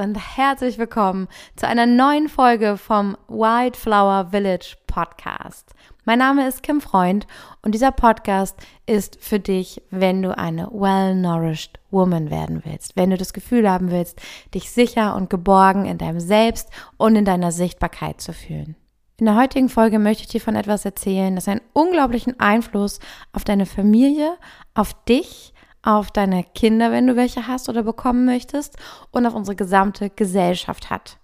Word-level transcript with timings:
Und 0.00 0.14
herzlich 0.36 0.78
willkommen 0.78 1.26
zu 1.56 1.66
einer 1.66 1.84
neuen 1.84 2.28
Folge 2.28 2.76
vom 2.76 3.16
Wildflower 3.26 4.28
Village 4.30 4.76
Podcast. 4.86 5.74
Mein 6.04 6.20
Name 6.20 6.46
ist 6.46 6.62
Kim 6.62 6.80
Freund 6.80 7.26
und 7.62 7.74
dieser 7.74 7.90
Podcast 7.90 8.56
ist 8.86 9.18
für 9.20 9.40
dich, 9.40 9.82
wenn 9.90 10.22
du 10.22 10.38
eine 10.38 10.68
well-nourished 10.70 11.80
woman 11.90 12.30
werden 12.30 12.62
willst, 12.64 12.94
wenn 12.94 13.10
du 13.10 13.16
das 13.16 13.32
Gefühl 13.32 13.68
haben 13.68 13.90
willst, 13.90 14.20
dich 14.54 14.70
sicher 14.70 15.16
und 15.16 15.30
geborgen 15.30 15.84
in 15.84 15.98
deinem 15.98 16.20
Selbst 16.20 16.70
und 16.96 17.16
in 17.16 17.24
deiner 17.24 17.50
Sichtbarkeit 17.50 18.20
zu 18.20 18.32
fühlen. 18.32 18.76
In 19.16 19.26
der 19.26 19.34
heutigen 19.34 19.68
Folge 19.68 19.98
möchte 19.98 20.22
ich 20.22 20.28
dir 20.28 20.40
von 20.40 20.54
etwas 20.54 20.84
erzählen, 20.84 21.34
das 21.34 21.48
einen 21.48 21.60
unglaublichen 21.72 22.38
Einfluss 22.38 23.00
auf 23.32 23.42
deine 23.42 23.66
Familie, 23.66 24.36
auf 24.74 24.94
dich, 25.06 25.52
auf 25.88 26.10
deine 26.10 26.44
Kinder, 26.44 26.92
wenn 26.92 27.06
du 27.06 27.16
welche 27.16 27.46
hast 27.46 27.70
oder 27.70 27.82
bekommen 27.82 28.26
möchtest, 28.26 28.76
und 29.10 29.24
auf 29.24 29.34
unsere 29.34 29.56
gesamte 29.56 30.10
Gesellschaft 30.10 30.90
hat. 30.90 31.16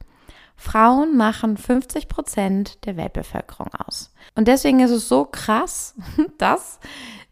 Frauen 0.57 1.19
machen 1.19 1.59
50 1.59 2.09
Prozent 2.09 2.87
der 2.87 2.97
Weltbevölkerung 2.97 3.69
aus. 3.87 4.15
Und 4.35 4.49
deswegen 4.49 4.81
ist 4.81 4.91
es 4.91 5.07
so 5.07 5.27
krass, 5.27 5.95
dass 6.39 6.81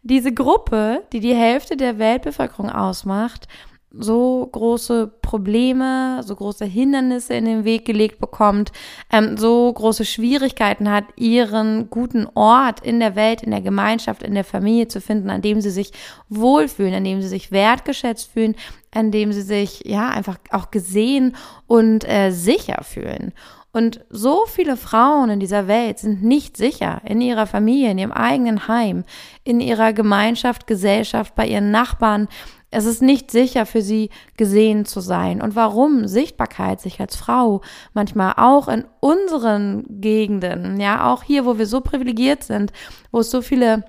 diese 0.03 0.31
Gruppe, 0.31 1.01
die 1.11 1.21
die 1.21 1.33
Hälfte 1.33 1.75
der 1.75 1.97
Weltbevölkerung 1.97 2.69
ausmacht, 2.69 3.47
so 3.95 4.49
große 4.51 5.07
Probleme, 5.21 6.21
so 6.23 6.35
große 6.35 6.65
Hindernisse 6.65 7.35
in 7.35 7.45
den 7.45 7.63
Weg 7.63 7.85
gelegt 7.85 8.19
bekommt, 8.19 8.71
ähm, 9.11 9.37
so 9.37 9.71
große 9.71 10.03
Schwierigkeiten 10.03 10.89
hat, 10.89 11.05
ihren 11.15 11.89
guten 11.91 12.27
Ort 12.33 12.79
in 12.79 12.99
der 12.99 13.15
Welt, 13.15 13.43
in 13.43 13.51
der 13.51 13.61
Gemeinschaft, 13.61 14.23
in 14.23 14.33
der 14.33 14.43
Familie 14.43 14.87
zu 14.87 14.99
finden, 14.99 15.29
an 15.29 15.41
dem 15.43 15.61
sie 15.61 15.69
sich 15.69 15.91
wohlfühlen, 16.27 16.95
an 16.95 17.03
dem 17.03 17.21
sie 17.21 17.27
sich 17.27 17.51
wertgeschätzt 17.51 18.31
fühlen, 18.31 18.55
an 18.91 19.11
dem 19.11 19.31
sie 19.31 19.43
sich 19.43 19.83
ja 19.85 20.09
einfach 20.09 20.37
auch 20.49 20.71
gesehen 20.71 21.35
und 21.67 22.07
äh, 22.09 22.31
sicher 22.31 22.83
fühlen. 22.83 23.31
Und 23.75 24.05
so 24.11 24.45
viele 24.45 24.77
Frauen 24.77 25.31
in 25.31 25.39
dieser 25.39 25.67
Welt 25.67 25.97
sind 25.97 26.21
nicht 26.21 26.57
sicher 26.57 27.01
in 27.05 27.21
ihrer 27.21 27.47
Familie, 27.47 27.89
in 27.89 27.97
ihrem 27.97 28.11
eigenen 28.11 28.67
Heim, 28.67 29.03
in 29.43 29.59
ihrer 29.59 29.93
Gemeinschaft, 29.93 30.67
Gesellschaft, 30.67 31.33
bei 31.33 31.47
ihren 31.47 31.71
Nachbarn, 31.71 32.27
es 32.73 32.85
ist 32.85 33.01
nicht 33.01 33.31
sicher 33.31 33.65
für 33.65 33.81
sie 33.81 34.09
gesehen 34.35 34.85
zu 34.85 34.99
sein. 34.99 35.41
Und 35.41 35.55
warum 35.55 36.07
Sichtbarkeit 36.07 36.81
sich 36.81 36.99
als 36.99 37.15
Frau 37.15 37.61
manchmal 37.93 38.33
auch 38.37 38.67
in 38.67 38.85
unseren 38.99 39.85
Gegenden, 40.01 40.79
ja, 40.79 41.11
auch 41.11 41.23
hier, 41.23 41.45
wo 41.45 41.57
wir 41.57 41.67
so 41.67 41.81
privilegiert 41.81 42.43
sind, 42.43 42.73
wo 43.11 43.19
es 43.19 43.29
so 43.29 43.41
viele 43.41 43.83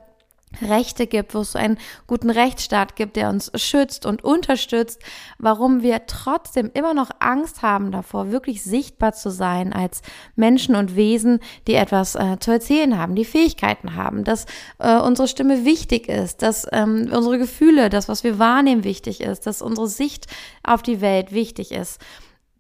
Rechte 0.63 1.07
gibt, 1.07 1.35
wo 1.35 1.41
es 1.41 1.53
so 1.53 1.59
einen 1.59 1.79
guten 2.07 2.31
Rechtsstaat 2.31 2.97
gibt, 2.97 3.17
der 3.17 3.29
uns 3.29 3.51
schützt 3.57 4.07
und 4.07 4.25
unterstützt, 4.25 5.01
warum 5.39 5.83
wir 5.83 6.07
trotzdem 6.07 6.71
immer 6.75 6.95
noch 6.95 7.11
Angst 7.19 7.63
haben 7.63 7.93
davor, 7.93 8.31
wirklich 8.31 8.63
sichtbar 8.63 9.13
zu 9.13 9.31
sein 9.31 9.73
als 9.73 10.03
Menschen 10.37 10.75
und 10.75 10.97
Wesen, 10.97 11.41
die 11.67 11.75
etwas 11.75 12.15
äh, 12.15 12.39
zu 12.41 12.51
erzählen 12.51 12.99
haben, 12.99 13.15
die 13.15 13.25
Fähigkeiten 13.25 13.95
haben, 13.95 14.25
dass 14.25 14.47
äh, 14.79 14.99
unsere 14.99 15.29
Stimme 15.29 15.65
wichtig 15.65 16.09
ist, 16.09 16.43
dass 16.43 16.67
ähm, 16.73 17.11
unsere 17.13 17.39
Gefühle, 17.39 17.91
das, 17.91 18.09
was 18.09 18.25
wir 18.25 18.39
wahrnehmen, 18.39 18.85
wichtig 18.85 19.21
ist, 19.21 19.47
dass 19.47 19.63
unsere 19.63 19.89
Sicht 19.89 20.27
auf 20.63 20.83
die 20.83 21.01
Welt 21.01 21.33
wichtig 21.33 21.73
ist 21.73 22.01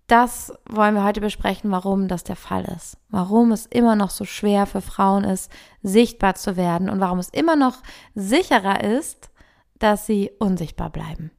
das 0.06 0.52
wollen 0.68 0.94
wir 0.94 1.04
heute 1.04 1.20
besprechen, 1.20 1.70
warum 1.70 2.08
das 2.08 2.24
der 2.24 2.36
Fall 2.36 2.64
ist. 2.76 2.98
Warum 3.08 3.52
es 3.52 3.66
immer 3.66 3.96
noch 3.96 4.10
so 4.10 4.24
schwer 4.24 4.66
für 4.66 4.82
Frauen 4.82 5.24
ist, 5.24 5.50
sichtbar 5.82 6.34
zu 6.34 6.56
werden 6.56 6.90
und 6.90 7.00
warum 7.00 7.18
es 7.18 7.30
immer 7.30 7.56
noch 7.56 7.78
sicherer 8.14 8.84
ist, 8.84 9.30
dass 9.78 10.06
sie 10.06 10.30
unsichtbar 10.38 10.90
bleiben. 10.90 11.30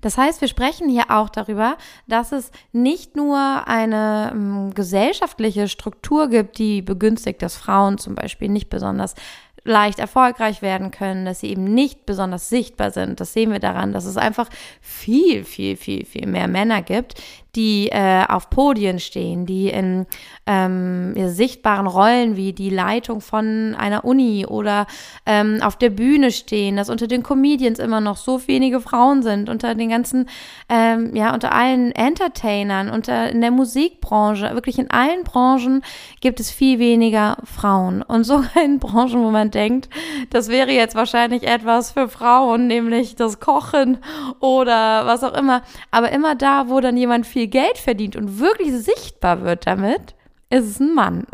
Das 0.00 0.18
heißt, 0.18 0.40
wir 0.42 0.48
sprechen 0.48 0.88
hier 0.88 1.04
auch 1.08 1.30
darüber, 1.30 1.76
dass 2.06 2.32
es 2.32 2.50
nicht 2.72 3.16
nur 3.16 3.38
eine 3.66 4.30
ähm, 4.32 4.74
gesellschaftliche 4.74 5.66
Struktur 5.66 6.28
gibt, 6.28 6.58
die 6.58 6.82
begünstigt, 6.82 7.40
dass 7.40 7.56
Frauen 7.56 7.96
zum 7.98 8.14
Beispiel 8.14 8.48
nicht 8.48 8.68
besonders 8.68 9.14
leicht 9.64 9.98
erfolgreich 9.98 10.62
werden 10.62 10.90
können, 10.90 11.24
dass 11.24 11.40
sie 11.40 11.48
eben 11.48 11.64
nicht 11.64 12.06
besonders 12.06 12.48
sichtbar 12.48 12.90
sind. 12.90 13.20
Das 13.20 13.32
sehen 13.32 13.50
wir 13.50 13.60
daran, 13.60 13.92
dass 13.92 14.04
es 14.04 14.16
einfach 14.16 14.48
viel, 14.80 15.44
viel, 15.44 15.76
viel, 15.76 16.04
viel 16.04 16.26
mehr 16.26 16.48
Männer 16.48 16.82
gibt, 16.82 17.20
die 17.56 17.88
äh, 17.88 18.24
auf 18.28 18.50
Podien 18.50 18.98
stehen, 18.98 19.46
die 19.46 19.68
in 19.68 20.06
ähm, 20.46 21.14
sichtbaren 21.28 21.86
Rollen 21.86 22.36
wie 22.36 22.52
die 22.52 22.70
Leitung 22.70 23.20
von 23.20 23.74
einer 23.78 24.04
Uni 24.04 24.44
oder 24.46 24.86
ähm, 25.24 25.60
auf 25.62 25.76
der 25.76 25.90
Bühne 25.90 26.32
stehen, 26.32 26.76
dass 26.76 26.90
unter 26.90 27.06
den 27.06 27.22
Comedians 27.22 27.78
immer 27.78 28.00
noch 28.00 28.16
so 28.16 28.46
wenige 28.48 28.80
Frauen 28.80 29.22
sind, 29.22 29.48
unter 29.48 29.74
den 29.74 29.88
ganzen, 29.88 30.28
ähm, 30.68 31.14
ja, 31.14 31.32
unter 31.32 31.52
allen 31.52 31.92
Entertainern, 31.92 32.90
unter 32.90 33.30
in 33.30 33.40
der 33.40 33.52
Musikbranche, 33.52 34.50
wirklich 34.54 34.78
in 34.78 34.90
allen 34.90 35.22
Branchen 35.24 35.82
gibt 36.20 36.40
es 36.40 36.50
viel 36.50 36.78
weniger 36.78 37.36
Frauen. 37.44 38.02
Und 38.02 38.24
sogar 38.24 38.56
in 38.64 38.80
Branchen, 38.80 39.22
wo 39.22 39.30
man 39.30 39.50
denkt, 39.54 39.88
das 40.30 40.48
wäre 40.48 40.70
jetzt 40.72 40.94
wahrscheinlich 40.94 41.44
etwas 41.44 41.92
für 41.92 42.08
Frauen, 42.08 42.66
nämlich 42.66 43.16
das 43.16 43.40
Kochen 43.40 43.98
oder 44.40 45.06
was 45.06 45.22
auch 45.22 45.34
immer. 45.34 45.62
Aber 45.90 46.10
immer 46.12 46.34
da, 46.34 46.68
wo 46.68 46.80
dann 46.80 46.96
jemand 46.96 47.26
viel 47.26 47.46
Geld 47.46 47.78
verdient 47.78 48.16
und 48.16 48.38
wirklich 48.38 48.72
sichtbar 48.72 49.42
wird 49.42 49.66
damit, 49.66 50.14
ist 50.50 50.64
es 50.64 50.80
ein 50.80 50.94
Mann. 50.94 51.26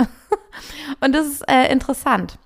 und 1.00 1.14
das 1.14 1.26
ist 1.26 1.48
äh, 1.48 1.72
interessant. 1.72 2.38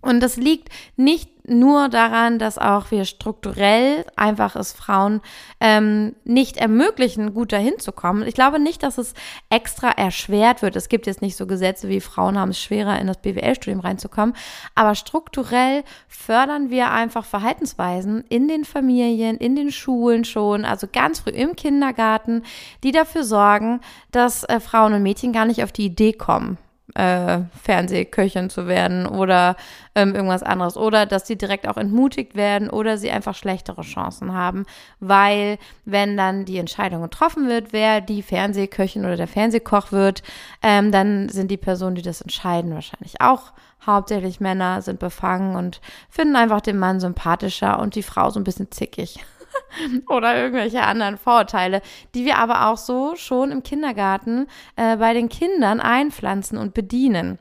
Und 0.00 0.20
das 0.20 0.36
liegt 0.36 0.68
nicht 0.96 1.31
nur 1.44 1.88
daran, 1.88 2.38
dass 2.38 2.56
auch 2.58 2.90
wir 2.90 3.04
strukturell 3.04 4.04
einfach 4.16 4.54
es 4.54 4.72
Frauen 4.72 5.20
ähm, 5.60 6.14
nicht 6.24 6.56
ermöglichen, 6.56 7.34
gut 7.34 7.52
dahin 7.52 7.78
zu 7.78 7.90
kommen. 7.92 8.26
Ich 8.26 8.34
glaube 8.34 8.60
nicht, 8.60 8.82
dass 8.82 8.98
es 8.98 9.14
extra 9.50 9.90
erschwert 9.90 10.62
wird. 10.62 10.76
Es 10.76 10.88
gibt 10.88 11.06
jetzt 11.06 11.22
nicht 11.22 11.36
so 11.36 11.46
Gesetze 11.46 11.88
wie 11.88 12.00
Frauen 12.00 12.38
haben 12.38 12.50
es 12.50 12.60
schwerer, 12.60 12.98
in 13.00 13.08
das 13.08 13.18
BWL-Studium 13.18 13.80
reinzukommen. 13.80 14.36
Aber 14.74 14.94
strukturell 14.94 15.82
fördern 16.08 16.70
wir 16.70 16.92
einfach 16.92 17.24
Verhaltensweisen 17.24 18.24
in 18.28 18.46
den 18.46 18.64
Familien, 18.64 19.36
in 19.36 19.56
den 19.56 19.72
Schulen 19.72 20.24
schon, 20.24 20.64
also 20.64 20.86
ganz 20.92 21.20
früh 21.20 21.30
im 21.30 21.56
Kindergarten, 21.56 22.42
die 22.84 22.92
dafür 22.92 23.24
sorgen, 23.24 23.80
dass 24.12 24.44
äh, 24.44 24.60
Frauen 24.60 24.92
und 24.92 25.02
Mädchen 25.02 25.32
gar 25.32 25.44
nicht 25.44 25.64
auf 25.64 25.72
die 25.72 25.86
Idee 25.86 26.12
kommen, 26.12 26.58
äh, 26.94 27.40
Fernsehköchin 27.62 28.50
zu 28.50 28.66
werden 28.66 29.06
oder 29.06 29.56
ähm, 29.94 30.14
irgendwas 30.14 30.42
anderes. 30.42 30.76
Oder 30.76 31.06
dass 31.06 31.26
sie 31.26 31.36
direkt 31.36 31.66
auch 31.68 31.76
entmutigt 31.76 32.34
werden 32.34 32.68
oder 32.68 32.98
sie 32.98 33.10
einfach 33.10 33.34
schlechtere 33.34 33.82
Chancen 33.82 34.34
haben, 34.34 34.66
weil 35.00 35.58
wenn 35.84 36.16
dann 36.16 36.44
die 36.44 36.58
Entscheidung 36.58 37.02
getroffen 37.02 37.48
wird, 37.48 37.72
wer 37.72 38.00
die 38.00 38.22
Fernsehköchin 38.22 39.04
oder 39.04 39.16
der 39.16 39.28
Fernsehkoch 39.28 39.92
wird, 39.92 40.22
ähm, 40.62 40.92
dann 40.92 41.28
sind 41.28 41.50
die 41.50 41.56
Personen, 41.56 41.96
die 41.96 42.02
das 42.02 42.20
entscheiden, 42.20 42.74
wahrscheinlich 42.74 43.20
auch 43.20 43.52
hauptsächlich 43.84 44.40
Männer, 44.40 44.82
sind 44.82 45.00
befangen 45.00 45.56
und 45.56 45.80
finden 46.08 46.36
einfach 46.36 46.60
den 46.60 46.78
Mann 46.78 47.00
sympathischer 47.00 47.80
und 47.80 47.94
die 47.94 48.02
Frau 48.02 48.30
so 48.30 48.38
ein 48.38 48.44
bisschen 48.44 48.70
zickig. 48.70 49.18
oder 50.08 50.36
irgendwelche 50.36 50.82
anderen 50.82 51.18
Vorurteile, 51.18 51.82
die 52.14 52.24
wir 52.24 52.38
aber 52.38 52.68
auch 52.68 52.76
so 52.76 53.16
schon 53.16 53.50
im 53.50 53.62
Kindergarten 53.62 54.46
äh, 54.76 54.96
bei 54.96 55.14
den 55.14 55.28
Kindern 55.28 55.80
einpflanzen 55.80 56.58
und 56.58 56.74
bedienen. 56.74 57.38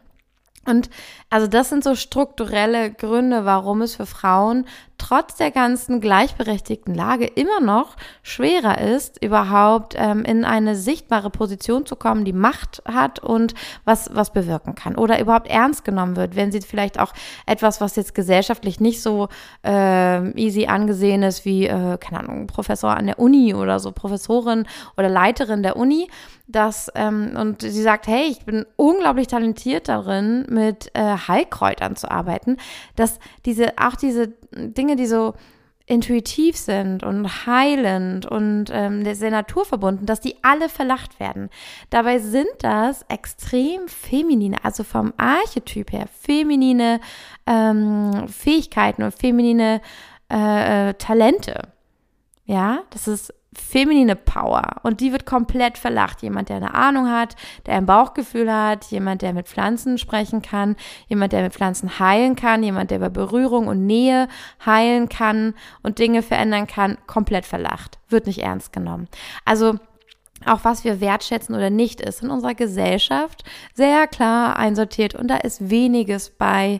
Und 0.65 0.89
also 1.29 1.47
das 1.47 1.69
sind 1.69 1.83
so 1.83 1.95
strukturelle 1.95 2.91
Gründe, 2.91 3.45
warum 3.45 3.81
es 3.81 3.95
für 3.95 4.05
Frauen 4.05 4.67
trotz 5.01 5.35
der 5.35 5.49
ganzen 5.49 5.99
gleichberechtigten 5.99 6.93
Lage 6.93 7.25
immer 7.25 7.59
noch 7.59 7.95
schwerer 8.21 8.79
ist, 8.79 9.23
überhaupt 9.23 9.95
ähm, 9.97 10.23
in 10.23 10.45
eine 10.45 10.75
sichtbare 10.75 11.31
Position 11.31 11.87
zu 11.87 11.95
kommen, 11.95 12.23
die 12.23 12.33
Macht 12.33 12.83
hat 12.85 13.17
und 13.17 13.55
was, 13.83 14.11
was 14.13 14.31
bewirken 14.31 14.75
kann 14.75 14.95
oder 14.95 15.19
überhaupt 15.19 15.47
ernst 15.47 15.83
genommen 15.83 16.15
wird, 16.15 16.35
wenn 16.35 16.51
sie 16.51 16.61
vielleicht 16.61 16.99
auch 16.99 17.13
etwas, 17.47 17.81
was 17.81 17.95
jetzt 17.95 18.13
gesellschaftlich 18.13 18.79
nicht 18.79 19.01
so 19.01 19.29
äh, 19.65 20.29
easy 20.39 20.67
angesehen 20.67 21.23
ist, 21.23 21.45
wie, 21.45 21.65
äh, 21.65 21.97
keine 21.97 22.19
Ahnung, 22.19 22.45
Professor 22.45 22.95
an 22.95 23.07
der 23.07 23.17
Uni 23.17 23.55
oder 23.55 23.79
so, 23.79 23.91
Professorin 23.91 24.67
oder 24.97 25.09
Leiterin 25.09 25.63
der 25.63 25.77
Uni, 25.77 26.09
dass, 26.47 26.91
ähm, 26.93 27.35
und 27.39 27.61
sie 27.61 27.81
sagt, 27.81 28.07
hey, 28.07 28.25
ich 28.29 28.45
bin 28.45 28.65
unglaublich 28.75 29.27
talentiert 29.27 29.87
darin, 29.87 30.45
mit 30.49 30.91
äh, 30.93 31.17
Heilkräutern 31.27 31.95
zu 31.95 32.11
arbeiten, 32.11 32.57
dass 32.95 33.19
diese, 33.45 33.77
auch 33.77 33.95
diese 33.95 34.33
Dinge, 34.51 34.95
die 34.95 35.07
so 35.07 35.33
intuitiv 35.85 36.55
sind 36.55 37.03
und 37.03 37.45
heilend 37.45 38.25
und 38.25 38.65
ähm, 38.71 39.03
sehr 39.13 39.31
naturverbunden, 39.31 40.05
dass 40.05 40.21
die 40.21 40.35
alle 40.41 40.69
verlacht 40.69 41.19
werden. 41.19 41.49
Dabei 41.89 42.19
sind 42.19 42.47
das 42.59 43.03
extrem 43.09 43.87
feminine, 43.87 44.63
also 44.63 44.83
vom 44.83 45.13
Archetyp 45.17 45.91
her, 45.91 46.05
feminine 46.07 47.01
ähm, 47.45 48.27
Fähigkeiten 48.29 49.03
und 49.03 49.13
feminine 49.13 49.81
äh, 50.31 50.89
äh 50.89 50.93
Talente. 50.93 51.73
Ja, 52.45 52.83
das 52.91 53.07
ist 53.07 53.33
feminine 53.53 54.15
Power 54.15 54.63
und 54.83 55.01
die 55.01 55.11
wird 55.11 55.25
komplett 55.25 55.77
verlacht. 55.77 56.21
Jemand, 56.21 56.49
der 56.49 56.57
eine 56.57 56.73
Ahnung 56.73 57.09
hat, 57.09 57.35
der 57.65 57.75
ein 57.75 57.85
Bauchgefühl 57.85 58.51
hat, 58.51 58.85
jemand, 58.85 59.21
der 59.21 59.33
mit 59.33 59.47
Pflanzen 59.47 59.97
sprechen 59.97 60.41
kann, 60.41 60.77
jemand, 61.07 61.33
der 61.33 61.43
mit 61.43 61.53
Pflanzen 61.53 61.99
heilen 61.99 62.35
kann, 62.35 62.63
jemand, 62.63 62.91
der 62.91 62.97
über 62.97 63.09
Berührung 63.09 63.67
und 63.67 63.85
Nähe 63.85 64.29
heilen 64.65 65.09
kann 65.09 65.53
und 65.83 65.99
Dinge 65.99 66.21
verändern 66.21 66.65
kann, 66.65 66.97
komplett 67.07 67.45
verlacht, 67.45 67.99
wird 68.07 68.25
nicht 68.25 68.39
ernst 68.39 68.71
genommen. 68.71 69.09
Also 69.43 69.75
auch 70.45 70.63
was 70.63 70.83
wir 70.83 71.01
wertschätzen 71.01 71.53
oder 71.53 71.69
nicht, 71.69 72.01
ist 72.01 72.23
in 72.23 72.29
unserer 72.29 72.55
Gesellschaft 72.55 73.43
sehr 73.73 74.07
klar 74.07 74.55
einsortiert 74.55 75.13
und 75.13 75.27
da 75.27 75.37
ist 75.37 75.69
weniges 75.69 76.29
bei, 76.29 76.79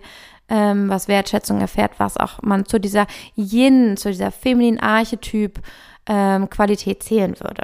ähm, 0.49 0.89
was 0.89 1.07
Wertschätzung 1.07 1.59
erfährt, 1.59 1.91
was 1.97 2.17
auch 2.17 2.41
man 2.41 2.65
zu 2.65 2.79
dieser 2.79 3.07
Yin, 3.35 3.97
zu 3.97 4.09
dieser 4.09 4.31
femininen 4.31 4.79
Archetyp 4.79 5.59
ähm, 6.11 6.49
Qualität 6.49 7.01
zählen 7.03 7.39
würde. 7.39 7.63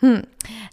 Hm, 0.00 0.22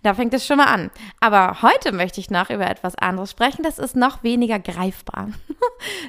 da 0.03 0.13
fängt 0.13 0.35
es 0.35 0.45
schon 0.45 0.57
mal 0.57 0.65
an. 0.67 0.91
Aber 1.19 1.63
heute 1.63 1.91
möchte 1.91 2.19
ich 2.19 2.29
noch 2.29 2.51
über 2.51 2.69
etwas 2.69 2.95
anderes 2.95 3.31
sprechen. 3.31 3.63
Das 3.63 3.79
ist 3.79 3.95
noch 3.95 4.23
weniger 4.23 4.59
greifbar. 4.59 5.29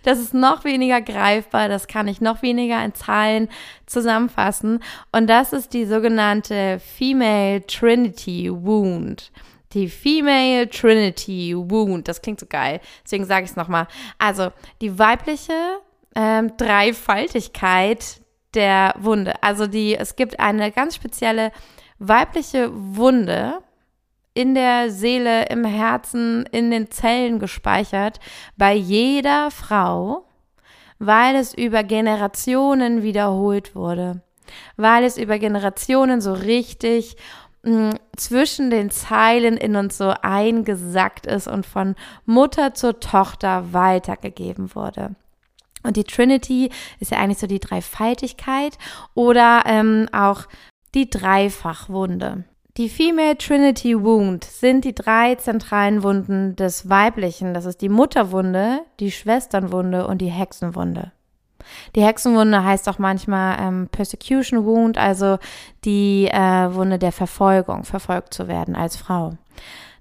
Das 0.05 0.21
ist 0.21 0.33
noch 0.33 0.65
weniger 0.65 1.01
greifbar. 1.01 1.69
Das 1.69 1.89
kann 1.89 2.07
ich 2.07 2.21
noch 2.21 2.41
weniger 2.41 2.83
in 2.85 2.95
Zahlen 2.95 3.49
zusammenfassen. 3.87 4.81
Und 5.11 5.27
das 5.27 5.53
ist 5.53 5.75
die 5.75 5.85
sogenannte 5.85 6.79
Female 6.79 7.67
Trinity 7.67 8.49
Wound. 8.51 9.33
Die 9.73 9.89
Female 9.89 10.71
Trinity 10.71 11.55
Wound. 11.57 12.07
Das 12.07 12.23
klingt 12.23 12.39
so 12.39 12.47
geil. 12.47 12.81
Deswegen 13.05 13.25
sage 13.25 13.45
ich 13.45 13.51
es 13.51 13.57
nochmal. 13.57 13.89
Also 14.19 14.53
die 14.81 14.99
weibliche 14.99 15.53
ähm, 16.15 16.57
Dreifaltigkeit 16.57 18.21
der 18.57 18.95
Wunde. 18.99 19.35
Also 19.43 19.67
die, 19.67 19.97
es 19.97 20.17
gibt 20.17 20.41
eine 20.41 20.73
ganz 20.73 20.97
spezielle 20.97 21.53
weibliche 21.99 22.71
Wunde 22.73 23.59
in 24.35 24.55
der 24.55 24.91
Seele, 24.91 25.47
im 25.47 25.65
Herzen, 25.65 26.45
in 26.53 26.71
den 26.71 26.91
Zellen 26.91 27.39
gespeichert 27.39 28.21
bei 28.57 28.75
jeder 28.75 29.51
Frau, 29.51 30.27
weil 30.99 31.37
es 31.37 31.55
über 31.55 31.85
Generationen 31.85 33.03
wiederholt 33.03 33.75
wurde, 33.75 34.21
weil 34.77 35.05
es 35.05 35.17
über 35.17 35.39
Generationen 35.39 36.21
so 36.21 36.35
richtig 36.35 37.17
hm, 37.65 37.95
zwischen 38.17 38.71
den 38.71 38.91
Zeilen 38.91 39.57
in 39.57 39.75
uns 39.75 39.97
so 39.97 40.13
eingesackt 40.23 41.27
ist 41.27 41.49
und 41.49 41.65
von 41.65 41.95
Mutter 42.27 42.75
zur 42.75 43.01
Tochter 43.01 43.73
weitergegeben 43.73 44.75
wurde. 44.75 45.17
Und 45.87 45.97
die 45.97 46.05
Trinity 46.05 46.71
ist 47.01 47.13
ja 47.13 47.19
eigentlich 47.19 47.39
so 47.39 47.47
die 47.47 47.61
Dreifaltigkeit 47.61 48.77
oder 49.15 49.63
ähm, 49.67 50.09
auch 50.13 50.43
die 50.95 51.09
Dreifachwunde. 51.09 52.45
Die 52.77 52.91
Female 52.91 53.39
Trinity 53.39 53.99
Wound 54.03 54.45
sind 54.45 54.85
die 54.85 54.95
drei 54.95 55.35
zentralen 55.37 56.03
Wunden 56.03 56.57
des 56.57 56.91
Weiblichen. 56.91 57.55
Das 57.55 57.65
ist 57.65 57.81
die 57.81 57.89
Mutterwunde, 57.89 58.81
die 59.01 59.11
Schwesternwunde 59.11 60.07
und 60.07 60.19
die 60.19 60.31
Hexenwunde. 60.31 61.13
Die 61.95 62.03
Hexenwunde 62.03 62.65
heißt 62.65 62.89
auch 62.89 62.99
manchmal 62.99 63.57
ähm, 63.61 63.89
Persecution 63.91 64.67
Wound, 64.67 64.99
also 64.99 65.39
die 65.85 66.27
äh, 66.27 66.75
Wunde 66.75 66.99
der 66.99 67.13
Verfolgung, 67.13 67.85
verfolgt 67.85 68.35
zu 68.35 68.47
werden 68.47 68.77
als 68.77 68.97
Frau. 68.97 69.33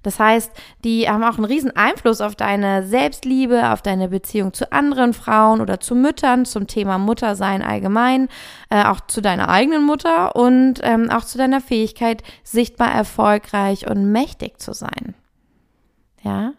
Das 0.06 0.19
heißt, 0.19 0.52
die 0.84 1.10
haben 1.10 1.24
auch 1.24 1.38
einen 1.38 1.46
riesen 1.46 1.75
Einfluss 1.75 2.22
auf 2.22 2.36
deine 2.36 2.86
Selbstliebe, 2.86 3.72
auf 3.72 3.81
deine 3.81 4.07
Beziehung 4.07 4.54
zu 4.54 4.72
anderen 4.72 5.13
Frauen 5.13 5.62
oder 5.62 5.80
zu 5.80 5.96
Müttern, 5.96 6.46
zum 6.46 6.68
Thema 6.68 7.00
Muttersein 7.00 7.63
allgemein, 7.63 8.28
äh, 8.69 8.84
auch 8.84 9.02
zu 9.02 9.19
deiner 9.19 9.50
eigenen 9.50 9.84
Mutter 9.84 10.36
und 10.36 10.75
ähm, 10.84 11.10
auch 11.10 11.25
zu 11.25 11.40
deiner 11.40 11.60
Fähigkeit, 11.60 12.22
sichtbar 12.44 12.94
erfolgreich 12.94 13.90
und 13.90 14.12
mächtig 14.12 14.60
zu 14.60 14.74
sein. 14.74 15.16
Ja? 16.22 16.54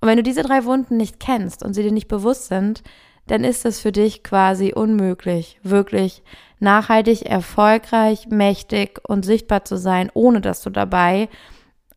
Und 0.00 0.08
wenn 0.08 0.18
du 0.18 0.22
diese 0.22 0.42
drei 0.42 0.66
Wunden 0.66 0.98
nicht 0.98 1.18
kennst 1.18 1.62
und 1.62 1.72
sie 1.72 1.82
dir 1.82 1.92
nicht 1.92 2.08
bewusst 2.08 2.48
sind, 2.48 2.82
dann 3.26 3.42
ist 3.42 3.64
es 3.64 3.80
für 3.80 3.92
dich 3.92 4.22
quasi 4.22 4.74
unmöglich, 4.74 5.58
wirklich 5.62 6.22
nachhaltig, 6.58 7.22
erfolgreich, 7.22 8.26
mächtig 8.28 9.00
und 9.08 9.24
sichtbar 9.24 9.64
zu 9.64 9.78
sein, 9.78 10.10
ohne 10.12 10.42
dass 10.42 10.60
du 10.60 10.68
dabei 10.68 11.30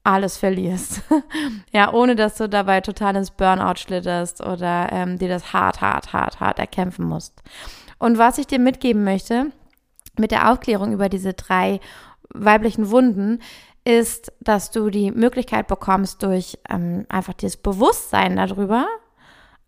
alles 0.05 0.37
verlierst. 0.37 1.01
ja, 1.71 1.91
ohne 1.91 2.15
dass 2.15 2.35
du 2.35 2.47
dabei 2.47 2.81
total 2.81 3.15
ins 3.15 3.31
Burnout 3.31 3.77
schlitterst 3.77 4.41
oder 4.41 4.89
ähm, 4.91 5.17
dir 5.17 5.29
das 5.29 5.51
hart, 5.51 5.81
hart, 5.81 6.13
hart, 6.13 6.39
hart 6.39 6.59
erkämpfen 6.59 7.05
musst. 7.05 7.41
Und 7.97 8.17
was 8.17 8.37
ich 8.37 8.47
dir 8.47 8.59
mitgeben 8.59 9.03
möchte 9.03 9.47
mit 10.17 10.31
der 10.31 10.51
Aufklärung 10.51 10.93
über 10.93 11.09
diese 11.09 11.33
drei 11.33 11.79
weiblichen 12.29 12.91
Wunden, 12.91 13.39
ist, 13.83 14.31
dass 14.39 14.71
du 14.71 14.89
die 14.89 15.11
Möglichkeit 15.11 15.67
bekommst 15.67 16.23
durch 16.23 16.57
ähm, 16.69 17.05
einfach 17.07 17.33
dieses 17.33 17.57
Bewusstsein 17.57 18.35
darüber. 18.35 18.87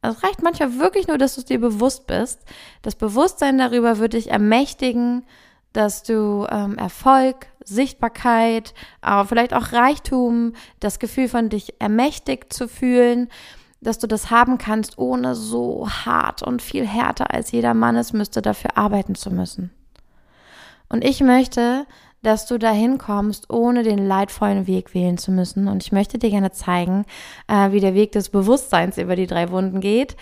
Es 0.01 0.23
reicht 0.23 0.41
manchmal 0.41 0.79
wirklich 0.79 1.07
nur, 1.07 1.17
dass 1.17 1.35
du 1.35 1.41
es 1.41 1.45
dir 1.45 1.59
bewusst 1.59 2.07
bist. 2.07 2.41
Das 2.81 2.95
Bewusstsein 2.95 3.57
darüber 3.57 3.99
wird 3.99 4.13
dich 4.13 4.31
ermächtigen, 4.31 5.25
dass 5.77 6.01
du 6.01 6.47
ähm, 6.49 6.75
Erfolg, 6.79 7.45
Sichtbarkeit, 7.63 8.73
aber 9.01 9.27
vielleicht 9.27 9.53
auch 9.53 9.73
Reichtum, 9.73 10.53
das 10.79 10.97
Gefühl 10.97 11.27
von 11.27 11.49
dich 11.49 11.79
ermächtigt 11.79 12.51
zu 12.51 12.67
fühlen, 12.67 13.29
dass 13.79 13.99
du 13.99 14.07
das 14.07 14.31
haben 14.31 14.57
kannst, 14.57 14.97
ohne 14.97 15.35
so 15.35 15.87
hart 15.87 16.41
und 16.41 16.63
viel 16.63 16.87
härter 16.87 17.31
als 17.31 17.51
jeder 17.51 17.75
Mann 17.75 17.95
es 17.95 18.11
müsste, 18.11 18.41
dafür 18.41 18.75
arbeiten 18.75 19.13
zu 19.13 19.29
müssen. 19.29 19.69
Und 20.89 21.03
ich 21.03 21.21
möchte, 21.21 21.85
dass 22.23 22.47
du 22.47 22.57
dahin 22.57 22.97
kommst, 22.97 23.51
ohne 23.51 23.83
den 23.83 23.99
leidvollen 23.99 24.65
Weg 24.65 24.95
wählen 24.95 25.19
zu 25.19 25.31
müssen. 25.31 25.67
Und 25.67 25.83
ich 25.83 25.91
möchte 25.91 26.17
dir 26.17 26.31
gerne 26.31 26.51
zeigen, 26.51 27.05
äh, 27.47 27.71
wie 27.71 27.81
der 27.81 27.93
Weg 27.93 28.13
des 28.13 28.29
Bewusstseins 28.29 28.97
über 28.97 29.15
die 29.15 29.27
drei 29.27 29.51
Wunden 29.51 29.79
geht, 29.79 30.17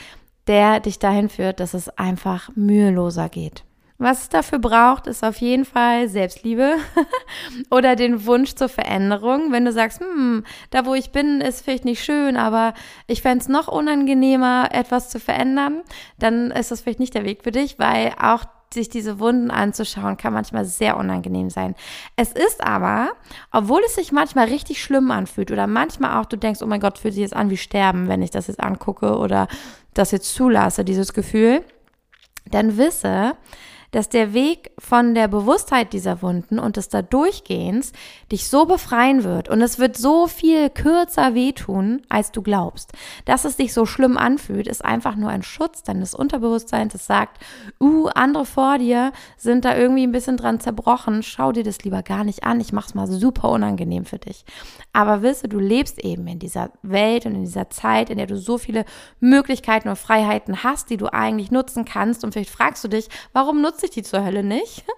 der 0.48 0.82
dich 0.82 1.00
dahin 1.00 1.30
führt, 1.30 1.62
dass 1.62 1.74
es 1.74 1.88
einfach 1.88 2.50
müheloser 2.56 3.30
geht. 3.30 3.64
Was 3.98 4.24
es 4.24 4.30
dafür 4.30 4.60
braucht, 4.60 5.08
ist 5.08 5.24
auf 5.24 5.38
jeden 5.38 5.64
Fall 5.64 6.10
Selbstliebe 6.10 6.76
oder 7.72 7.96
den 7.96 8.26
Wunsch 8.26 8.56
zur 8.56 8.68
Veränderung. 8.68 9.54
Wenn 9.54 9.64
du 9.64 9.72
sagst, 9.72 10.02
hm, 10.02 10.44
da 10.70 10.86
wo 10.86 10.96
ich 10.96 11.12
bin, 11.12 11.40
ist 11.40 11.64
vielleicht 11.64 11.86
nicht 11.86 12.04
schön, 12.04 12.36
aber 12.36 12.74
ich 13.08 13.22
fände 13.22 13.42
es 13.42 13.48
noch 13.48 13.70
unangenehmer, 13.70 14.70
etwas 14.72 15.10
zu 15.10 15.20
verändern, 15.20 15.82
dann 16.20 16.52
ist 16.52 16.72
das 16.72 16.82
vielleicht 16.82 17.00
nicht 17.00 17.14
der 17.14 17.24
Weg 17.24 17.44
für 17.44 17.52
dich, 17.52 17.80
weil 17.80 18.14
auch 18.20 18.44
sich 18.74 18.90
diese 18.90 19.20
Wunden 19.20 19.50
anzuschauen, 19.50 20.18
kann 20.18 20.34
manchmal 20.34 20.66
sehr 20.66 20.98
unangenehm 20.98 21.50
sein. 21.50 21.76
Es 22.18 22.34
ist 22.34 22.62
aber, 22.62 23.12
obwohl 23.54 23.82
es 23.86 23.96
sich 23.96 24.12
manchmal 24.12 24.50
richtig 24.50 24.84
schlimm 24.84 25.10
anfühlt 25.12 25.52
oder 25.52 25.68
manchmal 25.68 26.20
auch 26.20 26.26
du 26.26 26.38
denkst, 26.38 26.62
oh 26.62 26.68
mein 26.68 26.82
Gott, 26.82 27.00
fühlt 27.00 27.14
sich 27.14 27.22
jetzt 27.22 27.36
an 27.36 27.50
wie 27.50 27.58
Sterben, 27.58 28.10
wenn 28.10 28.22
ich 28.22 28.32
das 28.32 28.48
jetzt 28.48 28.60
angucke 28.60 29.18
oder 29.18 29.48
das 29.94 30.12
jetzt 30.12 30.36
zulasse, 30.36 30.84
dieses 30.84 31.14
Gefühl, 31.14 31.64
dann 32.52 32.78
wisse, 32.78 33.36
dass 33.96 34.10
der 34.10 34.34
Weg 34.34 34.72
von 34.78 35.16
der 35.16 35.30
Bewusstheit 35.30 35.94
dieser 35.94 36.22
Wunden 36.22 36.60
und 36.60 36.76
des 36.76 36.90
Dadurchgehens 36.90 37.94
dich 38.30 38.50
so 38.50 38.66
befreien 38.66 39.24
wird. 39.24 39.48
Und 39.48 39.62
es 39.62 39.80
wird 39.80 39.96
so 39.96 40.28
viel 40.28 40.70
kürzer 40.70 41.34
wehtun, 41.34 42.02
als 42.10 42.34
du 42.34 42.42
glaubst. 42.42 42.92
Dass 43.24 43.46
es 43.46 43.56
dich 43.56 43.74
so 43.74 43.86
schlimm 43.86 44.18
anfühlt, 44.18 44.68
ist 44.68 44.84
einfach 44.84 45.16
nur 45.16 45.30
ein 45.30 45.44
Schutz 45.44 45.82
deines 45.82 46.14
Unterbewusstseins, 46.14 46.92
das 46.92 47.06
sagt, 47.06 47.42
uh, 47.80 48.08
andere 48.08 48.46
vor 48.46 48.80
dir 48.80 49.14
sind 49.38 49.64
da 49.64 49.78
irgendwie 49.78 50.06
ein 50.06 50.12
bisschen 50.12 50.36
dran 50.36 50.60
zerbrochen, 50.60 51.24
schau 51.24 51.54
dir 51.54 51.64
das 51.64 51.82
lieber 51.86 52.04
gar 52.04 52.26
nicht 52.26 52.44
an, 52.44 52.60
ich 52.60 52.74
mach's 52.74 52.96
mal 52.96 53.08
super 53.08 53.48
unangenehm 53.50 54.04
für 54.04 54.20
dich. 54.20 54.44
Aber 54.92 55.22
wisse, 55.22 55.48
du 55.48 55.58
lebst 55.58 56.04
eben 56.04 56.28
in 56.28 56.40
dieser 56.40 56.72
Welt 56.82 57.26
und 57.26 57.36
in 57.36 57.44
dieser 57.44 57.70
Zeit, 57.70 58.10
in 58.10 58.18
der 58.18 58.28
du 58.28 58.38
so 58.38 58.58
viele 58.58 58.84
Möglichkeiten 59.22 59.88
und 59.88 59.96
Freiheiten 59.96 60.64
hast, 60.64 60.90
die 60.90 60.98
du 60.98 61.08
eigentlich 61.14 61.50
nutzen 61.50 61.86
kannst. 61.86 62.26
Und 62.26 62.34
vielleicht 62.34 62.50
fragst 62.50 62.84
du 62.84 62.90
dich, 62.90 63.08
warum 63.32 63.62
nutze 63.62 63.85
ich 63.86 63.92
die 63.92 64.04
zur 64.04 64.24
Hölle 64.24 64.44
nicht? 64.44 64.84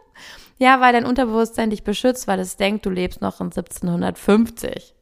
Ja, 0.59 0.81
weil 0.81 0.91
dein 0.91 1.05
Unterbewusstsein 1.05 1.69
dich 1.69 1.83
beschützt, 1.83 2.27
weil 2.27 2.39
es 2.39 2.57
denkt, 2.57 2.83
du 2.87 2.89
lebst 2.89 3.21
noch 3.21 3.41
in 3.41 3.51
1750. 3.51 4.95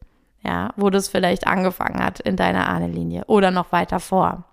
Ja, 0.44 0.74
wo 0.76 0.90
das 0.90 1.08
vielleicht 1.08 1.46
angefangen 1.46 1.98
hat 1.98 2.20
in 2.20 2.36
deiner 2.36 2.68
Ahnenlinie 2.68 3.24
oder 3.26 3.50
noch 3.50 3.72
weiter 3.72 3.98
vor. 3.98 4.44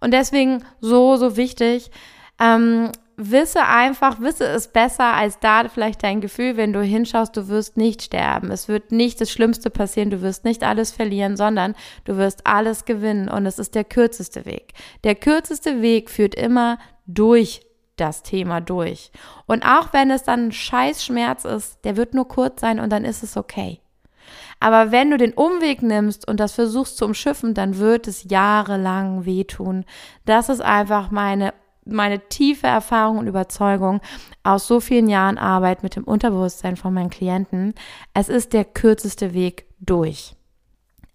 Und 0.00 0.12
deswegen 0.12 0.64
so, 0.80 1.16
so 1.16 1.36
wichtig, 1.36 1.90
ähm, 2.38 2.92
wisse 3.18 3.66
einfach, 3.66 4.20
wisse 4.20 4.46
es 4.46 4.68
besser 4.68 5.12
als 5.12 5.40
da 5.40 5.68
vielleicht 5.68 6.04
dein 6.04 6.20
Gefühl, 6.20 6.56
wenn 6.56 6.72
du 6.72 6.82
hinschaust, 6.82 7.36
du 7.36 7.48
wirst 7.48 7.76
nicht 7.76 8.00
sterben. 8.02 8.52
Es 8.52 8.68
wird 8.68 8.92
nicht 8.92 9.20
das 9.20 9.30
Schlimmste 9.30 9.70
passieren, 9.70 10.10
du 10.10 10.22
wirst 10.22 10.44
nicht 10.44 10.62
alles 10.62 10.92
verlieren, 10.92 11.36
sondern 11.36 11.74
du 12.04 12.16
wirst 12.16 12.46
alles 12.46 12.84
gewinnen 12.84 13.28
und 13.28 13.44
es 13.44 13.58
ist 13.58 13.74
der 13.74 13.84
kürzeste 13.84 14.46
Weg. 14.46 14.72
Der 15.02 15.16
kürzeste 15.16 15.82
Weg 15.82 16.10
führt 16.10 16.36
immer 16.36 16.78
durch 17.06 17.62
das 18.00 18.22
Thema 18.22 18.60
durch. 18.60 19.10
Und 19.46 19.64
auch 19.64 19.92
wenn 19.92 20.10
es 20.10 20.22
dann 20.22 20.48
ein 20.48 20.52
Scheißschmerz 20.52 21.44
ist, 21.44 21.84
der 21.84 21.96
wird 21.96 22.14
nur 22.14 22.28
kurz 22.28 22.60
sein 22.60 22.80
und 22.80 22.90
dann 22.90 23.04
ist 23.04 23.22
es 23.22 23.36
okay. 23.36 23.80
Aber 24.60 24.90
wenn 24.90 25.10
du 25.10 25.16
den 25.16 25.32
Umweg 25.32 25.82
nimmst 25.82 26.26
und 26.26 26.40
das 26.40 26.52
versuchst 26.52 26.96
zu 26.96 27.04
umschiffen, 27.04 27.54
dann 27.54 27.78
wird 27.78 28.08
es 28.08 28.24
jahrelang 28.24 29.24
wehtun. 29.24 29.84
Das 30.24 30.48
ist 30.48 30.60
einfach 30.60 31.10
meine, 31.10 31.54
meine 31.84 32.28
tiefe 32.28 32.66
Erfahrung 32.66 33.18
und 33.18 33.28
Überzeugung 33.28 34.00
aus 34.42 34.66
so 34.66 34.80
vielen 34.80 35.08
Jahren 35.08 35.38
Arbeit 35.38 35.82
mit 35.82 35.96
dem 35.96 36.04
Unterbewusstsein 36.04 36.76
von 36.76 36.92
meinen 36.92 37.10
Klienten. 37.10 37.74
Es 38.14 38.28
ist 38.28 38.52
der 38.52 38.64
kürzeste 38.64 39.32
Weg 39.32 39.66
durch. 39.80 40.34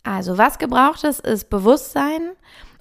Also 0.03 0.37
was 0.37 0.57
gebraucht 0.57 1.03
ist, 1.03 1.19
ist 1.21 1.49
Bewusstsein 1.49 2.31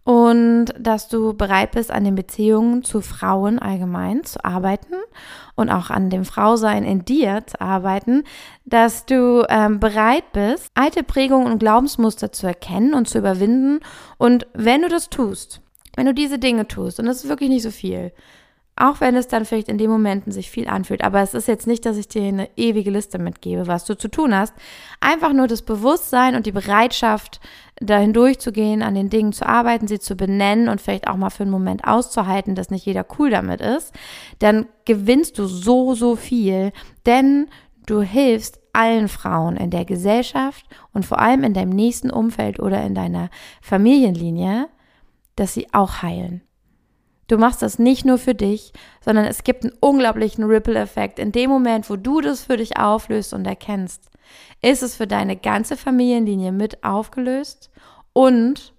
und 0.05 0.67
dass 0.79 1.09
du 1.09 1.35
bereit 1.35 1.73
bist, 1.73 1.91
an 1.91 2.05
den 2.05 2.15
Beziehungen 2.15 2.83
zu 2.83 3.01
Frauen 3.01 3.59
allgemein 3.59 4.25
zu 4.25 4.45
arbeiten 4.45 4.95
und 5.55 5.71
auch 5.71 5.91
an 5.91 6.11
dem 6.11 6.25
Frausein 6.25 6.85
in 6.85 7.05
dir 7.05 7.45
zu 7.47 7.61
arbeiten, 7.61 8.25
dass 8.65 9.07
du 9.07 9.45
ähm, 9.49 9.79
bereit 9.79 10.25
bist, 10.33 10.69
alte 10.75 11.05
Prägungen 11.05 11.53
und 11.53 11.59
Glaubensmuster 11.59 12.33
zu 12.33 12.47
erkennen 12.47 12.95
und 12.95 13.09
zu 13.09 13.19
überwinden. 13.19 13.81
Und 14.19 14.47
wenn 14.55 14.83
du 14.83 14.89
das 14.89 15.09
tust, 15.09 15.61
wenn 15.95 16.07
du 16.07 16.15
diese 16.15 16.39
Dinge 16.39 16.67
tust, 16.67 16.99
und 16.99 17.07
das 17.07 17.19
ist 17.19 17.29
wirklich 17.29 17.51
nicht 17.51 17.63
so 17.63 17.71
viel, 17.71 18.13
auch 18.75 19.01
wenn 19.01 19.17
es 19.17 19.29
dann 19.29 19.45
vielleicht 19.45 19.69
in 19.69 19.77
den 19.77 19.91
Momenten 19.91 20.33
sich 20.33 20.51
viel 20.51 20.67
anfühlt. 20.67 21.05
Aber 21.05 21.21
es 21.21 21.35
ist 21.35 21.47
jetzt 21.47 21.67
nicht, 21.67 21.85
dass 21.85 21.99
ich 21.99 22.09
dir 22.09 22.23
eine 22.23 22.49
ewige 22.57 22.91
Liste 22.91 23.19
mitgebe, 23.19 23.67
was 23.67 23.85
du 23.85 23.97
zu 23.97 24.09
tun 24.09 24.35
hast. 24.35 24.55
Einfach 25.01 25.33
nur 25.33 25.47
das 25.47 25.63
Bewusstsein 25.63 26.35
und 26.35 26.47
die 26.47 26.53
Bereitschaft, 26.53 27.41
dahin 27.81 28.13
durchzugehen, 28.13 28.83
an 28.83 28.95
den 28.95 29.11
Dingen 29.11 29.33
zu 29.33 29.47
arbeiten, 29.47 29.89
sie 29.89 29.99
zu 29.99 30.15
benennen 30.15 30.69
und 30.69 30.81
vielleicht 30.81 31.09
auch 31.09 31.17
mal 31.17 31.31
für 31.31 31.43
einen 31.43 31.53
Moment 31.53 31.85
auszuhalten, 31.85 32.55
dass 32.55 32.71
nicht 32.71 32.87
jeder 32.87 33.05
cool 33.19 33.31
damit 33.31 33.61
ist. 33.61 33.93
Dann 34.39 34.67
gewinnst 34.85 35.39
du 35.39 35.47
so, 35.47 35.95
so 35.95 36.17
viel. 36.17 36.73
Denn 37.05 37.49
du 37.87 38.01
hilfst 38.01 38.61
allen 38.73 39.09
Frauen 39.09 39.57
in 39.57 39.71
der 39.71 39.85
Gesellschaft 39.85 40.65
und 40.93 41.05
vor 41.05 41.19
allem 41.19 41.45
in 41.45 41.55
deinem 41.55 41.71
nächsten 41.71 42.11
Umfeld 42.11 42.59
oder 42.59 42.83
in 42.83 42.95
deiner 42.95 43.29
Familienlinie, 43.61 44.69
dass 45.37 45.55
sie 45.55 45.73
auch 45.73 46.03
heilen. 46.03 46.43
Du 47.29 47.39
machst 47.39 47.63
das 47.63 47.79
nicht 47.79 48.05
nur 48.05 48.19
für 48.19 48.35
dich, 48.35 48.73
sondern 49.05 49.25
es 49.25 49.45
gibt 49.45 49.65
einen 49.65 49.75
unglaublichen 49.81 50.45
Ripple-Effekt. 50.45 51.19
In 51.19 51.33
dem 51.33 51.51
Moment, 51.51 51.89
wo 51.89 51.97
du 51.97 52.21
das 52.21 52.45
für 52.45 52.57
dich 52.57 52.77
auflöst 52.79 53.33
und 53.33 53.47
erkennst, 53.47 54.11
ist 54.61 54.83
es 54.83 54.97
für 54.97 55.07
deine 55.07 55.37
ganze 55.37 55.77
Familienlinie 55.77 56.53
mit 56.53 56.85
aufgelöst 56.85 57.71
und 58.13 58.73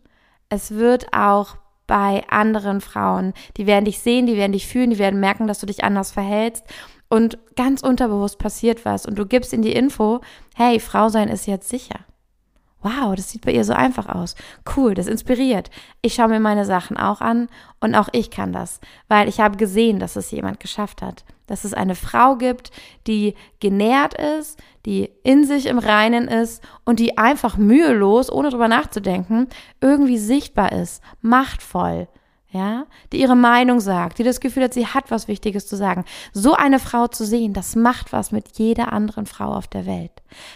es 0.49 0.71
wird 0.71 1.13
auch 1.13 1.57
bei 1.87 2.23
anderen 2.29 2.81
Frauen, 2.81 3.33
die 3.57 3.67
werden 3.67 3.85
dich 3.85 3.99
sehen, 3.99 4.25
die 4.25 4.37
werden 4.37 4.53
dich 4.53 4.67
fühlen, 4.67 4.91
die 4.91 4.99
werden 4.99 5.19
merken, 5.19 5.47
dass 5.47 5.59
du 5.59 5.65
dich 5.65 5.83
anders 5.83 6.11
verhältst 6.11 6.63
und 7.09 7.37
ganz 7.55 7.81
unterbewusst 7.81 8.39
passiert 8.39 8.85
was 8.85 9.05
und 9.05 9.17
du 9.17 9.25
gibst 9.25 9.53
ihnen 9.53 9.63
die 9.63 9.73
Info, 9.73 10.21
hey, 10.55 10.79
Frau 10.79 11.09
sein 11.09 11.29
ist 11.29 11.45
jetzt 11.45 11.69
sicher 11.69 11.99
wow, 12.83 13.15
das 13.15 13.29
sieht 13.29 13.45
bei 13.45 13.51
ihr 13.51 13.63
so 13.63 13.73
einfach 13.73 14.07
aus. 14.07 14.35
Cool, 14.75 14.93
das 14.93 15.07
inspiriert. 15.07 15.69
Ich 16.01 16.13
schaue 16.15 16.27
mir 16.27 16.39
meine 16.39 16.65
Sachen 16.65 16.97
auch 16.97 17.21
an 17.21 17.47
und 17.79 17.95
auch 17.95 18.09
ich 18.11 18.29
kann 18.29 18.53
das, 18.53 18.79
weil 19.07 19.27
ich 19.27 19.39
habe 19.39 19.57
gesehen, 19.57 19.99
dass 19.99 20.15
es 20.15 20.31
jemand 20.31 20.59
geschafft 20.59 21.01
hat. 21.01 21.23
Dass 21.47 21.65
es 21.65 21.73
eine 21.73 21.95
Frau 21.95 22.37
gibt, 22.37 22.71
die 23.05 23.35
genährt 23.59 24.13
ist, 24.13 24.57
die 24.85 25.09
in 25.23 25.45
sich 25.45 25.65
im 25.65 25.77
Reinen 25.77 26.27
ist 26.27 26.63
und 26.85 26.99
die 26.99 27.17
einfach 27.17 27.57
mühelos, 27.57 28.31
ohne 28.31 28.49
drüber 28.49 28.67
nachzudenken, 28.67 29.47
irgendwie 29.81 30.17
sichtbar 30.17 30.71
ist, 30.71 31.01
machtvoll, 31.21 32.07
ja, 32.53 32.85
die 33.11 33.19
ihre 33.19 33.35
Meinung 33.35 33.79
sagt, 33.79 34.19
die 34.19 34.23
das 34.23 34.39
Gefühl 34.39 34.63
hat, 34.63 34.73
sie 34.73 34.87
hat 34.87 35.09
was 35.09 35.27
Wichtiges 35.27 35.67
zu 35.67 35.75
sagen. 35.75 36.05
So 36.33 36.53
eine 36.53 36.79
Frau 36.79 37.07
zu 37.07 37.25
sehen, 37.25 37.53
das 37.53 37.75
macht 37.75 38.13
was 38.13 38.31
mit 38.31 38.57
jeder 38.57 38.93
anderen 38.93 39.25
Frau 39.25 39.53
auf 39.53 39.67
der 39.67 39.85
Welt. 39.85 40.11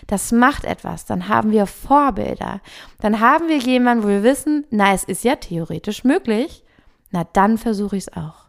Das 0.06 0.32
macht 0.32 0.64
etwas. 0.64 1.06
Dann 1.06 1.28
haben 1.28 1.52
wir 1.52 1.66
Vorbilder. 1.66 2.62
Dann 3.00 3.20
haben 3.20 3.48
wir 3.48 3.58
jemanden, 3.58 4.04
wo 4.04 4.08
wir 4.08 4.24
wissen, 4.24 4.66
na, 4.70 4.94
es 4.94 5.04
ist 5.04 5.24
ja 5.24 5.36
theoretisch 5.36 6.04
möglich. 6.04 6.64
Na, 7.12 7.24
dann 7.34 7.58
versuche 7.58 7.98
ich 7.98 8.08
es 8.08 8.14
auch. 8.16 8.48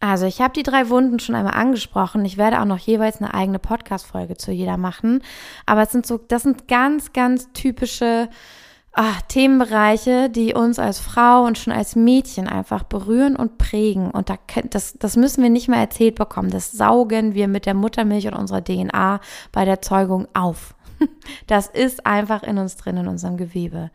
Also, 0.00 0.26
ich 0.26 0.40
habe 0.40 0.54
die 0.54 0.62
drei 0.62 0.88
Wunden 0.90 1.18
schon 1.18 1.34
einmal 1.34 1.54
angesprochen. 1.54 2.24
Ich 2.24 2.36
werde 2.36 2.60
auch 2.60 2.64
noch 2.64 2.78
jeweils 2.78 3.20
eine 3.20 3.34
eigene 3.34 3.58
Podcast-Folge 3.58 4.36
zu 4.36 4.52
jeder 4.52 4.76
machen. 4.76 5.22
Aber 5.66 5.82
es 5.82 5.90
sind 5.90 6.06
so, 6.06 6.18
das 6.18 6.42
sind 6.44 6.68
ganz, 6.68 7.12
ganz 7.12 7.52
typische 7.52 8.28
ach, 9.00 9.22
Themenbereiche, 9.28 10.28
die 10.28 10.54
uns 10.54 10.80
als 10.80 10.98
Frau 10.98 11.44
und 11.44 11.56
schon 11.56 11.72
als 11.72 11.94
Mädchen 11.94 12.48
einfach 12.48 12.82
berühren 12.82 13.36
und 13.36 13.56
prägen. 13.56 14.10
Und 14.10 14.28
da, 14.28 14.36
das, 14.70 14.94
das 14.98 15.16
müssen 15.16 15.40
wir 15.40 15.50
nicht 15.50 15.68
mehr 15.68 15.78
erzählt 15.78 16.16
bekommen. 16.16 16.50
Das 16.50 16.72
saugen 16.72 17.32
wir 17.32 17.46
mit 17.46 17.64
der 17.64 17.74
Muttermilch 17.74 18.26
und 18.26 18.34
unserer 18.34 18.64
DNA 18.64 19.20
bei 19.52 19.64
der 19.64 19.80
Zeugung 19.80 20.26
auf. 20.34 20.74
Das 21.46 21.68
ist 21.68 22.06
einfach 22.06 22.42
in 22.42 22.58
uns 22.58 22.76
drin, 22.76 22.96
in 22.96 23.06
unserem 23.06 23.36
Gewebe. 23.36 23.92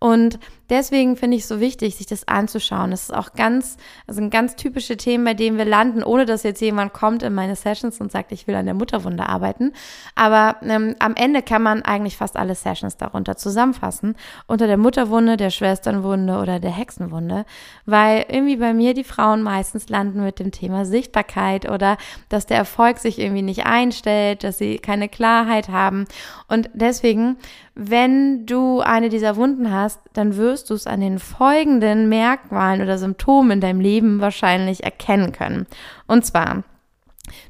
Und 0.00 0.38
deswegen 0.70 1.16
finde 1.16 1.36
ich 1.36 1.42
es 1.42 1.48
so 1.48 1.58
wichtig, 1.58 1.96
sich 1.96 2.06
das 2.06 2.28
anzuschauen. 2.28 2.92
Das 2.92 3.02
ist 3.02 3.14
auch 3.14 3.32
ganz, 3.32 3.76
also 4.06 4.20
ein 4.20 4.30
ganz 4.30 4.54
typische 4.54 4.96
Themen, 4.96 5.24
bei 5.24 5.34
denen 5.34 5.58
wir 5.58 5.64
landen, 5.64 6.04
ohne 6.04 6.24
dass 6.24 6.44
jetzt 6.44 6.60
jemand 6.60 6.92
kommt 6.92 7.24
in 7.24 7.34
meine 7.34 7.56
Sessions 7.56 8.00
und 8.00 8.12
sagt, 8.12 8.30
ich 8.30 8.46
will 8.46 8.54
an 8.54 8.66
der 8.66 8.74
Mutterwunde 8.74 9.28
arbeiten. 9.28 9.72
Aber 10.14 10.56
ähm, 10.62 10.94
am 11.00 11.16
Ende 11.16 11.42
kann 11.42 11.62
man 11.62 11.82
eigentlich 11.82 12.16
fast 12.16 12.36
alle 12.36 12.54
Sessions 12.54 12.96
darunter 12.96 13.36
zusammenfassen. 13.36 14.14
Unter 14.46 14.68
der 14.68 14.78
Mutterwunde, 14.78 15.36
der 15.36 15.50
Schwesternwunde 15.50 16.38
oder 16.38 16.60
der 16.60 16.70
Hexenwunde. 16.70 17.44
Weil 17.84 18.26
irgendwie 18.28 18.56
bei 18.56 18.74
mir 18.74 18.94
die 18.94 19.04
Frauen 19.04 19.42
meistens 19.42 19.88
landen 19.88 20.22
mit 20.22 20.38
dem 20.38 20.52
Thema 20.52 20.84
Sichtbarkeit 20.84 21.68
oder 21.68 21.96
dass 22.28 22.46
der 22.46 22.56
Erfolg 22.56 22.98
sich 22.98 23.18
irgendwie 23.18 23.42
nicht 23.42 23.66
einstellt, 23.66 24.44
dass 24.44 24.58
sie 24.58 24.78
keine 24.78 25.08
Klarheit 25.08 25.68
haben. 25.68 26.04
Und 26.46 26.70
deswegen 26.72 27.36
wenn 27.80 28.44
du 28.44 28.80
eine 28.80 29.08
dieser 29.08 29.36
Wunden 29.36 29.72
hast, 29.72 29.87
dann 30.12 30.36
wirst 30.36 30.70
du 30.70 30.74
es 30.74 30.86
an 30.86 31.00
den 31.00 31.18
folgenden 31.18 32.08
Merkmalen 32.08 32.82
oder 32.82 32.98
Symptomen 32.98 33.52
in 33.52 33.60
deinem 33.60 33.80
Leben 33.80 34.20
wahrscheinlich 34.20 34.84
erkennen 34.84 35.32
können. 35.32 35.66
Und 36.06 36.24
zwar, 36.26 36.64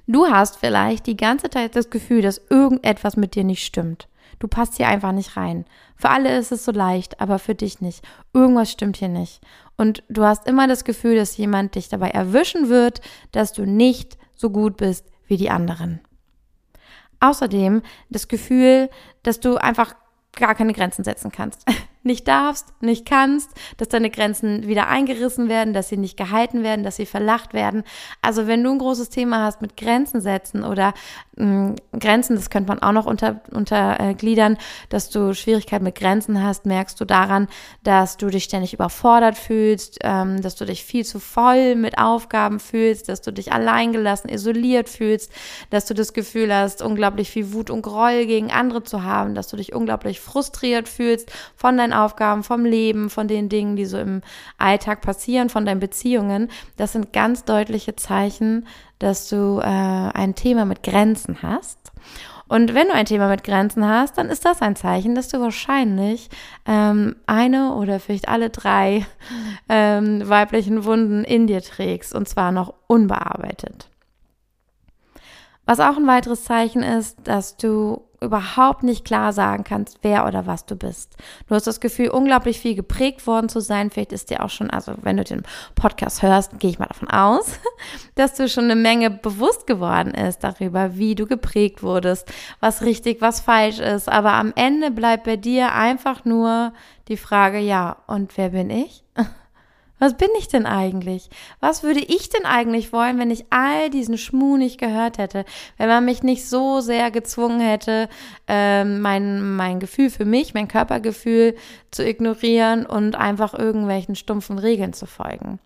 du 0.07 0.26
hast 0.26 0.57
vielleicht 0.57 1.07
die 1.07 1.16
ganze 1.16 1.50
Zeit 1.50 1.76
das 1.76 1.90
Gefühl, 1.90 2.23
dass 2.23 2.40
irgendetwas 2.50 3.16
mit 3.16 3.35
dir 3.35 3.45
nicht 3.45 3.64
stimmt. 3.64 4.09
Du 4.38 4.47
passt 4.47 4.76
hier 4.76 4.88
einfach 4.88 5.12
nicht 5.12 5.37
rein. 5.37 5.64
Für 5.97 6.11
alle 6.11 6.37
ist 6.38 6.52
es 6.52 6.64
so 6.64 6.71
leicht, 6.71 7.21
aber 7.21 7.38
für 7.38 7.54
dich 7.54 7.80
nicht. 7.80 8.04
Irgendwas 8.33 8.71
stimmt 8.71 8.97
hier 8.97 9.09
nicht. 9.09 9.40
Und 9.76 10.02
du 10.09 10.25
hast 10.25 10.47
immer 10.47 10.68
das 10.68 10.85
Gefühl, 10.85 11.16
dass 11.16 11.37
jemand 11.37 11.75
dich 11.75 11.88
dabei 11.88 12.11
erwischen 12.11 12.68
wird, 12.68 13.00
dass 13.33 13.52
du 13.52 13.64
nicht 13.64 14.16
so 14.35 14.50
gut 14.50 14.76
bist 14.76 15.07
wie 15.26 15.37
die 15.37 15.50
anderen. 15.50 16.00
Außerdem 17.21 17.83
das 18.11 18.28
Gefühl, 18.28 18.90
dass 19.23 19.40
du 19.40 19.57
einfach 19.57 19.95
gar 20.33 20.54
keine 20.54 20.73
Grenzen 20.73 21.04
setzen 21.04 21.33
kannst. 21.33 21.64
nicht 22.09 22.27
darfst, 22.27 22.73
nicht 22.81 23.07
kannst, 23.07 23.50
dass 23.77 23.88
deine 23.88 24.11
Grenzen 24.11 24.67
wieder 24.67 24.88
eingerissen 24.88 25.49
werden, 25.49 25.73
dass 25.73 25.88
sie 25.88 25.97
nicht 25.97 26.17
gehalten 26.17 26.65
werden, 26.65 26.83
dass 26.83 26.97
sie 26.97 27.07
verlacht 27.07 27.55
werden. 27.55 27.85
Also 28.21 28.49
wenn 28.49 28.65
du 28.65 28.73
ein 28.73 28.79
großes 28.79 29.11
Thema 29.11 29.45
hast 29.45 29.62
mit 29.62 29.77
Grenzen 29.77 30.21
setzen 30.21 30.65
oder 30.65 30.95
mh, 31.37 31.47
mm, 31.47 31.77
Grenzen, 32.00 32.35
das 32.35 32.50
könnte 32.50 32.69
man 32.69 32.83
auch 32.83 32.93
noch 32.93 33.07
unter, 33.07 33.41
untergliedern, 33.53 34.55
äh, 34.55 34.59
dass 34.88 35.11
du 35.11 35.35
Schwierigkeiten 35.35 35.85
mit 35.85 35.95
Grenzen 35.95 36.43
hast, 36.43 36.67
merkst 36.67 37.00
du 37.00 37.05
daran, 37.05 37.47
dass 37.85 38.17
du 38.17 38.27
dich 38.29 38.45
ständig 38.45 38.75
überfordert 38.75 39.37
fühlst, 39.37 39.99
ähm, 40.03 40.43
dass 40.43 40.57
du 40.57 40.65
dich 40.65 40.85
viel 40.85 41.05
zu 41.05 41.21
voll 41.21 41.77
mit 41.77 41.99
Aufgaben 41.99 42.59
fühlst, 42.59 43.09
dass 43.09 43.21
du 43.21 43.33
dich 43.33 43.53
alleingelassen, 43.53 44.31
isoliert 44.31 44.88
fühlst, 44.88 45.31
dass 45.71 45.87
du 45.87 45.95
das 45.95 46.12
Gefühl 46.12 46.55
hast, 46.55 46.83
unglaublich 46.83 47.31
viel 47.31 47.53
Wut 47.53 47.71
und 47.71 47.83
Groll 47.83 48.27
gegen 48.27 48.50
andere 48.50 48.83
zu 48.83 49.05
haben, 49.05 49.35
dass 49.35 49.49
du 49.49 49.57
dich 49.57 49.75
unglaublich 49.75 50.21
frustriert 50.21 50.88
fühlst 50.88 51.31
von 51.55 51.77
deinen 51.77 51.93
Aufgaben, 51.99 52.43
vom 52.43 52.64
Leben, 52.64 53.11
von 53.11 53.28
den 53.28 53.49
Dingen, 53.49 53.76
die 53.76 53.87
so 53.87 53.99
im 53.99 54.23
Alltag 54.57 55.00
passieren, 55.00 55.49
von 55.49 55.64
deinen 55.64 55.81
Beziehungen, 55.81 56.50
das 56.76 56.93
sind 56.93 57.12
ganz 57.12 57.45
deutliche 57.45 57.97
Zeichen, 57.97 58.67
dass 58.99 59.28
du 59.28 59.61
äh, 59.61 59.64
ein 59.64 60.35
Thema 60.35 60.64
mit 60.64 60.83
Grenzen 60.83 61.43
hast. 61.43 61.93
Und 62.49 62.75
wenn 62.75 62.88
du 62.88 62.95
ein 62.95 63.05
Thema 63.05 63.28
mit 63.28 63.45
Grenzen 63.45 63.87
hast, 63.87 64.17
dann 64.17 64.31
ist 64.31 64.45
das 64.45 64.62
ein 64.62 64.75
Zeichen, 64.75 65.14
dass 65.14 65.28
du 65.28 65.38
wahrscheinlich 65.38 66.31
ähm, 66.67 67.17
eine 67.26 67.75
oder 67.75 68.00
vielleicht 68.00 68.28
alle 68.28 68.49
drei 68.49 69.07
ähm, 69.69 70.26
weiblichen 70.26 70.85
Wunden 70.85 71.25
in 71.25 71.47
dir 71.47 71.62
trägst 71.62 72.14
und 72.14 72.28
zwar 72.28 72.50
noch 72.50 72.73
unbearbeitet. 72.87 73.90
Was 75.67 75.81
auch 75.81 75.99
ein 75.99 76.07
weiteres 76.07 76.45
Zeichen 76.45 76.83
ist, 76.83 77.19
dass 77.25 77.59
du 77.59 78.08
überhaupt 78.20 78.82
nicht 78.82 79.04
klar 79.04 79.32
sagen 79.32 79.64
kannst, 79.64 79.98
wer 80.02 80.26
oder 80.26 80.46
was 80.46 80.66
du 80.66 80.76
bist. 80.76 81.16
Du 81.48 81.54
hast 81.54 81.66
das 81.66 81.80
Gefühl, 81.80 82.08
unglaublich 82.08 82.58
viel 82.58 82.75
geprägt 82.75 83.26
worden 83.26 83.48
zu 83.48 83.60
sein. 83.60 83.90
Vielleicht 83.90 84.12
ist 84.12 84.30
dir 84.30 84.44
auch 84.44 84.50
schon, 84.50 84.70
also 84.70 84.92
wenn 85.02 85.16
du 85.16 85.25
den 85.25 85.42
Podcast 85.75 86.22
hörst, 86.22 86.58
gehe 86.58 86.70
ich 86.70 86.78
mal 86.78 86.87
davon 86.87 87.08
aus, 87.08 87.58
dass 88.14 88.34
du 88.34 88.48
schon 88.48 88.64
eine 88.64 88.76
Menge 88.76 89.10
bewusst 89.10 89.66
geworden 89.66 90.14
ist 90.14 90.42
darüber, 90.42 90.96
wie 90.96 91.14
du 91.14 91.26
geprägt 91.26 91.82
wurdest, 91.82 92.32
was 92.60 92.82
richtig, 92.82 93.20
was 93.20 93.40
falsch 93.40 93.78
ist. 93.78 94.08
Aber 94.08 94.32
am 94.32 94.52
Ende 94.56 94.90
bleibt 94.90 95.25
bei 95.25 95.37
dir 95.37 95.72
einfach 95.72 96.25
nur 96.25 96.72
die 97.08 97.16
Frage, 97.16 97.58
ja, 97.58 97.96
und 98.06 98.37
wer 98.37 98.50
bin 98.50 98.70
ich? 98.70 99.04
Was 99.99 100.17
bin 100.17 100.28
ich 100.38 100.49
denn 100.49 100.67
eigentlich? 100.67 101.28
Was 101.61 101.83
würde 101.83 102.00
ich 102.00 102.28
denn 102.28 102.45
eigentlich 102.45 102.93
wollen, 102.93 103.19
wenn 103.19 103.31
ich 103.31 103.47
all 103.50 103.90
diesen 103.90 104.17
Schmuh 104.17 104.57
nicht 104.57 104.78
gehört 104.78 105.19
hätte? 105.19 105.45
Wenn 105.76 105.88
man 105.88 106.05
mich 106.05 106.23
nicht 106.23 106.49
so 106.49 106.81
sehr 106.81 107.11
gezwungen 107.11 107.61
hätte, 107.61 108.09
ähm, 108.47 109.00
mein, 109.00 109.57
mein 109.57 109.81
Gefühl 109.81 110.11
für 110.11 110.25
mich, 110.25 110.55
mein 110.55 110.69
Körpergefühl 110.69 111.57
zu 111.90 112.07
ignorieren 112.07 112.87
und 112.87 113.17
einfach 113.17 113.55
irgendwelchen 113.55 114.14
stumpfen 114.14 114.59
Regeln 114.59 114.93
zu 114.93 115.07
folgen. 115.07 115.59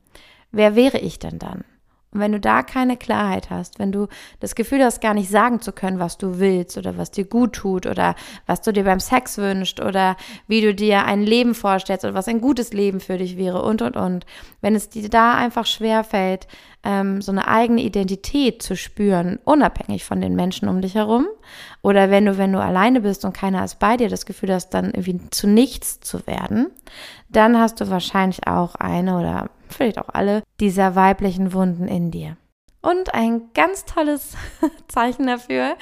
Wer 0.50 0.76
wäre 0.76 0.98
ich 0.98 1.18
denn 1.18 1.38
dann? 1.38 1.64
Und 2.12 2.20
wenn 2.20 2.32
du 2.32 2.40
da 2.40 2.62
keine 2.62 2.96
Klarheit 2.96 3.48
hast, 3.50 3.78
wenn 3.78 3.90
du 3.90 4.08
das 4.40 4.54
Gefühl 4.54 4.84
hast, 4.84 5.00
gar 5.00 5.14
nicht 5.14 5.30
sagen 5.30 5.60
zu 5.60 5.72
können, 5.72 5.98
was 5.98 6.18
du 6.18 6.38
willst 6.38 6.76
oder 6.76 6.98
was 6.98 7.10
dir 7.10 7.24
gut 7.24 7.54
tut 7.54 7.86
oder 7.86 8.14
was 8.46 8.60
du 8.60 8.72
dir 8.72 8.84
beim 8.84 9.00
Sex 9.00 9.38
wünschst 9.38 9.80
oder 9.80 10.16
wie 10.46 10.60
du 10.60 10.74
dir 10.74 11.04
ein 11.04 11.22
Leben 11.22 11.54
vorstellst 11.54 12.04
oder 12.04 12.14
was 12.14 12.28
ein 12.28 12.40
gutes 12.40 12.72
Leben 12.72 13.00
für 13.00 13.16
dich 13.16 13.38
wäre 13.38 13.62
und, 13.62 13.80
und, 13.80 13.96
und. 13.96 14.26
Wenn 14.60 14.74
es 14.74 14.90
dir 14.90 15.08
da 15.08 15.34
einfach 15.34 15.64
schwer 15.64 16.04
fällt, 16.04 16.46
ähm, 16.84 17.22
so 17.22 17.32
eine 17.32 17.48
eigene 17.48 17.80
Identität 17.82 18.62
zu 18.62 18.76
spüren, 18.76 19.38
unabhängig 19.44 20.04
von 20.04 20.20
den 20.20 20.34
Menschen 20.34 20.68
um 20.68 20.82
dich 20.82 20.94
herum, 20.94 21.26
oder 21.82 22.10
wenn 22.10 22.26
du, 22.26 22.38
wenn 22.38 22.52
du 22.52 22.60
alleine 22.60 23.00
bist 23.00 23.24
und 23.24 23.32
keiner 23.32 23.64
ist 23.64 23.78
bei 23.78 23.96
dir, 23.96 24.08
das 24.08 24.26
Gefühl 24.26 24.52
hast, 24.52 24.70
dann 24.70 24.86
irgendwie 24.86 25.20
zu 25.30 25.46
nichts 25.46 26.00
zu 26.00 26.26
werden, 26.26 26.70
dann 27.28 27.58
hast 27.58 27.80
du 27.80 27.88
wahrscheinlich 27.88 28.46
auch 28.46 28.74
eine 28.74 29.18
oder 29.18 29.50
vielleicht 29.72 29.98
auch 29.98 30.08
alle 30.08 30.42
dieser 30.60 30.94
weiblichen 30.94 31.52
Wunden 31.52 31.88
in 31.88 32.10
dir. 32.10 32.36
Und 32.82 33.14
ein 33.14 33.50
ganz 33.54 33.84
tolles 33.84 34.36
Zeichen 34.88 35.28
dafür, 35.28 35.76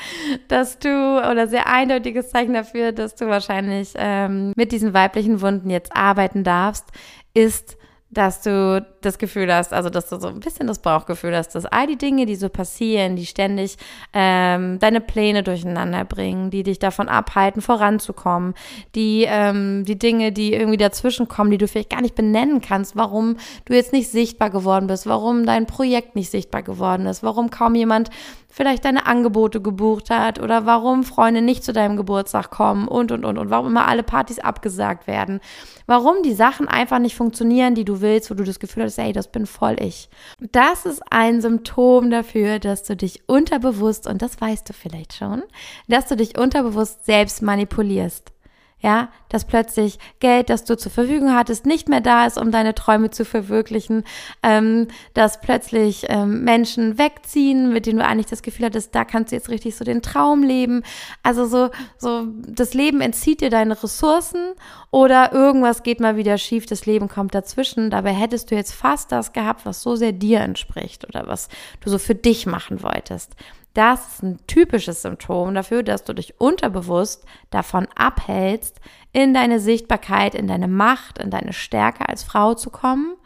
dass 0.49 0.79
du, 0.79 0.89
oder 0.89 1.49
sehr 1.49 1.67
eindeutiges 1.67 2.29
Zeichen 2.29 2.53
dafür, 2.53 2.93
dass 2.93 3.15
du 3.15 3.27
wahrscheinlich 3.27 3.95
ähm, 3.97 4.53
mit 4.55 4.71
diesen 4.71 4.93
weiblichen 4.93 5.41
Wunden 5.41 5.71
jetzt 5.71 5.97
arbeiten 5.97 6.45
darfst, 6.45 6.85
ist, 7.33 7.79
dass 8.11 8.43
du 8.43 8.85
das 9.01 9.19
Gefühl 9.19 9.53
hast, 9.53 9.73
also 9.73 9.91
dass 9.91 10.09
du 10.09 10.19
so 10.21 10.29
ein 10.29 10.41
bisschen 10.41 10.67
das 10.67 10.79
Bauchgefühl 10.79 11.37
hast, 11.37 11.55
dass 11.55 11.67
all 11.67 11.87
die 11.87 11.97
Dinge, 11.97 12.27
die 12.27 12.37
so 12.37 12.49
passieren, 12.49 13.17
die 13.17 13.27
ständig 13.27 13.77
ähm, 14.13 14.79
deine 14.79 15.01
Pläne 15.01 15.43
durcheinander 15.43 16.05
bringen, 16.05 16.51
die 16.51 16.63
dich 16.63 16.79
davon 16.79 17.09
abhalten, 17.09 17.63
voranzukommen, 17.63 18.55
die, 18.95 19.25
ähm, 19.29 19.85
die 19.85 19.99
Dinge, 19.99 20.33
die 20.33 20.53
irgendwie 20.53 20.79
dazwischen 20.79 21.29
kommen, 21.29 21.51
die 21.51 21.59
du 21.59 21.69
vielleicht 21.69 21.91
gar 21.91 22.03
nicht 22.03 22.15
benennen 22.15 22.61
kannst, 22.61 22.97
warum 22.97 23.37
du 23.65 23.75
jetzt 23.75 23.93
nicht 23.93 24.11
sichtbar 24.11 24.51
geworden 24.51 24.87
bist, 24.87 25.07
warum 25.07 25.47
dein 25.47 25.67
Projekt 25.67 26.17
nicht 26.17 26.31
sichtbar 26.31 26.63
geworden 26.63 27.07
ist, 27.07 27.23
warum 27.23 27.51
kaum 27.51 27.75
jemand 27.75 28.11
vielleicht 28.51 28.85
deine 28.85 29.07
Angebote 29.07 29.61
gebucht 29.61 30.11
hat 30.11 30.41
oder 30.41 30.67
warum 30.67 31.05
Freunde 31.05 31.41
nicht 31.41 31.65
zu 31.65 31.73
deinem 31.73 31.97
Geburtstag 31.97 32.51
kommen 32.51 32.89
und, 32.89 33.13
und, 33.13 33.25
und, 33.25 33.39
und 33.39 33.51
warum 33.51 33.69
immer 33.69 33.87
alle 33.87 34.03
Partys 34.03 34.41
abgesagt 34.41 35.07
werden. 35.07 35.41
Warum 35.87 36.23
die 36.25 36.35
Sachen 36.35 36.69
einfach 36.69 36.99
nicht 36.99 37.17
funktionieren, 37.17 37.75
die 37.75 37.85
du 37.85 38.01
willst, 38.01 38.31
wo 38.31 38.35
du 38.35 38.45
das 38.45 38.59
Gefühl 38.59 38.83
hast, 38.83 38.90
ey, 38.99 39.13
das 39.13 39.29
bin 39.31 39.47
voll 39.47 39.77
ich. 39.81 40.09
Das 40.53 40.87
ist 40.87 41.03
ein 41.11 41.41
Symptom 41.41 42.11
dafür, 42.11 42.59
dass 42.59 42.83
du 42.83 42.97
dich 42.97 43.29
unterbewusst, 43.29 44.07
und 44.07 44.23
das 44.23 44.41
weißt 44.41 44.69
du 44.69 44.73
vielleicht 44.73 45.15
schon, 45.15 45.43
dass 45.89 46.07
du 46.07 46.17
dich 46.17 46.39
unterbewusst 46.39 47.05
selbst 47.05 47.43
manipulierst 47.43 48.33
ja, 48.81 49.11
dass 49.29 49.45
plötzlich 49.45 49.99
Geld, 50.21 50.51
das 50.51 50.65
du 50.65 50.77
zur 50.77 50.91
Verfügung 50.91 51.35
hattest, 51.35 51.67
nicht 51.67 51.89
mehr 51.89 52.01
da 52.01 52.27
ist, 52.27 52.39
um 52.39 52.51
deine 52.51 52.75
Träume 52.75 53.11
zu 53.11 53.25
verwirklichen, 53.25 54.05
ähm, 54.43 54.89
dass 55.15 55.41
plötzlich 55.41 56.07
ähm, 56.09 56.45
Menschen 56.45 56.99
wegziehen, 56.99 57.73
mit 57.73 57.87
denen 57.87 57.99
du 57.99 58.05
eigentlich 58.05 58.27
das 58.27 58.43
Gefühl 58.43 58.67
hattest, 58.67 58.95
da 58.95 59.05
kannst 59.05 59.33
du 59.33 59.37
jetzt 59.37 59.51
richtig 59.51 59.77
so 59.77 59.85
den 59.85 60.03
Traum 60.03 60.43
leben. 60.43 60.83
Also 61.23 61.47
so, 61.47 61.71
so 61.99 62.27
das 62.47 62.75
Leben 62.75 63.01
entzieht 63.01 63.43
dir 63.43 63.51
deine 63.51 63.81
Ressourcen 63.83 64.55
oder 64.91 65.33
irgendwas 65.33 65.83
geht 65.83 66.01
mal 66.01 66.17
wieder 66.17 66.39
schief, 66.39 66.67
das 66.67 66.87
Leben 66.87 67.09
kommt 67.09 67.35
dazwischen. 67.35 67.91
Dabei 67.91 68.13
hättest 68.13 68.51
du 68.51 68.55
jetzt 68.55 68.73
fast 68.73 69.13
das 69.13 69.33
gehabt, 69.33 69.67
was 69.67 69.83
so 69.83 69.95
sehr 69.95 70.13
dir 70.13 70.41
entspricht 70.41 71.07
oder 71.07 71.27
was 71.27 71.49
du 71.81 71.91
so 71.91 71.99
für 71.99 72.15
dich 72.15 72.47
machen 72.47 72.83
wolltest. 72.83 73.37
Das 73.75 74.15
ist 74.15 74.23
ein 74.23 74.39
typisches 74.47 75.03
Symptom 75.03 75.55
dafür, 75.55 75.83
dass 75.83 76.05
du 76.05 76.13
dich 76.13 76.41
unterbewusst 76.41 77.25
davon 77.51 77.87
abhältst, 77.95 78.81
in 79.13 79.35
deine 79.35 79.61
Sichtbarkeit, 79.61 80.35
in 80.35 80.47
deine 80.47 80.69
Macht, 80.69 81.19
in 81.19 81.31
deine 81.31 81.53
Stärke 81.53 82.09
als 82.09 82.23
Frau 82.23 82.55
zu 82.55 82.71
kommen, 82.71 83.17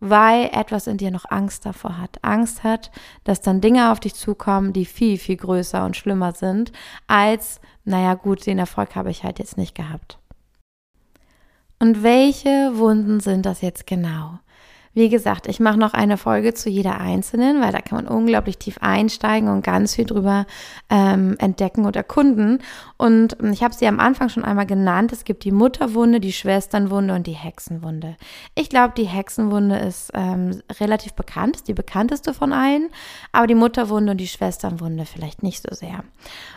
weil 0.00 0.50
etwas 0.52 0.86
in 0.86 0.96
dir 0.96 1.10
noch 1.10 1.24
Angst 1.28 1.66
davor 1.66 1.98
hat. 1.98 2.18
Angst 2.22 2.62
hat, 2.64 2.90
dass 3.24 3.40
dann 3.40 3.60
Dinge 3.60 3.90
auf 3.92 4.00
dich 4.00 4.14
zukommen, 4.14 4.72
die 4.72 4.84
viel, 4.84 5.18
viel 5.18 5.36
größer 5.36 5.84
und 5.84 5.96
schlimmer 5.96 6.32
sind, 6.32 6.72
als, 7.06 7.60
naja 7.84 8.14
gut, 8.14 8.46
den 8.46 8.58
Erfolg 8.58 8.94
habe 8.94 9.10
ich 9.10 9.24
halt 9.24 9.38
jetzt 9.38 9.56
nicht 9.56 9.74
gehabt. 9.74 10.18
Und 11.80 12.02
welche 12.02 12.72
Wunden 12.74 13.20
sind 13.20 13.46
das 13.46 13.60
jetzt 13.60 13.86
genau? 13.86 14.38
Wie 14.98 15.08
gesagt, 15.08 15.46
ich 15.46 15.60
mache 15.60 15.78
noch 15.78 15.94
eine 15.94 16.16
Folge 16.16 16.54
zu 16.54 16.68
jeder 16.68 17.00
einzelnen, 17.00 17.60
weil 17.60 17.70
da 17.70 17.78
kann 17.78 18.04
man 18.04 18.08
unglaublich 18.08 18.58
tief 18.58 18.78
einsteigen 18.80 19.48
und 19.48 19.62
ganz 19.62 19.94
viel 19.94 20.06
drüber 20.06 20.44
ähm, 20.90 21.36
entdecken 21.38 21.84
und 21.84 21.94
erkunden. 21.94 22.58
Und 22.98 23.36
ich 23.52 23.62
habe 23.62 23.72
sie 23.72 23.86
am 23.86 24.00
Anfang 24.00 24.28
schon 24.28 24.44
einmal 24.44 24.66
genannt. 24.66 25.12
Es 25.12 25.22
gibt 25.22 25.44
die 25.44 25.52
Mutterwunde, 25.52 26.18
die 26.18 26.32
Schwesternwunde 26.32 27.14
und 27.14 27.28
die 27.28 27.32
Hexenwunde. 27.32 28.16
Ich 28.56 28.68
glaube, 28.68 28.94
die 28.96 29.04
Hexenwunde 29.04 29.76
ist 29.76 30.10
ähm, 30.14 30.60
relativ 30.80 31.14
bekannt, 31.14 31.54
ist 31.54 31.68
die 31.68 31.74
bekannteste 31.74 32.34
von 32.34 32.52
allen, 32.52 32.90
aber 33.30 33.46
die 33.46 33.54
Mutterwunde 33.54 34.10
und 34.10 34.18
die 34.18 34.26
Schwesternwunde 34.26 35.04
vielleicht 35.06 35.44
nicht 35.44 35.62
so 35.62 35.72
sehr. 35.76 36.02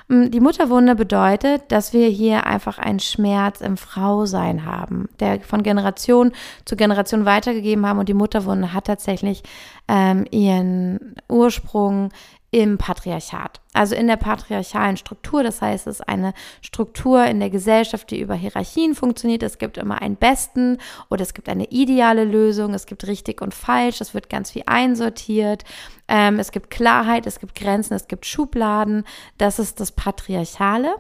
Mm, 0.08 0.32
die 0.32 0.40
Mutterwunde 0.40 0.96
bedeutet, 0.96 1.72
dass 1.72 1.94
wir 1.94 2.08
hier 2.08 2.48
einfach 2.48 2.80
einen 2.80 3.00
Schmerz 3.00 3.62
im 3.62 3.78
Frausein 3.78 4.66
haben, 4.66 5.10
der 5.20 5.42
von 5.42 5.62
Generation 5.62 6.32
zu 6.66 6.76
Generation 6.76 7.26
weitergegeben 7.26 7.86
haben 7.86 8.00
und 8.00 8.10
die 8.10 8.16
Mutterwunde 8.16 8.74
hat 8.74 8.86
tatsächlich 8.86 9.44
ähm, 9.88 10.26
ihren 10.32 11.16
Ursprung 11.30 12.10
im 12.54 12.78
Patriarchat, 12.78 13.62
also 13.72 13.96
in 13.96 14.08
der 14.08 14.18
patriarchalen 14.18 14.98
Struktur. 14.98 15.42
Das 15.42 15.62
heißt, 15.62 15.88
es 15.88 16.02
ist 16.02 16.08
eine 16.10 16.34
Struktur 16.62 17.24
in 17.24 17.40
der 17.40 17.50
Gesellschaft, 17.50 18.12
die 18.12 18.20
über 18.20 18.36
Hierarchien 18.36 18.94
funktioniert. 18.94 19.42
Es 19.42 19.58
gibt 19.58 19.78
immer 19.78 20.02
einen 20.02 20.18
besten 20.18 20.78
oder 21.10 21.22
es 21.22 21.34
gibt 21.34 21.48
eine 21.48 21.72
ideale 21.72 22.26
Lösung. 22.26 22.74
Es 22.74 22.86
gibt 22.86 23.08
richtig 23.08 23.42
und 23.42 23.54
falsch. 23.54 24.02
Es 24.02 24.14
wird 24.14 24.30
ganz 24.30 24.52
viel 24.52 24.64
einsortiert. 24.66 25.64
Ähm, 26.10 26.40
es 26.40 26.52
gibt 26.52 26.70
Klarheit, 26.70 27.26
es 27.26 27.40
gibt 27.40 27.56
Grenzen, 27.56 27.94
es 27.94 28.10
gibt 28.10 28.26
Schubladen. 28.26 29.06
Das 29.38 29.58
ist 29.58 29.80
das 29.80 29.94
Patriarchale. 29.94 30.96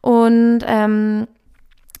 Und 0.00 0.60
ähm, 0.66 1.28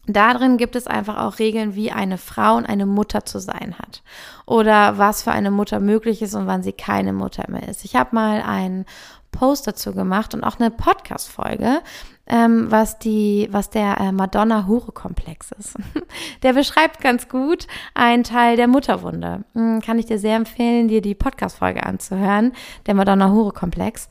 Darin 0.06 0.58
gibt 0.58 0.76
es 0.76 0.86
einfach 0.86 1.18
auch 1.18 1.38
Regeln, 1.38 1.74
wie 1.74 1.90
eine 1.90 2.18
Frau 2.18 2.56
und 2.56 2.66
eine 2.66 2.86
Mutter 2.86 3.24
zu 3.24 3.38
sein 3.38 3.74
hat 3.78 4.02
oder 4.46 4.98
was 4.98 5.22
für 5.22 5.32
eine 5.32 5.50
Mutter 5.50 5.80
möglich 5.80 6.20
ist 6.20 6.34
und 6.34 6.46
wann 6.46 6.62
sie 6.62 6.72
keine 6.72 7.12
Mutter 7.12 7.44
mehr 7.48 7.68
ist. 7.68 7.84
Ich 7.84 7.96
habe 7.96 8.14
mal 8.14 8.42
einen 8.42 8.84
Post 9.32 9.66
dazu 9.66 9.92
gemacht 9.92 10.32
und 10.32 10.44
auch 10.44 10.60
eine 10.60 10.70
Podcast-Folge, 10.70 11.82
ähm, 12.26 12.70
was 12.70 12.98
die, 12.98 13.48
was 13.50 13.68
der 13.68 13.98
äh, 14.00 14.12
Madonna-Hure-Komplex 14.12 15.50
ist. 15.58 15.76
der 16.42 16.52
beschreibt 16.52 17.00
ganz 17.00 17.28
gut 17.28 17.66
einen 17.94 18.22
Teil 18.22 18.56
der 18.56 18.68
Mutterwunde. 18.68 19.44
Hm, 19.54 19.80
kann 19.80 19.98
ich 19.98 20.06
dir 20.06 20.18
sehr 20.18 20.36
empfehlen, 20.36 20.88
dir 20.88 21.02
die 21.02 21.14
Podcast-Folge 21.14 21.84
anzuhören, 21.84 22.52
der 22.86 22.94
Madonna-Hure-Komplex. 22.94 24.08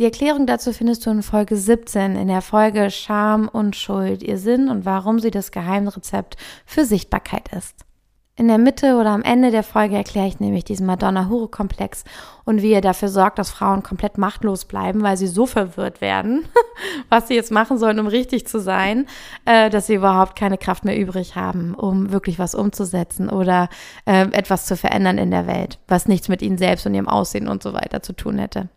Die 0.00 0.06
Erklärung 0.06 0.46
dazu 0.46 0.72
findest 0.72 1.04
du 1.04 1.10
in 1.10 1.22
Folge 1.22 1.58
17 1.58 2.16
in 2.16 2.28
der 2.28 2.40
Folge 2.40 2.90
Scham 2.90 3.48
und 3.48 3.76
Schuld, 3.76 4.22
ihr 4.22 4.38
Sinn 4.38 4.70
und 4.70 4.86
warum 4.86 5.18
sie 5.18 5.30
das 5.30 5.52
Geheimrezept 5.52 6.38
für 6.64 6.86
Sichtbarkeit 6.86 7.50
ist. 7.54 7.84
In 8.34 8.48
der 8.48 8.56
Mitte 8.56 8.96
oder 8.96 9.10
am 9.10 9.20
Ende 9.20 9.50
der 9.50 9.62
Folge 9.62 9.96
erkläre 9.96 10.26
ich 10.26 10.40
nämlich 10.40 10.64
diesen 10.64 10.86
Madonna-Hure-Komplex 10.86 12.04
und 12.46 12.62
wie 12.62 12.72
er 12.72 12.80
dafür 12.80 13.10
sorgt, 13.10 13.38
dass 13.38 13.50
Frauen 13.50 13.82
komplett 13.82 14.16
machtlos 14.16 14.64
bleiben, 14.64 15.02
weil 15.02 15.18
sie 15.18 15.26
so 15.26 15.44
verwirrt 15.44 16.00
werden, 16.00 16.48
was 17.10 17.28
sie 17.28 17.34
jetzt 17.34 17.52
machen 17.52 17.76
sollen, 17.76 18.00
um 18.00 18.06
richtig 18.06 18.46
zu 18.46 18.58
sein, 18.58 19.06
äh, 19.44 19.68
dass 19.68 19.86
sie 19.86 19.96
überhaupt 19.96 20.34
keine 20.34 20.56
Kraft 20.56 20.86
mehr 20.86 20.98
übrig 20.98 21.36
haben, 21.36 21.74
um 21.74 22.10
wirklich 22.10 22.38
was 22.38 22.54
umzusetzen 22.54 23.28
oder 23.28 23.68
äh, 24.06 24.22
etwas 24.32 24.64
zu 24.64 24.78
verändern 24.78 25.18
in 25.18 25.30
der 25.30 25.46
Welt, 25.46 25.78
was 25.88 26.08
nichts 26.08 26.30
mit 26.30 26.40
ihnen 26.40 26.56
selbst 26.56 26.86
und 26.86 26.94
ihrem 26.94 27.06
Aussehen 27.06 27.48
und 27.48 27.62
so 27.62 27.74
weiter 27.74 28.02
zu 28.02 28.14
tun 28.14 28.38
hätte. 28.38 28.70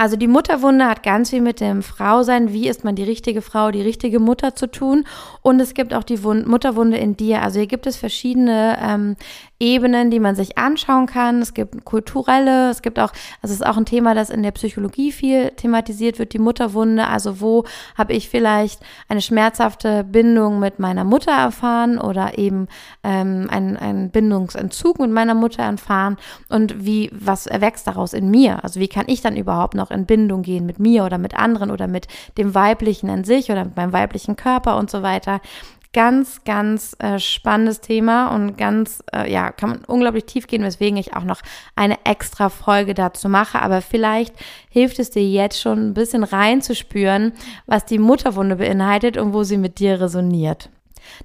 Also 0.00 0.16
die 0.16 0.28
Mutterwunde 0.28 0.86
hat 0.86 1.02
ganz 1.02 1.28
viel 1.28 1.42
mit 1.42 1.60
dem 1.60 1.82
Frausein, 1.82 2.54
wie 2.54 2.70
ist 2.70 2.84
man 2.84 2.94
die 2.94 3.02
richtige 3.02 3.42
Frau, 3.42 3.70
die 3.70 3.82
richtige 3.82 4.18
Mutter 4.18 4.54
zu 4.54 4.66
tun. 4.66 5.04
Und 5.42 5.60
es 5.60 5.74
gibt 5.74 5.92
auch 5.92 6.04
die 6.04 6.24
Wund 6.24 6.46
Mutterwunde 6.46 6.96
in 6.96 7.18
dir. 7.18 7.42
Also 7.42 7.58
hier 7.58 7.66
gibt 7.66 7.86
es 7.86 7.98
verschiedene 7.98 8.78
ähm, 8.82 9.16
Ebenen, 9.60 10.10
die 10.10 10.20
man 10.20 10.34
sich 10.34 10.56
anschauen 10.56 11.06
kann. 11.06 11.42
Es 11.42 11.54
gibt 11.54 11.84
kulturelle, 11.84 12.70
es 12.70 12.80
gibt 12.80 12.98
auch, 12.98 13.12
also 13.42 13.52
es 13.52 13.60
ist 13.60 13.66
auch 13.66 13.76
ein 13.76 13.84
Thema, 13.84 14.14
das 14.14 14.30
in 14.30 14.42
der 14.42 14.52
Psychologie 14.52 15.12
viel 15.12 15.50
thematisiert 15.50 16.18
wird, 16.18 16.32
die 16.32 16.38
Mutterwunde. 16.38 17.06
Also 17.06 17.40
wo 17.40 17.64
habe 17.96 18.14
ich 18.14 18.30
vielleicht 18.30 18.80
eine 19.08 19.20
schmerzhafte 19.20 20.02
Bindung 20.04 20.58
mit 20.60 20.78
meiner 20.78 21.04
Mutter 21.04 21.32
erfahren 21.32 21.98
oder 21.98 22.38
eben 22.38 22.68
ähm, 23.04 23.48
einen, 23.50 23.76
einen 23.76 24.10
Bindungsentzug 24.10 24.98
mit 24.98 25.10
meiner 25.10 25.34
Mutter 25.34 25.62
erfahren 25.62 26.16
und 26.48 26.84
wie, 26.84 27.10
was 27.12 27.46
erwächst 27.46 27.86
daraus 27.86 28.14
in 28.14 28.30
mir? 28.30 28.64
Also 28.64 28.80
wie 28.80 28.88
kann 28.88 29.04
ich 29.08 29.20
dann 29.20 29.36
überhaupt 29.36 29.74
noch 29.74 29.90
in 29.90 30.06
Bindung 30.06 30.42
gehen 30.42 30.64
mit 30.64 30.78
mir 30.78 31.04
oder 31.04 31.18
mit 31.18 31.36
anderen 31.36 31.70
oder 31.70 31.86
mit 31.86 32.08
dem 32.38 32.54
Weiblichen 32.54 33.10
an 33.10 33.24
sich 33.24 33.50
oder 33.50 33.66
mit 33.66 33.76
meinem 33.76 33.92
weiblichen 33.92 34.36
Körper 34.36 34.78
und 34.78 34.90
so 34.90 35.02
weiter. 35.02 35.40
Ganz, 35.92 36.44
ganz 36.44 36.94
äh, 37.00 37.18
spannendes 37.18 37.80
Thema 37.80 38.28
und 38.28 38.56
ganz, 38.56 39.02
äh, 39.12 39.30
ja, 39.30 39.50
kann 39.50 39.70
man 39.70 39.84
unglaublich 39.86 40.24
tief 40.24 40.46
gehen, 40.46 40.62
weswegen 40.62 40.96
ich 40.96 41.16
auch 41.16 41.24
noch 41.24 41.40
eine 41.74 41.98
extra 42.04 42.48
Folge 42.48 42.94
dazu 42.94 43.28
mache. 43.28 43.60
Aber 43.60 43.82
vielleicht 43.82 44.34
hilft 44.68 45.00
es 45.00 45.10
dir 45.10 45.28
jetzt 45.28 45.60
schon 45.60 45.88
ein 45.88 45.94
bisschen 45.94 46.22
reinzuspüren, 46.22 47.32
was 47.66 47.86
die 47.86 47.98
Mutterwunde 47.98 48.56
beinhaltet 48.56 49.16
und 49.16 49.32
wo 49.32 49.42
sie 49.42 49.56
mit 49.56 49.80
dir 49.80 50.00
resoniert. 50.00 50.70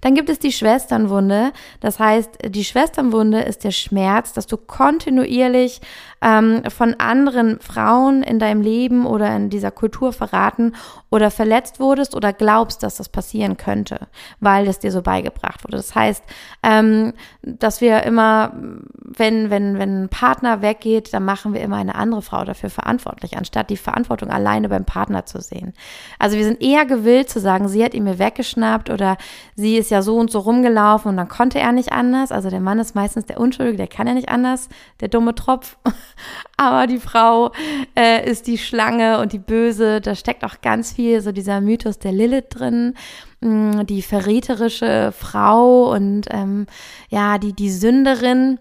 Dann 0.01 0.15
gibt 0.15 0.30
es 0.30 0.39
die 0.39 0.51
Schwesternwunde. 0.51 1.51
Das 1.80 1.99
heißt, 1.99 2.39
die 2.47 2.63
Schwesternwunde 2.63 3.41
ist 3.41 3.63
der 3.63 3.71
Schmerz, 3.71 4.34
dass 4.34 4.47
du 4.47 4.58
kontinuierlich 4.58 5.82
ähm, 6.26 6.64
von 6.70 6.96
anderen 6.98 7.60
Frauen 7.60 8.24
in 8.24 8.40
deinem 8.40 8.62
Leben 8.62 9.06
oder 9.06 9.34
in 9.36 9.52
dieser 9.52 9.70
Kultur 9.70 10.12
verraten 10.12 10.74
oder 11.12 11.30
verletzt 11.30 11.80
wurdest 11.80 12.16
oder 12.16 12.34
glaubst, 12.34 12.82
dass 12.82 12.98
das 12.98 13.10
passieren 13.10 13.58
könnte, 13.58 14.08
weil 14.40 14.68
es 14.68 14.80
dir 14.80 14.92
so 14.92 15.04
beigebracht 15.04 15.64
wurde. 15.64 15.78
Das 15.78 15.94
heißt, 15.94 16.24
ähm, 16.64 17.14
dass 17.44 17.80
wir 17.80 18.04
immer, 18.04 18.54
wenn, 18.56 19.52
wenn, 19.52 19.78
wenn 19.78 20.04
ein 20.04 20.10
Partner 20.10 20.64
weggeht, 20.64 21.14
dann 21.14 21.24
machen 21.24 21.54
wir 21.54 21.62
immer 21.62 21.78
eine 21.78 21.94
andere 21.94 22.24
Frau 22.24 22.44
dafür 22.44 22.72
verantwortlich, 22.72 23.38
anstatt 23.38 23.70
die 23.70 23.78
Verantwortung 23.78 24.32
alleine 24.32 24.68
beim 24.68 24.84
Partner 24.84 25.28
zu 25.28 25.40
sehen. 25.42 25.74
Also 26.18 26.38
wir 26.38 26.44
sind 26.44 26.60
eher 26.60 26.86
gewillt 26.86 27.30
zu 27.30 27.40
sagen, 27.40 27.68
sie 27.68 27.84
hat 27.84 27.94
ihn 27.94 28.04
mir 28.04 28.18
weggeschnappt 28.18 28.90
oder 28.90 29.18
sie 29.56 29.78
ist 29.78 29.92
ja 29.92 30.02
so 30.02 30.18
und 30.18 30.32
so 30.32 30.40
rumgelaufen 30.40 31.10
und 31.10 31.18
dann 31.18 31.30
konnte 31.30 31.60
er 31.60 31.72
nicht 31.72 31.92
anders. 31.92 32.32
Also 32.32 32.50
der 32.50 32.62
Mann 32.62 32.80
ist 32.80 32.96
meistens 32.96 33.28
der 33.28 33.40
Unschuldige, 33.40 33.78
der 33.78 33.88
kann 33.88 34.08
ja 34.08 34.16
nicht 34.16 34.30
anders, 34.30 34.70
der 35.02 35.10
dumme 35.10 35.36
Tropf. 35.36 35.78
Aber 36.58 36.88
die 36.88 36.99
Frau 36.99 37.51
äh, 37.95 38.30
ist 38.30 38.47
die 38.47 38.58
Schlange 38.58 39.19
und 39.19 39.34
die 39.34 39.39
Böse. 39.39 40.01
Da 40.01 40.15
steckt 40.15 40.43
auch 40.43 40.62
ganz 40.62 40.93
viel 40.93 41.21
so 41.21 41.32
dieser 41.32 41.62
Mythos 41.62 41.99
der 41.99 42.12
Lilith 42.12 42.47
drin, 42.49 42.93
mm, 43.41 43.86
die 43.86 44.01
verräterische 44.01 45.13
Frau 45.17 45.91
und 45.93 46.28
ähm, 46.32 46.67
ja, 47.10 47.38
die, 47.38 47.54
die 47.54 47.71
Sünderin. 47.71 48.60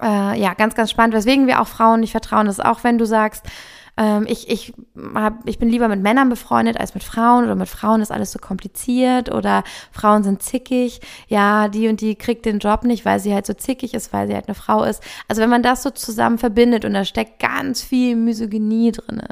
Äh, 0.00 0.40
ja, 0.40 0.54
ganz, 0.54 0.74
ganz 0.74 0.90
spannend, 0.90 1.14
weswegen 1.14 1.46
wir 1.46 1.60
auch 1.60 1.66
Frauen 1.66 2.00
nicht 2.00 2.12
vertrauen. 2.12 2.46
Das 2.46 2.58
ist 2.58 2.64
auch, 2.64 2.84
wenn 2.84 2.98
du 2.98 3.04
sagst, 3.04 3.44
ähm, 3.98 4.26
ich, 4.28 4.48
ich, 4.48 4.72
hab, 5.14 5.46
ich 5.46 5.58
bin 5.58 5.68
lieber 5.68 5.88
mit 5.88 6.00
Männern 6.00 6.28
befreundet 6.28 6.78
als 6.78 6.94
mit 6.94 7.02
Frauen 7.02 7.44
oder 7.44 7.56
mit 7.56 7.68
Frauen 7.68 8.00
ist 8.00 8.12
alles 8.12 8.30
so 8.30 8.38
kompliziert 8.38 9.30
oder 9.30 9.64
Frauen 9.90 10.22
sind 10.22 10.42
zickig. 10.42 11.00
Ja, 11.26 11.68
die 11.68 11.88
und 11.88 12.00
die 12.00 12.14
kriegt 12.14 12.46
den 12.46 12.60
Job 12.60 12.84
nicht, 12.84 13.04
weil 13.04 13.18
sie 13.18 13.34
halt 13.34 13.46
so 13.46 13.54
zickig 13.54 13.94
ist, 13.94 14.12
weil 14.12 14.28
sie 14.28 14.34
halt 14.34 14.46
eine 14.46 14.54
Frau 14.54 14.84
ist. 14.84 15.02
Also 15.26 15.42
wenn 15.42 15.50
man 15.50 15.64
das 15.64 15.82
so 15.82 15.90
zusammen 15.90 16.38
verbindet 16.38 16.84
und 16.84 16.94
da 16.94 17.04
steckt 17.04 17.40
ganz 17.40 17.82
viel 17.82 18.14
Misogynie 18.14 18.92
drinne. 18.92 19.28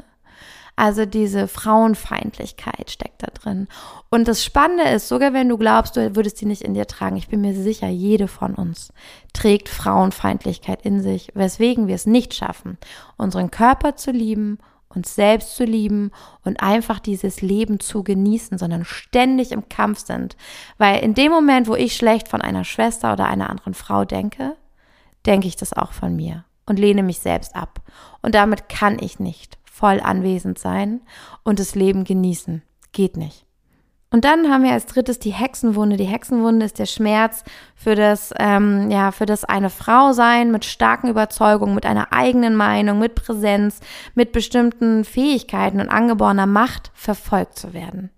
Also 0.77 1.07
diese 1.07 1.47
Frauenfeindlichkeit 1.47 2.91
steckt 2.91 3.23
da 3.23 3.27
drin. 3.33 3.67
Und 4.11 4.27
das 4.27 4.45
Spannende 4.45 4.83
ist, 4.83 5.07
sogar 5.07 5.33
wenn 5.33 5.49
du 5.49 5.57
glaubst, 5.57 5.97
du 5.97 6.15
würdest 6.15 6.39
die 6.39 6.45
nicht 6.45 6.61
in 6.61 6.75
dir 6.75 6.85
tragen, 6.85 7.17
ich 7.17 7.29
bin 7.29 7.41
mir 7.41 7.55
sicher, 7.55 7.87
jede 7.87 8.27
von 8.27 8.53
uns 8.53 8.93
trägt 9.33 9.69
Frauenfeindlichkeit 9.69 10.83
in 10.83 11.01
sich, 11.01 11.31
weswegen 11.33 11.87
wir 11.87 11.95
es 11.95 12.05
nicht 12.05 12.35
schaffen, 12.35 12.77
unseren 13.17 13.49
Körper 13.49 13.95
zu 13.95 14.11
lieben, 14.11 14.59
uns 14.87 15.15
selbst 15.15 15.55
zu 15.55 15.63
lieben 15.63 16.11
und 16.45 16.61
einfach 16.61 16.99
dieses 16.99 17.41
Leben 17.41 17.79
zu 17.79 18.03
genießen, 18.03 18.59
sondern 18.59 18.85
ständig 18.85 19.53
im 19.53 19.69
Kampf 19.69 20.05
sind. 20.05 20.37
Weil 20.77 21.03
in 21.03 21.15
dem 21.15 21.31
Moment, 21.31 21.67
wo 21.67 21.73
ich 21.73 21.95
schlecht 21.95 22.27
von 22.27 22.43
einer 22.43 22.63
Schwester 22.63 23.13
oder 23.13 23.25
einer 23.25 23.49
anderen 23.49 23.73
Frau 23.73 24.05
denke, 24.05 24.55
denke 25.25 25.47
ich 25.47 25.55
das 25.55 25.73
auch 25.73 25.91
von 25.91 26.15
mir 26.15 26.45
und 26.67 26.77
lehne 26.77 27.01
mich 27.01 27.17
selbst 27.17 27.55
ab. 27.55 27.81
Und 28.21 28.35
damit 28.35 28.69
kann 28.69 28.99
ich 28.99 29.19
nicht 29.19 29.56
voll 29.77 29.99
anwesend 29.99 30.57
sein 30.57 31.01
und 31.43 31.59
das 31.59 31.75
Leben 31.75 32.03
genießen. 32.03 32.63
Geht 32.91 33.17
nicht. 33.17 33.45
Und 34.09 34.23
dann 34.23 34.49
haben 34.49 34.63
wir 34.63 34.71
als 34.71 34.85
drittes 34.85 35.19
die 35.19 35.33
Hexenwunde. 35.33 35.97
Die 35.97 36.05
Hexenwunde 36.05 36.65
ist 36.65 36.79
der 36.79 36.85
Schmerz 36.85 37.43
für 37.75 37.93
das, 37.93 38.33
ähm, 38.39 38.89
ja, 38.89 39.11
für 39.11 39.25
das 39.25 39.43
eine 39.43 39.69
Frau 39.69 40.13
sein 40.13 40.49
mit 40.49 40.63
starken 40.63 41.09
Überzeugungen, 41.09 41.75
mit 41.75 41.85
einer 41.85 42.13
eigenen 42.13 42.55
Meinung, 42.55 42.99
mit 42.99 43.15
Präsenz, 43.15 43.81
mit 44.15 44.31
bestimmten 44.31 45.03
Fähigkeiten 45.03 45.81
und 45.81 45.89
angeborener 45.89 46.47
Macht 46.47 46.91
verfolgt 46.93 47.59
zu 47.59 47.73
werden 47.73 48.09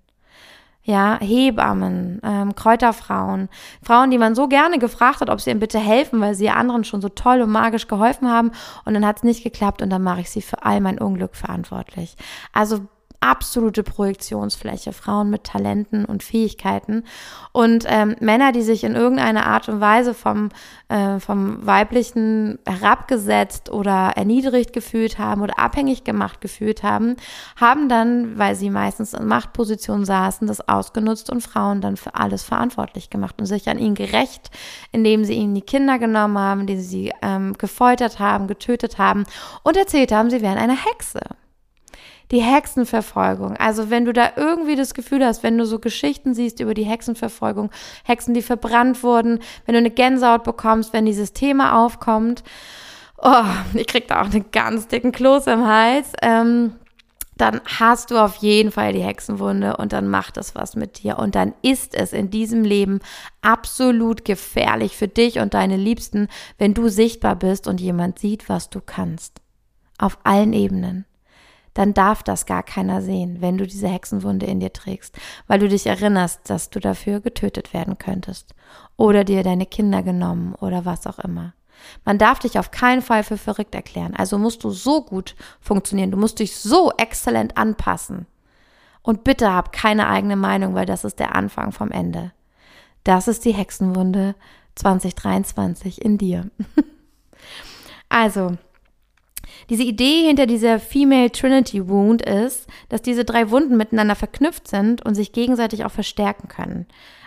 ja, 0.84 1.20
Hebammen, 1.20 2.20
ähm, 2.24 2.56
Kräuterfrauen, 2.56 3.50
Frauen, 3.84 4.12
die 4.12 4.18
man 4.18 4.34
so 4.34 4.48
gerne 4.48 4.80
gefragt 4.80 5.22
hat, 5.22 5.30
ob 5.30 5.42
sie 5.42 5.52
ihm 5.52 5.60
bitte 5.60 5.80
helfen, 5.80 6.22
weil 6.22 6.36
sie 6.36 6.50
anderen 6.50 6.84
schon 6.84 7.02
so 7.02 7.10
toll 7.10 7.42
und 7.42 7.52
magisch 7.52 7.88
geholfen 7.88 8.30
haben 8.30 8.52
und 8.86 8.94
dann 8.94 9.06
hat 9.06 9.18
es 9.18 9.24
nicht 9.24 9.44
geklappt 9.44 9.82
und 9.82 9.90
dann 9.90 10.02
mache 10.02 10.22
ich 10.22 10.30
sie 10.30 10.42
für 10.42 10.64
all 10.64 10.82
mein 10.82 10.98
Unglück 10.98 11.36
verantwortlich. 11.36 12.16
Also 12.54 12.82
absolute 13.22 13.84
Projektionsfläche, 13.84 14.94
Frauen 14.94 15.30
mit 15.30 15.44
Talenten 15.44 16.06
und 16.06 16.24
Fähigkeiten. 16.24 17.04
Und 17.52 17.86
ähm, 17.88 18.16
Männer, 18.20 18.52
die 18.52 18.62
sich 18.62 18.84
in 18.84 18.96
irgendeiner 18.96 19.46
Art 19.46 19.70
und 19.70 19.82
Weise 19.82 20.14
vom, 20.14 20.50
äh, 20.88 21.20
vom 21.20 21.66
weiblichen 21.66 22.60
herabgesetzt 22.66 23.70
oder 23.70 24.14
erniedrigt 24.16 24.74
gefühlt 24.74 25.18
haben 25.18 25.42
oder 25.42 25.60
abhängig 25.60 26.04
gemacht 26.04 26.42
gefühlt 26.42 26.84
haben, 26.84 27.16
haben 27.60 27.90
dann, 27.90 28.38
weil 28.38 28.56
sie 28.56 28.70
meistens 28.70 29.14
in 29.14 29.28
Machtpositionen 29.28 30.06
saßen, 30.06 30.48
das 30.48 30.68
ausgenutzt 30.68 31.30
und 31.30 31.42
Frauen 31.42 31.82
dann 31.82 31.98
für 31.98 32.16
alles 32.16 32.44
verantwortlich 32.44 33.10
gemacht 33.10 33.36
und 33.40 33.46
sich 33.46 33.70
an 33.70 33.80
ihnen 33.80 33.96
gerecht, 33.96 34.50
indem 34.92 35.26
sie 35.26 35.34
ihnen 35.34 35.56
die 35.56 35.62
Kinder 35.62 36.00
genommen 36.00 36.38
haben, 36.38 36.62
indem 36.62 36.80
sie 36.80 36.90
sie 36.90 37.14
ähm, 37.22 37.54
gefoltert 37.58 38.20
haben, 38.20 38.48
getötet 38.48 38.98
haben 38.98 39.26
und 39.64 39.78
erzählt 39.78 40.12
haben, 40.12 40.30
sie 40.30 40.42
wären 40.42 40.58
eine 40.58 40.78
Hexe 40.78 41.22
die 42.32 42.42
Hexenverfolgung. 42.42 43.58
Also 43.58 43.90
wenn 43.90 44.06
du 44.06 44.14
da 44.14 44.32
irgendwie 44.36 44.76
das 44.76 44.94
Gefühl 44.94 45.26
hast, 45.26 45.42
wenn 45.44 45.58
du 45.58 45.66
so 45.66 45.80
Geschichten 45.80 46.34
siehst 46.34 46.60
über 46.60 46.74
die 46.74 46.84
Hexenverfolgung, 46.86 47.72
Hexen, 48.04 48.34
die 48.34 48.42
verbrannt 48.42 49.02
wurden, 49.04 49.40
wenn 49.66 49.74
du 49.74 49.80
eine 49.80 49.92
Gänsehaut 49.92 50.44
bekommst, 50.44 50.94
wenn 50.94 51.06
dieses 51.06 51.34
Thema 51.34 51.84
aufkommt, 51.84 52.44
oh, 53.18 53.44
ich 53.74 53.88
krieg 53.88 54.08
da 54.08 54.22
auch 54.22 54.32
einen 54.32 54.52
ganz 54.52 54.88
dicken 54.88 55.12
Kloß 55.12 55.48
im 55.48 55.66
Hals. 55.66 56.14
Ähm, 56.22 56.76
dann 57.36 57.62
hast 57.66 58.12
du 58.12 58.18
auf 58.18 58.36
jeden 58.36 58.70
Fall 58.70 58.92
die 58.92 59.02
Hexenwunde 59.02 59.78
und 59.78 59.94
dann 59.94 60.10
macht 60.10 60.36
es 60.36 60.56
was 60.56 60.76
mit 60.76 61.02
dir. 61.02 61.18
Und 61.18 61.36
dann 61.36 61.54
ist 61.62 61.96
es 61.96 62.12
in 62.12 62.30
diesem 62.30 62.66
Leben 62.66 63.00
absolut 63.42 64.26
gefährlich 64.26 64.98
für 64.98 65.08
dich 65.08 65.40
und 65.40 65.54
deine 65.54 65.78
Liebsten, 65.78 66.28
wenn 66.58 66.74
du 66.74 66.90
sichtbar 66.90 67.38
bist 67.38 67.66
und 67.68 67.80
jemand 67.80 68.20
sieht, 68.20 68.50
was 68.50 68.70
du 68.70 68.82
kannst. 68.82 69.40
Auf 69.98 70.18
allen 70.24 70.52
Ebenen 70.52 71.06
dann 71.80 71.94
darf 71.94 72.24
das 72.24 72.46
gar 72.46 72.62
keiner 72.62 73.02
sehen, 73.02 73.38
wenn 73.40 73.58
du 73.58 73.66
diese 73.66 73.88
Hexenwunde 73.88 74.46
in 74.46 74.60
dir 74.60 74.74
trägst, 74.74 75.18
weil 75.48 75.60
du 75.60 75.70
dich 75.70 75.88
erinnerst, 75.88 76.50
dass 76.50 76.70
du 76.70 76.82
dafür 76.82 77.22
getötet 77.22 77.74
werden 77.74 77.98
könntest 77.98 78.54
oder 78.98 79.24
dir 79.24 79.44
deine 79.44 79.66
Kinder 79.66 80.04
genommen 80.04 80.56
oder 80.56 80.84
was 80.84 81.08
auch 81.08 81.20
immer. 81.20 81.54
Man 82.04 82.18
darf 82.18 82.40
dich 82.40 82.60
auf 82.60 82.72
keinen 82.72 83.02
Fall 83.02 83.24
für 83.24 83.38
verrückt 83.38 83.74
erklären. 83.76 84.14
Also 84.14 84.38
musst 84.38 84.66
du 84.66 84.72
so 84.72 85.06
gut 85.06 85.38
funktionieren. 85.62 86.12
Du 86.12 86.18
musst 86.18 86.40
dich 86.40 86.58
so 86.58 86.92
exzellent 86.98 87.56
anpassen. 87.56 88.28
Und 89.02 89.24
bitte 89.24 89.54
hab 89.54 89.72
keine 89.72 90.10
eigene 90.10 90.36
Meinung, 90.36 90.76
weil 90.76 90.86
das 90.86 91.06
ist 91.06 91.18
der 91.18 91.34
Anfang 91.34 91.72
vom 91.72 91.92
Ende. 91.92 92.34
Das 93.06 93.30
ist 93.30 93.46
die 93.46 93.54
Hexenwunde 93.54 94.36
2023 94.76 96.02
in 96.02 96.18
dir. 96.18 96.52
also, 98.10 98.58
diese 99.70 99.84
Idee 99.84 100.26
hinter 100.28 100.46
dieser 100.46 100.80
Female 100.80 101.32
Trinity 101.32 101.88
Wound 101.88 102.22
ist, 102.22 102.68
dass 102.90 103.02
diese 103.02 103.26
drei 103.26 103.52
Wunden 103.52 103.78
miteinander 103.78 104.16
verknüpft 104.16 104.68
sind 104.68 105.06
und 105.06 105.16
sich 105.16 105.32
gegenseitig 105.32 105.86
auch 105.86 105.92
verstärken 105.92 106.48
können. 106.48 106.86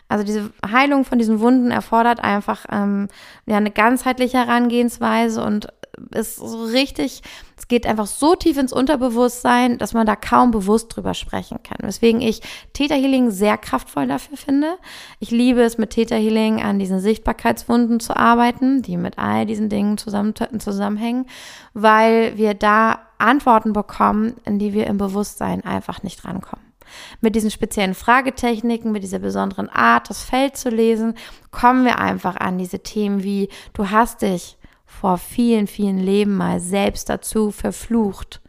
Also 0.09 0.25
diese 0.25 0.53
Heilung 0.71 1.05
von 1.05 1.19
diesen 1.19 1.41
Wunden 1.41 1.71
erfordert 1.71 2.23
einfach 2.23 2.67
ähm, 2.71 3.09
ja, 3.47 3.57
eine 3.57 3.71
ganzheitliche 3.71 4.39
Herangehensweise 4.39 5.43
und 5.43 5.69
ist 6.11 6.37
so 6.37 6.65
richtig, 6.65 7.23
es 7.57 7.69
geht 7.69 7.87
einfach 7.87 8.07
so 8.07 8.35
tief 8.35 8.59
ins 8.59 8.73
Unterbewusstsein, 8.73 9.79
dass 9.79 9.95
man 9.95 10.07
da 10.07 10.17
kaum 10.17 10.51
bewusst 10.51 10.97
drüber 10.97 11.15
sprechen 11.15 11.63
kann. 11.63 11.79
Weswegen 11.81 12.21
ich 12.21 12.41
Theta 12.73 12.95
Healing 12.95 13.31
sehr 13.31 13.57
kraftvoll 13.59 14.09
dafür 14.09 14.37
finde. 14.37 14.79
Ich 15.21 15.31
liebe 15.31 15.63
es 15.63 15.79
mit 15.79 15.91
Theta 15.91 16.17
Healing 16.17 16.63
an 16.63 16.79
diesen 16.79 17.01
Sichtbarkeitswunden 17.01 18.01
zu 18.01 18.17
arbeiten, 18.17 18.83
die 18.83 18.97
mit 18.97 19.19
all 19.19 19.47
diesen 19.47 19.69
Dingen 19.69 19.99
zusammen, 19.99 20.35
zusammenhängen, 20.59 21.27
weil 21.73 22.37
wir 22.37 22.55
da 22.55 23.01
Antworten 23.19 23.73
bekommen, 23.73 24.35
in 24.45 24.59
die 24.59 24.73
wir 24.73 24.87
im 24.87 24.99
Bewusstsein 24.99 25.65
einfach 25.65 26.03
nicht 26.03 26.25
rankommen. 26.25 26.73
Mit 27.21 27.37
diesen 27.37 27.51
speziellen 27.51 27.95
Fragetechniken, 27.95 28.93
mit 28.93 29.03
dieser 29.03 29.19
besonderen 29.19 29.69
Art, 29.69 30.11
das 30.11 30.23
Feld 30.23 30.57
zu 30.57 30.69
lesen, 30.69 31.15
kommen 31.51 31.85
wir 31.85 31.99
einfach 31.99 32.37
an 32.37 32.59
diese 32.59 32.81
Themen 32.81 33.23
wie, 33.23 33.49
du 33.73 33.91
hast 33.91 34.23
dich 34.23 34.57
vor 35.01 35.19
vielen, 35.19 35.67
vielen 35.67 35.99
Leben 35.99 36.37
mal 36.37 36.61
selbst 36.61 37.09
dazu 37.09 37.51
verflucht, 37.51 38.41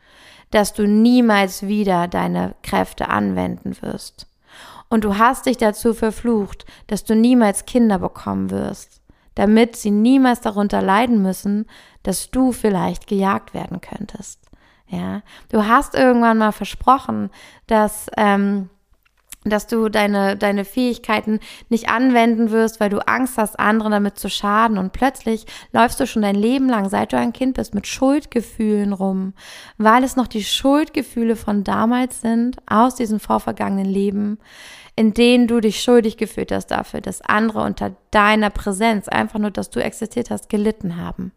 dass 0.52 0.74
du 0.74 0.88
niemals 0.88 1.68
wieder 1.68 2.08
deine 2.08 2.54
Kräfte 2.62 3.10
anwenden 3.10 3.76
wirst. 3.82 4.28
Und 4.90 5.04
du 5.04 5.18
hast 5.18 5.48
dich 5.48 5.58
dazu 5.58 5.96
verflucht, 5.96 6.66
dass 6.88 7.04
du 7.04 7.16
niemals 7.16 7.66
Kinder 7.66 7.98
bekommen 7.98 8.52
wirst, 8.52 9.02
damit 9.34 9.76
sie 9.76 9.90
niemals 9.90 10.42
darunter 10.42 10.82
leiden 10.84 11.24
müssen, 11.24 11.66
dass 12.04 12.30
du 12.30 12.52
vielleicht 12.52 13.08
gejagt 13.08 13.56
werden 13.56 13.82
könntest. 13.82 14.40
Ja, 14.88 15.24
du 15.50 15.66
hast 15.66 15.96
irgendwann 15.96 16.38
mal 16.38 16.52
versprochen, 16.52 17.32
dass 17.66 18.12
ähm, 18.16 18.70
dass 19.46 19.68
du 19.68 19.90
deine, 19.90 20.38
deine 20.38 20.66
Fähigkeiten 20.66 21.40
nicht 21.70 21.90
anwenden 21.90 22.52
wirst, 22.52 22.80
weil 22.80 22.90
du 22.90 23.06
Angst 23.08 23.38
hast, 23.38 23.60
anderen 23.60 23.92
damit 23.92 24.18
zu 24.18 24.30
schaden. 24.30 24.78
Und 24.78 24.94
plötzlich 24.94 25.46
läufst 25.72 26.00
du 26.00 26.08
schon 26.08 26.22
dein 26.22 26.36
Leben 26.36 26.70
lang, 26.70 26.90
seit 26.90 27.14
du 27.14 27.18
ein 27.18 27.34
Kind 27.34 27.56
bist, 27.56 27.74
mit 27.74 27.88
Schuldgefühlen 27.88 28.94
rum, 28.94 29.34
weil 29.78 30.04
es 30.04 30.16
noch 30.16 30.28
die 30.28 30.44
Schuldgefühle 30.44 31.36
von 31.36 31.64
damals 31.64 32.22
sind, 32.22 32.58
aus 32.66 32.96
diesem 32.96 33.20
vorvergangenen 33.20 33.86
Leben, 33.86 34.40
in 34.96 35.14
denen 35.14 35.48
du 35.48 35.60
dich 35.60 35.82
schuldig 35.82 36.18
gefühlt 36.18 36.52
hast 36.52 36.68
dafür, 36.68 37.02
dass 37.02 37.22
andere 37.22 37.64
unter 37.64 37.96
deiner 38.12 38.50
Präsenz, 38.50 39.08
einfach 39.08 39.40
nur, 39.40 39.52
dass 39.52 39.70
du 39.70 39.80
existiert 39.84 40.30
hast, 40.30 40.50
gelitten 40.50 40.98
haben. 40.98 41.32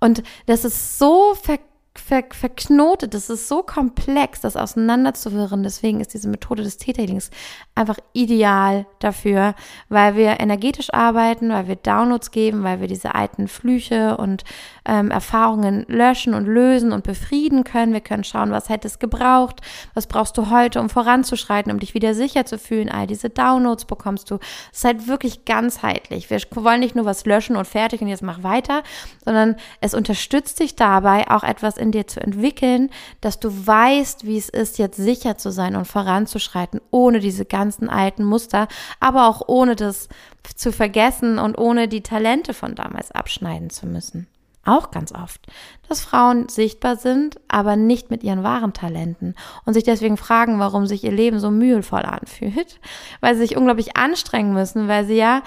Und 0.00 0.22
das 0.46 0.64
ist 0.64 0.98
so 0.98 1.34
verkehrt 1.34 1.73
ver 1.96 2.24
verknotet, 2.32 3.14
das 3.14 3.30
ist 3.30 3.46
so 3.46 3.62
komplex, 3.62 4.40
das 4.40 4.56
auseinanderzuwirren. 4.56 5.62
Deswegen 5.62 6.00
ist 6.00 6.12
diese 6.12 6.28
Methode 6.28 6.64
des 6.64 6.76
Täterlings 6.76 7.30
einfach 7.76 7.98
ideal 8.12 8.86
dafür, 8.98 9.54
weil 9.88 10.16
wir 10.16 10.40
energetisch 10.40 10.92
arbeiten, 10.92 11.50
weil 11.50 11.68
wir 11.68 11.76
Downloads 11.76 12.32
geben, 12.32 12.64
weil 12.64 12.80
wir 12.80 12.88
diese 12.88 13.14
alten 13.14 13.46
Flüche 13.46 14.16
und 14.16 14.42
ähm, 14.86 15.12
Erfahrungen 15.12 15.84
löschen 15.88 16.34
und 16.34 16.46
lösen 16.46 16.92
und 16.92 17.04
befrieden 17.04 17.62
können. 17.62 17.92
Wir 17.92 18.00
können 18.00 18.24
schauen, 18.24 18.50
was 18.50 18.68
hätte 18.68 18.88
es 18.88 18.98
gebraucht, 18.98 19.60
was 19.94 20.08
brauchst 20.08 20.36
du 20.36 20.50
heute, 20.50 20.80
um 20.80 20.90
voranzuschreiten, 20.90 21.70
um 21.70 21.78
dich 21.78 21.94
wieder 21.94 22.14
sicher 22.14 22.44
zu 22.44 22.58
fühlen. 22.58 22.90
All 22.90 23.06
diese 23.06 23.30
Downloads 23.30 23.84
bekommst 23.84 24.32
du. 24.32 24.38
Es 24.72 24.78
ist 24.78 24.84
halt 24.84 25.06
wirklich 25.06 25.44
ganzheitlich. 25.44 26.28
Wir 26.28 26.40
wollen 26.56 26.80
nicht 26.80 26.96
nur 26.96 27.04
was 27.04 27.24
löschen 27.24 27.54
und 27.54 27.66
fertig 27.66 28.02
und 28.02 28.08
jetzt 28.08 28.22
mach 28.22 28.42
weiter, 28.42 28.82
sondern 29.24 29.54
es 29.80 29.94
unterstützt 29.94 30.58
dich 30.58 30.74
dabei, 30.74 31.30
auch 31.30 31.44
etwas 31.44 31.83
in 31.84 31.92
dir 31.92 32.06
zu 32.06 32.20
entwickeln, 32.20 32.90
dass 33.20 33.38
du 33.38 33.66
weißt, 33.66 34.26
wie 34.26 34.38
es 34.38 34.48
ist, 34.48 34.78
jetzt 34.78 34.96
sicher 34.96 35.38
zu 35.38 35.50
sein 35.50 35.76
und 35.76 35.86
voranzuschreiten, 35.86 36.80
ohne 36.90 37.20
diese 37.20 37.44
ganzen 37.44 37.88
alten 37.88 38.24
Muster, 38.24 38.66
aber 38.98 39.28
auch 39.28 39.42
ohne 39.46 39.76
das 39.76 40.08
zu 40.56 40.72
vergessen 40.72 41.38
und 41.38 41.56
ohne 41.56 41.86
die 41.86 42.02
Talente 42.02 42.54
von 42.54 42.74
damals 42.74 43.12
abschneiden 43.12 43.70
zu 43.70 43.86
müssen. 43.86 44.26
Auch 44.66 44.90
ganz 44.90 45.12
oft, 45.12 45.46
dass 45.88 46.00
Frauen 46.00 46.48
sichtbar 46.48 46.96
sind, 46.96 47.38
aber 47.48 47.76
nicht 47.76 48.10
mit 48.10 48.22
ihren 48.22 48.42
wahren 48.42 48.72
Talenten 48.72 49.34
und 49.66 49.74
sich 49.74 49.84
deswegen 49.84 50.16
fragen, 50.16 50.58
warum 50.58 50.86
sich 50.86 51.04
ihr 51.04 51.12
Leben 51.12 51.38
so 51.38 51.50
mühevoll 51.50 52.02
anfühlt, 52.02 52.80
weil 53.20 53.34
sie 53.34 53.42
sich 53.42 53.56
unglaublich 53.56 53.96
anstrengen 53.96 54.54
müssen, 54.54 54.88
weil 54.88 55.04
sie 55.04 55.16
ja 55.16 55.42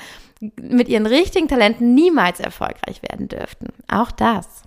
mit 0.61 0.87
ihren 0.87 1.07
richtigen 1.07 1.47
Talenten 1.47 1.95
niemals 1.95 2.39
erfolgreich 2.39 3.01
werden 3.01 3.27
dürften. 3.27 3.69
Auch 3.87 4.11
das. 4.11 4.66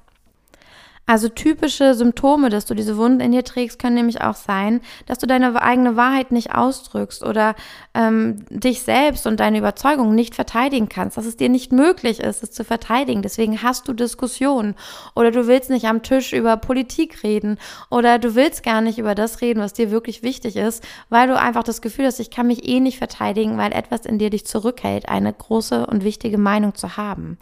Also 1.11 1.29
typische 1.29 1.94
Symptome, 1.94 2.51
dass 2.51 2.66
du 2.66 2.75
diese 2.75 2.96
Wunden 2.96 3.18
in 3.18 3.33
dir 3.33 3.42
trägst, 3.42 3.81
können 3.81 3.96
nämlich 3.96 4.20
auch 4.20 4.37
sein, 4.37 4.81
dass 5.07 5.18
du 5.18 5.27
deine 5.27 5.61
eigene 5.61 5.96
Wahrheit 5.96 6.31
nicht 6.31 6.55
ausdrückst 6.55 7.25
oder 7.25 7.57
ähm, 7.94 8.44
dich 8.49 8.83
selbst 8.83 9.27
und 9.27 9.40
deine 9.40 9.59
Überzeugung 9.59 10.14
nicht 10.14 10.37
verteidigen 10.37 10.88
kannst, 10.88 11.16
dass 11.16 11.27
es 11.27 11.37
dir 11.37 11.49
nicht 11.49 11.73
möglich 11.73 12.20
ist, 12.20 12.44
es 12.44 12.53
zu 12.53 12.62
verteidigen. 12.62 13.23
Deswegen 13.23 13.61
hast 13.61 13.88
du 13.88 13.92
Diskussionen 13.92 14.77
oder 15.16 15.33
du 15.33 15.49
willst 15.49 15.68
nicht 15.68 15.87
am 15.87 16.05
Tisch 16.05 16.33
über 16.33 16.57
Politik 16.57 17.25
reden 17.25 17.59
oder 17.90 18.20
du 18.20 18.37
willst 18.37 18.62
gar 18.62 18.81
nicht 18.81 19.01
über 19.01 19.16
das 19.16 19.40
reden, 19.40 19.59
was 19.59 19.73
dir 19.73 19.90
wirklich 19.90 20.23
wichtig 20.23 20.55
ist, 20.55 20.87
weil 21.09 21.27
du 21.27 21.37
einfach 21.37 21.64
das 21.64 21.83
Gefühl 21.83 22.07
hast, 22.07 22.20
ich 22.20 22.31
kann 22.31 22.46
mich 22.46 22.68
eh 22.68 22.79
nicht 22.79 22.99
verteidigen, 22.99 23.59
weil 23.59 23.73
etwas 23.73 24.07
in 24.07 24.20
dir 24.20 24.31
dich 24.31 24.46
zurückhält, 24.46 25.09
eine 25.09 25.33
große 25.33 25.87
und 25.87 26.05
wichtige 26.05 26.38
Meinung 26.38 26.77
zu 26.77 26.96
haben. 26.96 27.37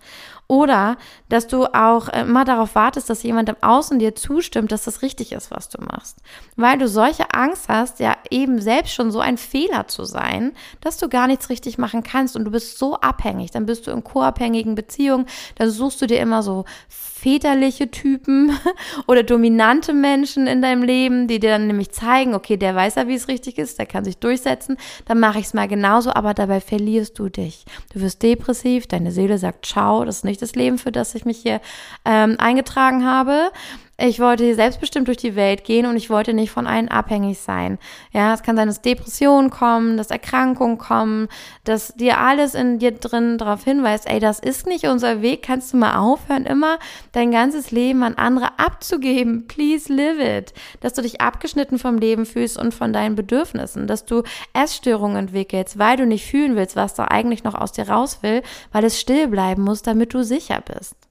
Oder 0.48 0.96
dass 1.28 1.46
du 1.46 1.66
auch 1.66 2.08
immer 2.08 2.46
darauf 2.46 2.74
wartest, 2.74 3.11
dass 3.11 3.22
jemand 3.22 3.50
im 3.50 3.56
Außen 3.61 3.98
dir 3.98 4.14
zustimmt, 4.14 4.72
dass 4.72 4.84
das 4.84 5.02
richtig 5.02 5.32
ist, 5.32 5.50
was 5.50 5.68
du 5.68 5.82
machst. 5.82 6.16
Weil 6.56 6.78
du 6.78 6.88
solche 6.88 7.34
Angst 7.34 7.68
hast, 7.68 8.00
ja 8.00 8.16
eben 8.30 8.58
selbst 8.58 8.94
schon 8.94 9.11
so 9.11 9.20
ein 9.20 9.37
Fehler 9.37 9.88
zu 9.88 10.04
sein, 10.04 10.52
dass 10.80 10.96
du 10.96 11.11
gar 11.11 11.26
nichts 11.26 11.50
richtig 11.50 11.76
machen 11.76 12.02
kannst 12.02 12.34
und 12.34 12.46
du 12.46 12.50
bist 12.50 12.78
so 12.78 12.96
abhängig. 12.96 13.50
Dann 13.50 13.66
bist 13.66 13.87
du 13.87 13.90
in 13.90 14.02
co-abhängigen 14.02 14.74
Beziehungen, 14.74 15.26
dann 15.56 15.68
suchst 15.68 16.00
du 16.00 16.06
dir 16.06 16.18
immer 16.18 16.42
so 16.42 16.64
väterliche 16.88 17.90
Typen 17.90 18.52
oder 19.06 19.24
dominante 19.24 19.92
Menschen 19.92 20.46
in 20.46 20.62
deinem 20.62 20.82
Leben, 20.82 21.26
die 21.26 21.40
dir 21.40 21.50
dann 21.50 21.66
nämlich 21.66 21.90
zeigen, 21.90 22.34
okay, 22.34 22.56
der 22.56 22.74
weiß 22.74 22.94
ja, 22.94 23.08
wie 23.08 23.14
es 23.14 23.28
richtig 23.28 23.58
ist, 23.58 23.78
der 23.78 23.87
kann 23.87 24.04
sich 24.04 24.18
durchsetzen, 24.18 24.76
dann 25.04 25.18
mache 25.18 25.40
ich 25.40 25.46
es 25.46 25.54
mal 25.54 25.68
genauso, 25.68 26.12
aber 26.14 26.32
dabei 26.32 26.61
verlierst 26.61 27.18
du 27.18 27.28
dich. 27.28 27.64
Du 27.92 28.00
wirst 28.00 28.22
depressiv, 28.22 28.87
deine 28.87 29.11
Seele 29.12 29.37
sagt, 29.38 29.66
ciao, 29.66 30.04
das 30.04 30.18
ist 30.18 30.24
nicht 30.24 30.38
das 30.38 30.55
Leben, 30.55 30.79
für 30.79 30.92
das 30.92 31.14
ich 31.14 31.24
mich 31.24 31.38
hier 31.38 31.61
ähm, 32.05 32.37
eingetragen 32.38 33.05
habe. 33.05 33.51
Ich 34.00 34.20
wollte 34.20 34.44
hier 34.44 34.54
selbstbestimmt 34.54 35.08
durch 35.08 35.16
die 35.16 35.34
Welt 35.34 35.64
gehen 35.64 35.84
und 35.84 35.96
ich 35.96 36.08
wollte 36.08 36.32
nicht 36.32 36.52
von 36.52 36.68
allen 36.68 36.87
abhängig 36.87 37.40
sein. 37.40 37.78
Ja, 38.12 38.32
es 38.32 38.44
kann 38.44 38.54
sein, 38.54 38.68
dass 38.68 38.80
Depressionen 38.80 39.50
kommen, 39.50 39.96
dass 39.96 40.12
Erkrankungen 40.12 40.78
kommen, 40.78 41.26
dass 41.64 41.94
dir 41.96 42.18
alles 42.18 42.54
in 42.54 42.78
dir 42.78 42.92
drin 42.92 43.38
darauf 43.38 43.64
hinweist, 43.64 44.08
ey, 44.08 44.20
das 44.20 44.38
ist 44.38 44.68
nicht 44.68 44.84
unser 44.84 45.20
Weg, 45.20 45.42
kannst 45.42 45.72
du 45.72 45.78
mal 45.78 45.96
aufhören, 45.96 46.46
immer 46.46 46.78
dein 47.11 47.32
ganzes 47.32 47.72
Leben 47.72 48.04
an 48.04 48.14
andere 48.14 48.56
abzugeben. 48.61 49.48
Please 49.48 49.92
live 49.92 50.20
it. 50.20 50.54
Dass 50.78 50.92
du 50.92 51.02
dich 51.02 51.20
abgeschnitten 51.20 51.80
vom 51.80 51.98
Leben 51.98 52.24
fühlst 52.24 52.56
und 52.56 52.74
von 52.74 52.92
deinen 52.92 53.16
Bedürfnissen, 53.16 53.88
dass 53.88 54.04
du 54.04 54.22
Essstörungen 54.52 55.16
entwickelst, 55.16 55.76
weil 55.76 55.96
du 55.96 56.06
nicht 56.06 56.24
fühlen 56.24 56.54
willst, 56.54 56.76
was 56.76 56.94
da 56.94 57.06
eigentlich 57.06 57.42
noch 57.42 57.56
aus 57.56 57.72
dir 57.72 57.88
raus 57.88 58.18
will, 58.22 58.42
weil 58.70 58.84
es 58.84 59.00
still 59.00 59.26
bleiben 59.26 59.62
muss, 59.62 59.82
damit 59.82 60.14
du 60.14 60.22
sicher 60.22 60.62
bist. 60.64 61.08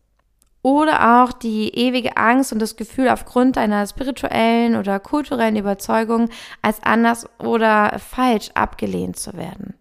Oder 0.68 1.24
auch 1.24 1.32
die 1.32 1.70
ewige 1.70 2.18
Angst 2.18 2.52
und 2.52 2.60
das 2.60 2.76
Gefühl, 2.76 3.08
aufgrund 3.08 3.56
deiner 3.56 3.88
spirituellen 3.88 4.76
oder 4.76 5.00
kulturellen 5.00 5.56
Überzeugung 5.56 6.28
als 6.62 6.84
anders 6.84 7.26
oder 7.40 7.98
falsch 8.00 8.50
abgelehnt 8.54 9.16
zu 9.18 9.32
werden 9.38 9.77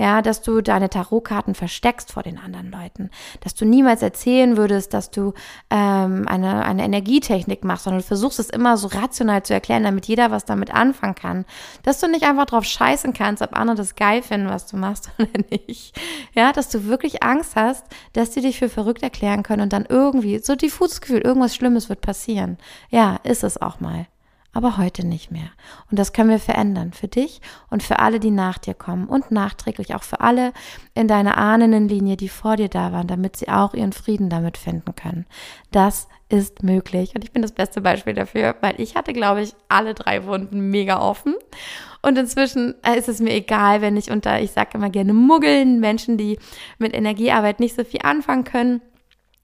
ja, 0.00 0.22
dass 0.22 0.40
du 0.40 0.62
deine 0.62 0.88
Tarotkarten 0.88 1.54
versteckst 1.54 2.10
vor 2.12 2.22
den 2.22 2.38
anderen 2.38 2.70
Leuten, 2.70 3.10
dass 3.40 3.54
du 3.54 3.66
niemals 3.66 4.00
erzählen 4.00 4.56
würdest, 4.56 4.94
dass 4.94 5.10
du 5.10 5.34
ähm, 5.68 6.26
eine, 6.26 6.64
eine 6.64 6.84
Energietechnik 6.84 7.64
machst, 7.64 7.84
sondern 7.84 8.00
du 8.00 8.06
versuchst 8.06 8.38
es 8.38 8.48
immer 8.48 8.78
so 8.78 8.88
rational 8.88 9.42
zu 9.42 9.52
erklären, 9.52 9.82
damit 9.82 10.06
jeder 10.06 10.30
was 10.30 10.46
damit 10.46 10.72
anfangen 10.72 11.16
kann, 11.16 11.44
dass 11.82 12.00
du 12.00 12.08
nicht 12.08 12.24
einfach 12.24 12.46
drauf 12.46 12.64
scheißen 12.64 13.12
kannst, 13.12 13.42
ob 13.42 13.54
andere 13.54 13.76
das 13.76 13.94
geil 13.94 14.22
finden, 14.22 14.48
was 14.48 14.64
du 14.64 14.78
machst 14.78 15.10
oder 15.18 15.44
nicht, 15.50 15.94
ja, 16.34 16.52
dass 16.52 16.70
du 16.70 16.86
wirklich 16.86 17.22
Angst 17.22 17.54
hast, 17.54 17.84
dass 18.14 18.30
die 18.30 18.40
dich 18.40 18.58
für 18.58 18.70
verrückt 18.70 19.02
erklären 19.02 19.42
können 19.42 19.60
und 19.60 19.74
dann 19.74 19.84
irgendwie 19.86 20.38
so 20.38 20.54
diffuses 20.54 21.02
Gefühl, 21.02 21.20
irgendwas 21.20 21.54
Schlimmes 21.54 21.90
wird 21.90 22.00
passieren. 22.00 22.56
Ja, 22.88 23.16
ist 23.22 23.44
es 23.44 23.60
auch 23.60 23.80
mal 23.80 24.06
aber 24.52 24.76
heute 24.78 25.06
nicht 25.06 25.30
mehr. 25.30 25.50
Und 25.90 25.98
das 25.98 26.12
können 26.12 26.30
wir 26.30 26.38
verändern 26.38 26.92
für 26.92 27.08
dich 27.08 27.40
und 27.70 27.82
für 27.82 27.98
alle, 27.98 28.20
die 28.20 28.30
nach 28.30 28.58
dir 28.58 28.74
kommen 28.74 29.06
und 29.06 29.30
nachträglich 29.30 29.94
auch 29.94 30.02
für 30.02 30.20
alle 30.20 30.52
in 30.94 31.08
deiner 31.08 31.38
Ahnenlinie, 31.38 32.16
die 32.16 32.28
vor 32.28 32.56
dir 32.56 32.68
da 32.68 32.92
waren, 32.92 33.06
damit 33.06 33.36
sie 33.36 33.48
auch 33.48 33.74
ihren 33.74 33.92
Frieden 33.92 34.28
damit 34.28 34.58
finden 34.58 34.94
können. 34.96 35.26
Das 35.70 36.08
ist 36.28 36.62
möglich 36.62 37.14
und 37.14 37.24
ich 37.24 37.32
bin 37.32 37.42
das 37.42 37.52
beste 37.52 37.80
Beispiel 37.80 38.14
dafür, 38.14 38.56
weil 38.60 38.80
ich 38.80 38.94
hatte, 38.94 39.12
glaube 39.12 39.42
ich, 39.42 39.54
alle 39.68 39.94
drei 39.94 40.24
Wunden 40.26 40.70
mega 40.70 41.00
offen. 41.00 41.34
Und 42.02 42.16
inzwischen 42.16 42.74
äh, 42.82 42.98
ist 42.98 43.08
es 43.08 43.20
mir 43.20 43.34
egal, 43.34 43.82
wenn 43.82 43.96
ich 43.96 44.10
unter, 44.10 44.40
ich 44.40 44.52
sage 44.52 44.70
immer 44.74 44.90
gerne 44.90 45.12
Muggeln, 45.12 45.80
Menschen, 45.80 46.16
die 46.16 46.38
mit 46.78 46.94
Energiearbeit 46.94 47.60
nicht 47.60 47.76
so 47.76 47.84
viel 47.84 48.00
anfangen 48.02 48.44
können, 48.44 48.80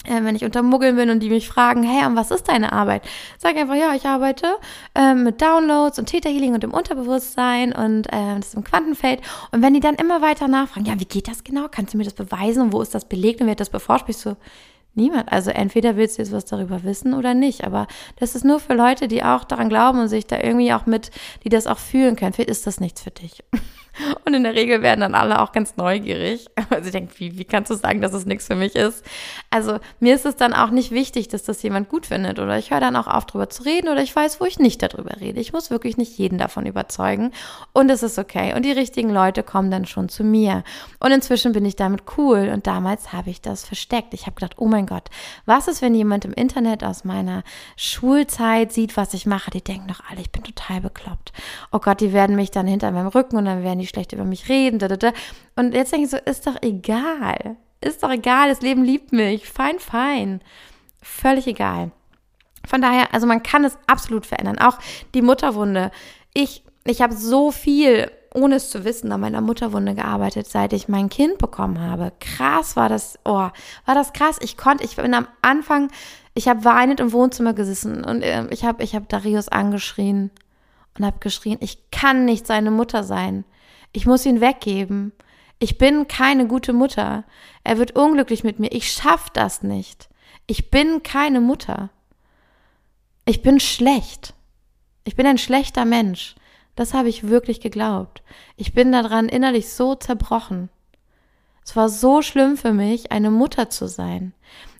äh, 0.06 0.24
wenn 0.24 0.36
ich 0.36 0.44
unter 0.44 0.62
Muggeln 0.62 0.96
bin 0.96 1.10
und 1.10 1.20
die 1.20 1.30
mich 1.30 1.48
fragen, 1.48 1.82
hey, 1.82 2.06
und 2.06 2.16
was 2.16 2.30
ist 2.30 2.48
deine 2.48 2.72
Arbeit? 2.72 3.02
Sag 3.38 3.56
einfach, 3.56 3.74
ja, 3.74 3.94
ich 3.94 4.06
arbeite 4.06 4.46
äh, 4.94 5.14
mit 5.14 5.40
Downloads 5.42 5.98
und 5.98 6.06
Theta 6.06 6.28
Healing 6.28 6.54
und 6.54 6.64
im 6.64 6.72
Unterbewusstsein 6.72 7.72
und 7.72 8.06
äh, 8.06 8.36
das 8.36 8.48
ist 8.48 8.54
im 8.54 8.64
Quantenfeld. 8.64 9.20
Und 9.52 9.62
wenn 9.62 9.74
die 9.74 9.80
dann 9.80 9.96
immer 9.96 10.22
weiter 10.22 10.48
nachfragen, 10.48 10.86
ja, 10.86 10.98
wie 10.98 11.04
geht 11.04 11.28
das 11.28 11.44
genau? 11.44 11.66
Kannst 11.70 11.94
du 11.94 11.98
mir 11.98 12.04
das 12.04 12.14
beweisen? 12.14 12.62
Und 12.62 12.72
wo 12.72 12.80
ist 12.80 12.94
das 12.94 13.04
belegt 13.04 13.40
und 13.40 13.46
wer 13.46 13.52
hat 13.52 13.60
das 13.60 13.70
beforscht? 13.70 14.08
Ich 14.08 14.16
so, 14.16 14.36
niemand. 14.96 15.30
Also 15.30 15.50
entweder 15.50 15.96
willst 15.96 16.18
du 16.18 16.22
jetzt 16.22 16.32
was 16.32 16.44
darüber 16.44 16.82
wissen 16.82 17.14
oder 17.14 17.34
nicht. 17.34 17.64
Aber 17.64 17.86
das 18.16 18.34
ist 18.34 18.44
nur 18.44 18.58
für 18.58 18.74
Leute, 18.74 19.08
die 19.08 19.22
auch 19.22 19.44
daran 19.44 19.68
glauben 19.68 20.00
und 20.00 20.08
sich 20.08 20.26
da 20.26 20.38
irgendwie 20.38 20.72
auch 20.72 20.86
mit, 20.86 21.10
die 21.44 21.48
das 21.48 21.66
auch 21.66 21.78
fühlen 21.78 22.16
können. 22.16 22.32
Vielleicht 22.32 22.50
ist 22.50 22.66
das 22.66 22.80
nichts 22.80 23.02
für 23.02 23.10
dich. 23.10 23.44
Und 24.24 24.34
in 24.34 24.42
der 24.42 24.54
Regel 24.54 24.82
werden 24.82 25.00
dann 25.00 25.14
alle 25.14 25.40
auch 25.40 25.52
ganz 25.52 25.76
neugierig. 25.76 26.46
Also 26.68 26.86
ich 26.86 26.92
denke, 26.92 27.14
wie, 27.18 27.38
wie 27.38 27.44
kannst 27.44 27.70
du 27.70 27.74
sagen, 27.74 28.02
dass 28.02 28.12
es 28.12 28.26
nichts 28.26 28.48
für 28.48 28.56
mich 28.56 28.74
ist? 28.74 29.04
Also 29.50 29.78
mir 30.00 30.14
ist 30.14 30.26
es 30.26 30.36
dann 30.36 30.52
auch 30.52 30.70
nicht 30.70 30.90
wichtig, 30.90 31.28
dass 31.28 31.44
das 31.44 31.62
jemand 31.62 31.88
gut 31.88 32.06
findet. 32.06 32.38
Oder 32.38 32.58
ich 32.58 32.70
höre 32.70 32.80
dann 32.80 32.96
auch 32.96 33.06
auf, 33.06 33.24
darüber 33.24 33.48
zu 33.48 33.62
reden 33.62 33.88
oder 33.88 34.02
ich 34.02 34.14
weiß, 34.14 34.40
wo 34.40 34.44
ich 34.44 34.58
nicht 34.58 34.82
darüber 34.82 35.20
rede. 35.20 35.40
Ich 35.40 35.52
muss 35.52 35.70
wirklich 35.70 35.96
nicht 35.96 36.18
jeden 36.18 36.38
davon 36.38 36.66
überzeugen. 36.66 37.30
Und 37.72 37.88
es 37.88 38.02
ist 38.02 38.18
okay. 38.18 38.54
Und 38.54 38.64
die 38.64 38.72
richtigen 38.72 39.10
Leute 39.10 39.42
kommen 39.42 39.70
dann 39.70 39.86
schon 39.86 40.08
zu 40.08 40.24
mir. 40.24 40.64
Und 40.98 41.12
inzwischen 41.12 41.52
bin 41.52 41.64
ich 41.64 41.76
damit 41.76 42.02
cool. 42.18 42.50
Und 42.52 42.66
damals 42.66 43.12
habe 43.12 43.30
ich 43.30 43.40
das 43.40 43.64
versteckt. 43.64 44.12
Ich 44.12 44.26
habe 44.26 44.34
gedacht, 44.34 44.56
oh 44.58 44.66
mein 44.66 44.86
Gott, 44.86 45.08
was 45.46 45.68
ist, 45.68 45.82
wenn 45.82 45.94
jemand 45.94 46.24
im 46.24 46.32
Internet 46.32 46.84
aus 46.84 47.04
meiner 47.04 47.44
Schulzeit 47.76 48.72
sieht, 48.72 48.96
was 48.96 49.14
ich 49.14 49.24
mache? 49.24 49.50
Die 49.50 49.62
denken 49.62 49.88
doch 49.88 50.00
alle, 50.10 50.20
ich 50.20 50.32
bin 50.32 50.42
total 50.42 50.80
bekloppt. 50.80 51.32
Oh 51.72 51.78
Gott, 51.78 52.00
die 52.00 52.12
werden 52.12 52.36
mich 52.36 52.50
dann 52.50 52.66
hinter 52.66 52.90
meinem 52.90 53.08
Rücken 53.08 53.36
und 53.36 53.44
dann 53.44 53.62
werden 53.62 53.78
die 53.78 53.85
die 53.86 53.90
schlecht 53.90 54.12
über 54.12 54.24
mich 54.24 54.48
reden. 54.48 54.78
Da, 54.78 54.88
da, 54.88 54.96
da. 54.96 55.12
Und 55.54 55.74
jetzt 55.74 55.92
denke 55.92 56.06
ich 56.06 56.10
so, 56.10 56.18
ist 56.18 56.46
doch 56.46 56.56
egal. 56.62 57.56
Ist 57.80 58.02
doch 58.02 58.10
egal, 58.10 58.48
das 58.48 58.62
Leben 58.62 58.84
liebt 58.84 59.12
mich. 59.12 59.48
Fein, 59.48 59.78
fein. 59.78 60.40
Völlig 61.02 61.46
egal. 61.46 61.92
Von 62.66 62.82
daher, 62.82 63.14
also 63.14 63.26
man 63.26 63.42
kann 63.42 63.64
es 63.64 63.78
absolut 63.86 64.26
verändern. 64.26 64.58
Auch 64.58 64.78
die 65.14 65.22
Mutterwunde. 65.22 65.90
Ich, 66.34 66.64
ich 66.84 67.00
habe 67.00 67.14
so 67.14 67.52
viel, 67.52 68.10
ohne 68.34 68.56
es 68.56 68.70
zu 68.70 68.84
wissen, 68.84 69.12
an 69.12 69.20
meiner 69.20 69.40
Mutterwunde 69.40 69.94
gearbeitet, 69.94 70.48
seit 70.48 70.72
ich 70.72 70.88
mein 70.88 71.08
Kind 71.08 71.38
bekommen 71.38 71.80
habe. 71.80 72.12
Krass 72.18 72.74
war 72.74 72.88
das, 72.88 73.18
oh, 73.24 73.48
war 73.84 73.94
das 73.94 74.12
krass. 74.12 74.38
Ich 74.40 74.56
konnte, 74.56 74.84
ich 74.84 74.96
bin 74.96 75.14
am 75.14 75.28
Anfang, 75.42 75.90
ich 76.34 76.48
habe 76.48 76.64
weinend 76.64 76.98
im 76.98 77.12
Wohnzimmer 77.12 77.54
gesessen 77.54 78.04
und 78.04 78.22
äh, 78.22 78.46
ich 78.50 78.64
habe 78.64 78.82
ich 78.82 78.94
hab 78.94 79.08
Darius 79.08 79.48
angeschrien 79.48 80.30
und 80.98 81.06
habe 81.06 81.18
geschrien, 81.20 81.58
ich 81.60 81.90
kann 81.90 82.24
nicht 82.24 82.46
seine 82.46 82.70
Mutter 82.70 83.04
sein. 83.04 83.44
Ich 83.96 84.04
muss 84.04 84.26
ihn 84.26 84.42
weggeben. 84.42 85.12
Ich 85.58 85.78
bin 85.78 86.06
keine 86.06 86.46
gute 86.46 86.74
Mutter. 86.74 87.24
Er 87.64 87.78
wird 87.78 87.96
unglücklich 87.96 88.44
mit 88.44 88.58
mir. 88.58 88.70
Ich 88.70 88.92
schaff 88.92 89.30
das 89.30 89.62
nicht. 89.62 90.10
Ich 90.46 90.70
bin 90.70 91.02
keine 91.02 91.40
Mutter. 91.40 91.88
Ich 93.24 93.40
bin 93.40 93.58
schlecht. 93.58 94.34
Ich 95.04 95.16
bin 95.16 95.26
ein 95.26 95.38
schlechter 95.38 95.86
Mensch. 95.86 96.34
Das 96.74 96.92
habe 96.92 97.08
ich 97.08 97.30
wirklich 97.30 97.62
geglaubt. 97.62 98.22
Ich 98.56 98.74
bin 98.74 98.92
daran 98.92 99.30
innerlich 99.30 99.70
so 99.70 99.94
zerbrochen. 99.94 100.68
Es 101.64 101.74
war 101.74 101.88
so 101.88 102.20
schlimm 102.20 102.58
für 102.58 102.74
mich, 102.74 103.12
eine 103.12 103.30
Mutter 103.30 103.70
zu 103.70 103.88
sein. 103.88 104.34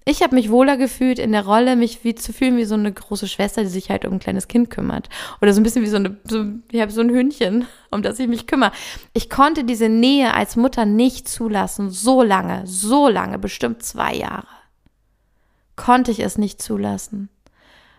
Ich 0.09 0.23
habe 0.23 0.37
mich 0.37 0.53
wohler 0.53 0.77
gefühlt 0.77 1.19
in 1.19 1.33
der 1.33 1.45
Rolle, 1.45 1.75
mich 1.75 2.05
wie 2.05 2.15
zu 2.15 2.33
fühlen 2.33 2.57
wie 2.57 2.65
so 2.65 2.77
eine 2.77 2.93
große 2.93 3.27
Schwester, 3.27 3.63
die 3.63 3.69
sich 3.69 3.91
halt 3.91 4.05
um 4.05 4.13
ein 4.15 4.19
kleines 4.21 4.47
Kind 4.47 4.71
kümmert. 4.71 5.09
Oder 5.43 5.53
so 5.53 5.61
ein 5.61 5.65
bisschen 5.65 5.83
wie 5.83 5.89
so 5.89 5.97
eine, 5.97 6.17
so, 6.23 6.45
ich 6.71 6.81
habe 6.81 6.93
so 6.93 7.01
ein 7.01 7.11
Hündchen, 7.11 7.67
um 7.91 8.03
das 8.03 8.21
ich 8.21 8.29
mich 8.29 8.47
kümmere. 8.47 8.71
Ich 9.15 9.29
konnte 9.29 9.65
diese 9.65 9.89
Nähe 9.89 10.33
als 10.33 10.55
Mutter 10.55 10.87
nicht 10.87 11.29
zulassen, 11.29 11.91
so 11.91 12.23
lange, 12.23 12.65
so 12.69 13.09
lange, 13.09 13.41
bestimmt 13.41 13.83
zwei 13.83 14.15
Jahre. 14.15 14.47
Konnte 15.75 16.13
ich 16.13 16.21
es 16.21 16.39
nicht 16.39 16.63
zulassen. 16.63 17.29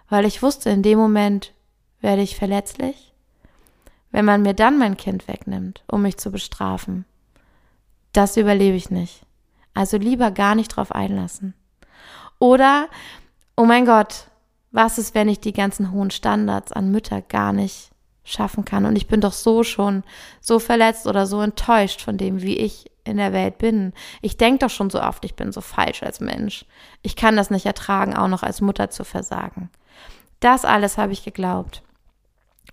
Weil 0.07 0.23
ich 0.23 0.41
wusste, 0.41 0.69
in 0.69 0.83
dem 0.83 0.97
Moment 0.97 1.51
werde 1.99 2.21
ich 2.21 2.37
verletzlich. 2.37 3.11
Wenn 4.11 4.23
man 4.23 4.43
mir 4.43 4.53
dann 4.53 4.77
mein 4.77 4.95
Kind 4.95 5.27
wegnimmt, 5.27 5.83
um 5.91 6.03
mich 6.03 6.15
zu 6.15 6.31
bestrafen, 6.31 7.03
das 8.13 8.37
überlebe 8.37 8.77
ich 8.77 8.89
nicht. 8.89 9.23
Also 9.73 9.97
lieber 9.97 10.31
gar 10.31 10.55
nicht 10.55 10.69
drauf 10.69 10.93
einlassen. 10.93 11.53
Oder, 12.39 12.87
oh 13.55 13.65
mein 13.65 13.85
Gott, 13.85 14.27
was 14.71 14.97
ist, 14.97 15.15
wenn 15.15 15.29
ich 15.29 15.39
die 15.39 15.53
ganzen 15.53 15.91
hohen 15.91 16.11
Standards 16.11 16.71
an 16.71 16.91
Mütter 16.91 17.21
gar 17.21 17.53
nicht 17.53 17.89
schaffen 18.23 18.65
kann? 18.65 18.85
Und 18.85 18.95
ich 18.95 19.07
bin 19.07 19.21
doch 19.21 19.33
so 19.33 19.63
schon 19.63 20.03
so 20.41 20.59
verletzt 20.59 21.07
oder 21.07 21.25
so 21.25 21.41
enttäuscht 21.41 22.01
von 22.01 22.17
dem, 22.17 22.41
wie 22.41 22.57
ich 22.57 22.91
in 23.03 23.17
der 23.17 23.33
Welt 23.33 23.57
bin. 23.57 23.93
Ich 24.21 24.37
denke 24.37 24.59
doch 24.59 24.69
schon 24.69 24.89
so 24.89 25.01
oft, 25.01 25.23
ich 25.25 25.35
bin 25.35 25.51
so 25.51 25.61
falsch 25.61 26.03
als 26.03 26.19
Mensch. 26.19 26.65
Ich 27.01 27.15
kann 27.15 27.37
das 27.37 27.49
nicht 27.49 27.65
ertragen, 27.65 28.15
auch 28.15 28.27
noch 28.27 28.43
als 28.43 28.61
Mutter 28.61 28.89
zu 28.89 29.03
versagen. 29.03 29.69
Das 30.39 30.65
alles 30.65 30.97
habe 30.97 31.13
ich 31.13 31.23
geglaubt. 31.23 31.81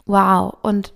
Wow. 0.07 0.57
Und 0.63 0.93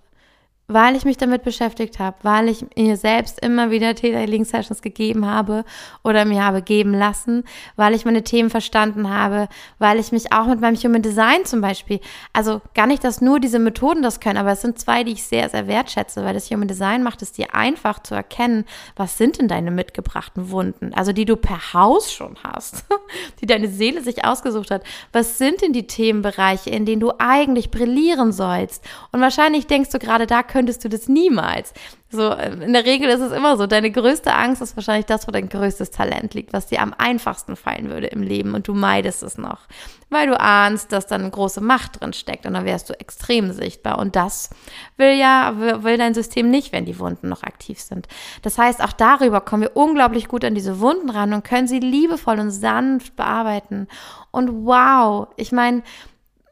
weil 0.69 0.97
ich 0.97 1.07
mich 1.07 1.17
damit 1.17 1.43
beschäftigt 1.45 1.99
habe, 1.99 2.19
weil 2.23 2.49
ich 2.49 2.65
mir 2.77 2.99
selbst 2.99 3.41
immer 3.41 3.71
wieder 3.71 3.95
Theta 3.95 4.19
Healing 4.19 4.45
Sessions 4.45 4.83
gegeben 4.83 5.27
habe 5.27 5.65
oder 6.05 6.27
mir 6.27 6.45
habe 6.45 6.61
geben 6.61 6.93
lassen, 6.93 7.45
weil 7.77 7.95
ich 7.95 8.05
meine 8.05 8.23
Themen 8.23 8.51
verstanden 8.51 9.09
habe, 9.09 9.49
weil 9.79 9.99
ich 9.99 10.13
mich 10.13 10.31
auch 10.31 10.47
mit 10.47 10.61
meinem 10.61 10.77
Human 10.77 11.01
Design 11.01 11.47
zum 11.47 11.63
Beispiel, 11.63 12.01
also 12.35 12.61
gar 12.75 12.87
nicht, 12.87 13.03
dass 13.03 13.23
nur 13.23 13.41
diese 13.41 13.59
Methoden 13.59 14.03
das 14.03 14.21
können, 14.21 14.37
aber 14.37 14.53
es 14.53 14.61
sind 14.61 14.79
zwei, 14.79 15.05
die 15.05 15.13
ich 15.13 15.25
sehr, 15.25 15.49
sehr 15.49 15.67
wertschätze, 15.67 16.23
weil 16.23 16.35
das 16.35 16.51
Human 16.51 16.69
Design 16.69 17.03
macht 17.03 17.23
es 17.23 17.33
dir 17.33 17.55
einfach 17.55 18.03
zu 18.03 18.15
erkennen, 18.15 18.67
was 18.95 19.17
sind 19.17 19.39
denn 19.39 19.49
deine 19.49 19.71
mitgebrachten 19.71 20.51
Wunden, 20.51 20.93
also 20.93 21.13
die 21.13 21.25
du 21.25 21.37
per 21.37 21.73
Haus 21.73 22.13
schon 22.13 22.37
hast, 22.45 22.85
die 23.41 23.47
deine 23.47 23.69
Seele 23.69 24.03
sich 24.03 24.27
ausgesucht 24.27 24.71
hat. 24.71 24.83
Was 25.13 25.39
sind 25.39 25.63
denn 25.63 25.73
die 25.73 25.87
Themenbereiche, 25.87 26.69
in 26.69 26.85
denen 26.85 27.01
du 27.01 27.13
eigentlich 27.19 27.71
brillieren 27.71 28.33
sollst? 28.33 28.85
Und 29.13 29.23
wahrscheinlich 29.23 29.67
denkst 29.67 29.91
du 29.91 29.99
gerade, 29.99 30.27
da 30.27 30.43
könntest 30.59 30.85
du 30.85 30.89
das 30.89 31.09
niemals. 31.09 31.73
So, 32.11 32.33
in 32.33 32.73
der 32.73 32.85
Regel 32.85 33.09
ist 33.11 33.21
es 33.21 33.31
immer 33.31 33.57
so. 33.57 33.69
Deine 33.69 33.93
größte 33.93 34.35
Angst 34.35 34.61
ist 34.61 34.75
wahrscheinlich 34.75 35.07
das, 35.07 35.29
wo 35.29 35.31
dein 35.31 35.49
größtes 35.49 35.93
Talent 35.93 36.35
liegt, 36.35 36.53
was 36.53 36.67
dir 36.67 36.83
am 36.83 36.93
einfachsten 36.99 37.55
fallen 37.55 37.91
würde 37.91 38.09
im 38.09 38.23
Leben 38.23 38.55
und 38.55 38.67
du 38.67 38.75
meidest 38.75 39.23
es 39.23 39.39
noch. 39.39 39.69
Weil 40.11 40.27
du 40.27 40.41
ahnst, 40.41 40.91
dass 40.91 41.07
da 41.07 41.15
eine 41.15 41.31
große 41.31 41.61
Macht 41.61 42.01
drin 42.01 42.13
steckt 42.13 42.45
und 42.45 42.55
dann 42.55 42.65
wärst 42.65 42.91
du 42.91 42.99
extrem 42.99 43.53
sichtbar. 43.53 44.01
Und 44.01 44.17
das 44.17 44.51
will 44.97 45.13
ja, 45.13 45.55
will 45.85 45.97
dein 45.97 46.15
System 46.15 46.51
nicht, 46.51 46.73
wenn 46.73 46.87
die 46.87 46.99
Wunden 46.99 47.29
noch 47.29 47.45
aktiv 47.45 47.79
sind. 47.79 48.09
Das 48.43 48.59
heißt, 48.59 48.83
auch 48.83 48.93
darüber 48.93 49.41
kommen 49.41 49.63
wir 49.63 49.77
unglaublich 49.77 50.27
gut 50.27 50.45
an 50.45 50.57
diese 50.57 50.81
Wunden 50.81 51.11
ran 51.11 51.33
und 51.35 51.45
können 51.45 51.69
sie 51.69 51.79
liebevoll 51.79 52.41
und 52.41 52.51
sanft 52.51 53.15
bearbeiten. 53.15 53.87
Und 54.33 54.67
wow, 54.67 55.29
ich 55.37 55.53
meine, 55.53 55.85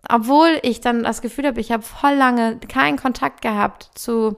obwohl 0.09 0.59
ich 0.63 0.81
dann 0.81 1.03
das 1.03 1.23
Gefühl 1.23 1.47
habe, 1.47 1.61
ich 1.61 1.73
habe 1.73 1.83
voll 1.83 2.15
lange 2.15 2.59
keinen 2.59 2.97
Kontakt 2.97 3.43
gehabt 3.43 3.91
zu 3.95 4.37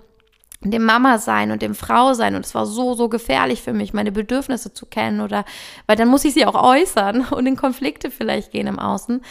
dem 0.60 0.84
Mama 0.84 1.18
sein 1.18 1.52
und 1.52 1.62
dem 1.62 1.74
Frau 1.74 2.14
sein 2.14 2.34
und 2.34 2.44
es 2.44 2.54
war 2.54 2.66
so 2.66 2.94
so 2.94 3.08
gefährlich 3.08 3.62
für 3.62 3.72
mich 3.72 3.94
meine 3.94 4.10
Bedürfnisse 4.10 4.72
zu 4.72 4.86
kennen 4.86 5.20
oder 5.20 5.44
weil 5.86 5.96
dann 5.96 6.08
muss 6.08 6.24
ich 6.24 6.34
sie 6.34 6.46
auch 6.46 6.60
äußern 6.60 7.26
und 7.30 7.46
in 7.46 7.56
Konflikte 7.56 8.10
vielleicht 8.10 8.50
gehen 8.52 8.66
im 8.66 8.78
Außen. 8.78 9.22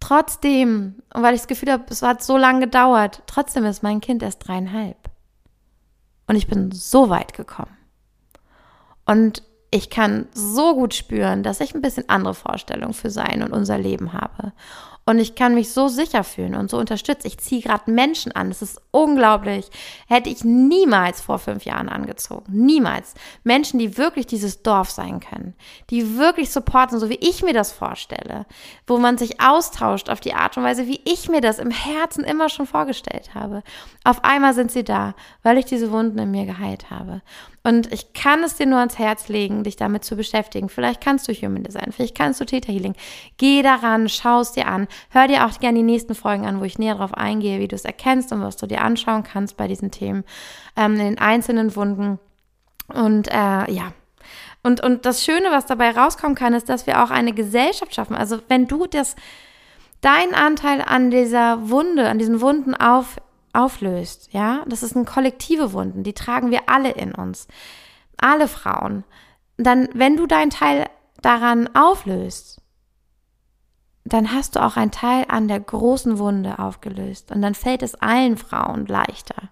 Trotzdem, 0.00 1.02
weil 1.10 1.34
ich 1.34 1.42
das 1.42 1.48
Gefühl 1.48 1.72
habe, 1.72 1.84
es 1.90 2.00
hat 2.00 2.22
so 2.22 2.38
lange 2.38 2.60
gedauert, 2.60 3.22
trotzdem 3.26 3.66
ist 3.66 3.82
mein 3.82 4.00
Kind 4.00 4.22
erst 4.22 4.48
dreieinhalb. 4.48 4.96
Und 6.26 6.36
ich 6.36 6.46
bin 6.46 6.72
so 6.72 7.10
weit 7.10 7.34
gekommen. 7.34 7.76
Und 9.04 9.42
ich 9.70 9.90
kann 9.90 10.26
so 10.32 10.74
gut 10.74 10.94
spüren, 10.94 11.42
dass 11.42 11.60
ich 11.60 11.74
ein 11.74 11.82
bisschen 11.82 12.08
andere 12.08 12.34
Vorstellungen 12.34 12.94
für 12.94 13.10
sein 13.10 13.42
und 13.42 13.52
unser 13.52 13.78
Leben 13.78 14.12
habe. 14.12 14.52
Und 15.10 15.18
ich 15.18 15.34
kann 15.34 15.56
mich 15.56 15.72
so 15.72 15.88
sicher 15.88 16.22
fühlen 16.22 16.54
und 16.54 16.70
so 16.70 16.78
unterstützt. 16.78 17.26
Ich 17.26 17.36
ziehe 17.38 17.62
gerade 17.62 17.90
Menschen 17.90 18.30
an. 18.30 18.48
Das 18.48 18.62
ist 18.62 18.80
unglaublich. 18.92 19.68
Hätte 20.06 20.30
ich 20.30 20.44
niemals 20.44 21.20
vor 21.20 21.40
fünf 21.40 21.64
Jahren 21.64 21.88
angezogen. 21.88 22.44
Niemals. 22.52 23.14
Menschen, 23.42 23.80
die 23.80 23.98
wirklich 23.98 24.28
dieses 24.28 24.62
Dorf 24.62 24.88
sein 24.88 25.18
können. 25.18 25.56
Die 25.90 26.16
wirklich 26.16 26.52
supporten, 26.52 27.00
so 27.00 27.08
wie 27.10 27.18
ich 27.20 27.42
mir 27.42 27.52
das 27.52 27.72
vorstelle. 27.72 28.46
Wo 28.86 28.98
man 28.98 29.18
sich 29.18 29.40
austauscht 29.40 30.10
auf 30.10 30.20
die 30.20 30.34
Art 30.34 30.56
und 30.56 30.62
Weise, 30.62 30.86
wie 30.86 31.00
ich 31.04 31.28
mir 31.28 31.40
das 31.40 31.58
im 31.58 31.72
Herzen 31.72 32.22
immer 32.22 32.48
schon 32.48 32.66
vorgestellt 32.66 33.34
habe. 33.34 33.64
Auf 34.04 34.22
einmal 34.22 34.54
sind 34.54 34.70
sie 34.70 34.84
da, 34.84 35.14
weil 35.42 35.58
ich 35.58 35.64
diese 35.64 35.90
Wunden 35.90 36.20
in 36.20 36.30
mir 36.30 36.46
geheilt 36.46 36.88
habe. 36.88 37.20
Und 37.62 37.92
ich 37.92 38.14
kann 38.14 38.42
es 38.42 38.56
dir 38.56 38.66
nur 38.66 38.78
ans 38.78 38.98
Herz 38.98 39.28
legen, 39.28 39.64
dich 39.64 39.76
damit 39.76 40.02
zu 40.04 40.16
beschäftigen. 40.16 40.70
Vielleicht 40.70 41.02
kannst 41.02 41.28
du 41.28 41.32
Human 41.32 41.62
Design, 41.62 41.92
vielleicht 41.92 42.16
kannst 42.16 42.40
du 42.40 42.46
Theta 42.46 42.72
Healing. 42.72 42.94
Geh 43.36 43.62
daran, 43.62 44.08
schau 44.08 44.40
es 44.40 44.52
dir 44.52 44.66
an. 44.66 44.88
Hör 45.10 45.28
dir 45.28 45.46
auch 45.46 45.58
gerne 45.60 45.78
die 45.78 45.84
nächsten 45.84 46.14
Folgen 46.14 46.46
an, 46.46 46.60
wo 46.60 46.64
ich 46.64 46.78
näher 46.78 46.94
darauf 46.94 47.12
eingehe, 47.12 47.60
wie 47.60 47.68
du 47.68 47.76
es 47.76 47.84
erkennst 47.84 48.32
und 48.32 48.40
was 48.40 48.56
du 48.56 48.66
dir 48.66 48.80
anschauen 48.80 49.24
kannst 49.24 49.58
bei 49.58 49.68
diesen 49.68 49.90
Themen, 49.90 50.24
ähm, 50.76 50.92
in 50.94 51.00
den 51.00 51.18
einzelnen 51.18 51.76
Wunden. 51.76 52.18
Und 52.88 53.28
äh, 53.28 53.70
ja, 53.70 53.92
und, 54.62 54.82
und 54.82 55.06
das 55.06 55.24
Schöne, 55.24 55.50
was 55.50 55.66
dabei 55.66 55.90
rauskommen 55.90 56.34
kann, 56.34 56.54
ist, 56.54 56.68
dass 56.68 56.86
wir 56.86 57.02
auch 57.02 57.10
eine 57.10 57.32
Gesellschaft 57.32 57.94
schaffen. 57.94 58.14
Also 58.14 58.40
wenn 58.48 58.66
du 58.66 58.86
das, 58.86 59.16
deinen 60.00 60.34
Anteil 60.34 60.82
an 60.82 61.10
dieser 61.10 61.70
Wunde, 61.70 62.08
an 62.08 62.18
diesen 62.18 62.40
Wunden 62.40 62.74
auf, 62.74 63.16
auflöst, 63.52 64.32
ja, 64.32 64.64
das 64.66 64.82
ist 64.82 64.96
ein 64.96 65.04
kollektive 65.04 65.72
Wunden, 65.72 66.02
die 66.02 66.12
tragen 66.12 66.50
wir 66.50 66.68
alle 66.68 66.90
in 66.90 67.14
uns, 67.14 67.48
alle 68.16 68.48
Frauen. 68.48 69.04
Dann, 69.56 69.88
wenn 69.94 70.16
du 70.16 70.26
deinen 70.26 70.50
Teil 70.50 70.86
daran 71.22 71.68
auflöst, 71.74 72.60
dann 74.04 74.32
hast 74.32 74.56
du 74.56 74.64
auch 74.64 74.76
einen 74.76 74.90
Teil 74.90 75.26
an 75.28 75.48
der 75.48 75.60
großen 75.60 76.18
Wunde 76.18 76.58
aufgelöst 76.58 77.30
und 77.32 77.42
dann 77.42 77.54
fällt 77.54 77.82
es 77.82 77.94
allen 77.94 78.36
Frauen 78.36 78.86
leichter 78.86 79.50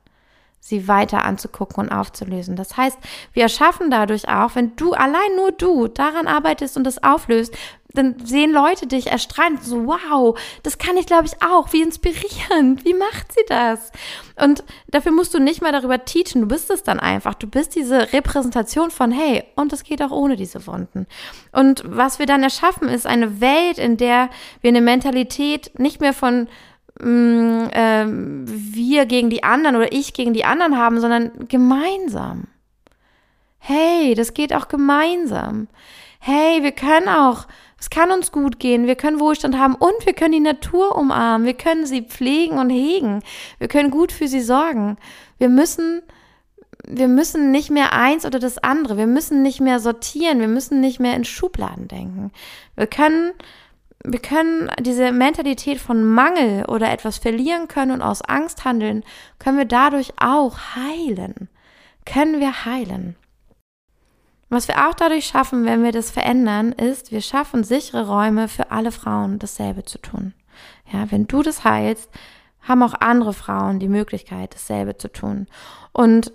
sie 0.69 0.87
weiter 0.87 1.25
anzugucken 1.25 1.85
und 1.85 1.93
aufzulösen. 1.93 2.57
Das 2.57 2.77
heißt, 2.77 2.99
wir 3.33 3.45
erschaffen 3.45 3.91
dadurch 3.91 4.29
auch, 4.29 4.55
wenn 4.55 4.77
du 4.77 4.93
allein 4.93 5.37
nur 5.37 5.53
du 5.53 5.89
daran 5.89 6.27
arbeitest 6.27 6.77
und 6.77 6.85
das 6.85 7.03
auflöst, 7.03 7.57
dann 7.95 8.17
sehen 8.25 8.53
Leute 8.53 8.87
dich 8.87 9.07
erstrahlen, 9.07 9.59
so 9.63 9.87
wow, 9.87 10.39
das 10.63 10.79
kann 10.79 10.97
ich 10.97 11.07
glaube 11.07 11.27
ich 11.27 11.43
auch, 11.43 11.73
wie 11.73 11.83
inspirierend, 11.83 12.85
wie 12.85 12.95
macht 12.95 13.33
sie 13.33 13.45
das? 13.49 13.93
Und 14.37 14.63
dafür 14.89 15.13
musst 15.13 15.33
du 15.33 15.39
nicht 15.39 15.63
mal 15.63 15.73
darüber 15.73 16.05
teachen, 16.05 16.43
du 16.43 16.47
bist 16.47 16.71
es 16.71 16.83
dann 16.83 17.01
einfach, 17.01 17.35
du 17.35 17.47
bist 17.47 17.75
diese 17.75 18.13
Repräsentation 18.13 18.91
von 18.91 19.11
hey, 19.11 19.45
und 19.57 19.73
es 19.73 19.85
geht 19.85 20.03
auch 20.03 20.11
ohne 20.11 20.37
diese 20.37 20.67
Wunden. 20.67 21.07
Und 21.53 21.83
was 21.87 22.19
wir 22.19 22.27
dann 22.27 22.43
erschaffen, 22.43 22.89
ist 22.89 23.07
eine 23.07 23.41
Welt, 23.41 23.79
in 23.79 23.97
der 23.97 24.29
wir 24.61 24.69
eine 24.69 24.83
Mentalität 24.83 25.79
nicht 25.79 26.01
mehr 26.01 26.13
von 26.13 26.49
mh, 27.01 27.71
äh, 27.73 28.07
wir 28.07 29.07
gegen 29.07 29.31
die 29.31 29.45
anderen 29.45 29.77
oder 29.77 29.93
ich 29.93 30.13
gegen 30.13 30.35
die 30.35 30.45
anderen 30.45 30.77
haben, 30.77 31.01
sondern 31.01 31.49
gemeinsam. 31.49 32.49
Hey, 33.59 34.15
das 34.15 34.35
geht 34.35 34.55
auch 34.55 34.69
gemeinsam. 34.69 35.69
Hey, 36.21 36.63
wir 36.63 36.73
können 36.73 37.09
auch, 37.09 37.47
es 37.81 37.91
kann 37.91 38.11
uns 38.11 38.33
gut 38.33 38.59
gehen, 38.59 38.87
wir 38.87 38.97
können 38.97 39.21
Wohlstand 39.21 39.57
haben 39.57 39.75
und 39.77 40.05
wir 40.05 40.13
können 40.13 40.33
die 40.33 40.41
Natur 40.41 40.97
umarmen, 40.97 41.47
wir 41.47 41.55
können 41.55 41.87
sie 41.87 42.03
pflegen 42.03 42.59
und 42.59 42.71
hegen, 42.71 43.23
wir 43.59 43.69
können 43.69 43.91
gut 43.91 44.11
für 44.11 44.27
sie 44.27 44.41
sorgen. 44.41 44.97
Wir 45.39 45.49
müssen, 45.49 46.03
wir 46.87 47.07
müssen 47.07 47.53
nicht 47.53 47.71
mehr 47.71 47.93
eins 47.93 48.27
oder 48.27 48.41
das 48.41 48.59
andere, 48.59 48.97
wir 48.97 49.07
müssen 49.07 49.43
nicht 49.43 49.61
mehr 49.61 49.79
sortieren, 49.79 50.41
wir 50.41 50.49
müssen 50.49 50.81
nicht 50.81 50.99
mehr 50.99 51.15
in 51.15 51.25
Schubladen 51.25 51.87
denken. 51.87 52.33
Wir 52.75 52.89
können 52.89 53.33
wir 54.05 54.21
können 54.21 54.71
diese 54.81 55.11
Mentalität 55.11 55.79
von 55.79 56.05
Mangel 56.05 56.65
oder 56.67 56.91
etwas 56.91 57.19
verlieren 57.19 57.67
können 57.67 57.91
und 57.91 58.03
aus 58.03 58.23
Angst 58.23 58.65
handeln, 58.65 59.05
können 59.39 59.59
wir 59.59 59.65
dadurch 59.65 60.13
auch 60.19 60.57
heilen. 60.77 61.49
Können 62.05 62.41
wir 62.41 62.65
heilen. 62.65 63.17
Was 64.51 64.67
wir 64.69 64.89
auch 64.89 64.95
dadurch 64.95 65.27
schaffen, 65.27 65.65
wenn 65.67 65.83
wir 65.83 65.93
das 65.93 66.11
verändern, 66.11 66.73
ist, 66.73 67.13
wir 67.13 67.21
schaffen 67.21 67.65
sichere 67.65 68.09
Räume 68.09 68.49
für 68.49 68.71
alle 68.71 68.93
Frauen, 68.93 69.39
dasselbe 69.39 69.85
zu 69.85 69.99
tun. 69.99 70.33
Ja, 70.93 71.11
wenn 71.11 71.27
du 71.27 71.43
das 71.43 71.65
heilst, 71.65 72.11
haben 72.63 72.83
auch 72.83 72.95
andere 72.95 73.35
Frauen 73.35 73.79
die 73.79 73.89
Möglichkeit, 73.89 74.55
dasselbe 74.55 74.97
zu 74.97 75.09
tun. 75.13 75.47
Und 75.93 76.33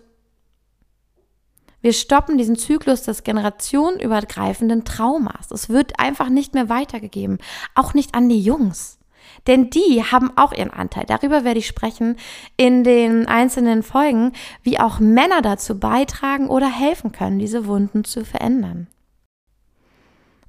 Wir 1.84 1.92
stoppen 1.92 2.38
diesen 2.38 2.56
Zyklus 2.56 3.04
des 3.04 3.24
generationenübergreifenden 3.24 4.86
Traumas. 4.86 5.52
Es 5.52 5.68
wird 5.68 6.00
einfach 6.00 6.30
nicht 6.30 6.54
mehr 6.54 6.70
weitergegeben. 6.70 7.40
Auch 7.76 7.94
nicht 7.94 8.16
an 8.16 8.30
die 8.30 8.42
Jungs. 8.42 9.00
Denn 9.48 9.70
die 9.70 10.04
haben 10.04 10.32
auch 10.38 10.54
ihren 10.54 10.72
Anteil. 10.72 11.06
Darüber 11.06 11.44
werde 11.44 11.60
ich 11.60 11.68
sprechen 11.68 12.18
in 12.58 12.84
den 12.84 13.28
einzelnen 13.28 13.84
Folgen, 13.84 14.32
wie 14.62 14.80
auch 14.80 15.00
Männer 15.00 15.42
dazu 15.42 15.80
beitragen 15.80 16.48
oder 16.48 16.68
helfen 16.68 17.12
können, 17.12 17.40
diese 17.40 17.68
Wunden 17.68 18.04
zu 18.04 18.24
verändern. 18.24 18.88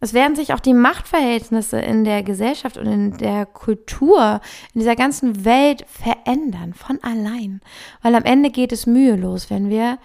Es 0.05 0.12
werden 0.12 0.36
sich 0.36 0.53
auch 0.53 0.61
die 0.61 0.74
Machtverhältnisse 0.74 1.80
in 1.80 2.05
der 2.05 2.22
Gesellschaft 2.22 2.76
und 2.76 2.86
in 2.86 3.16
der 3.16 3.47
Kultur, 3.47 4.42
in 4.74 4.80
dieser 4.80 4.97
ganzen 4.97 5.47
Welt 5.47 5.86
verändern, 5.88 6.74
von 6.74 7.03
allein. 7.03 7.62
Weil 8.03 8.14
am 8.14 8.24
Ende 8.24 8.51
geht 8.51 8.70
es 8.72 8.86
mühelos, 8.86 9.49
wenn 9.49 9.70
wir 9.70 9.99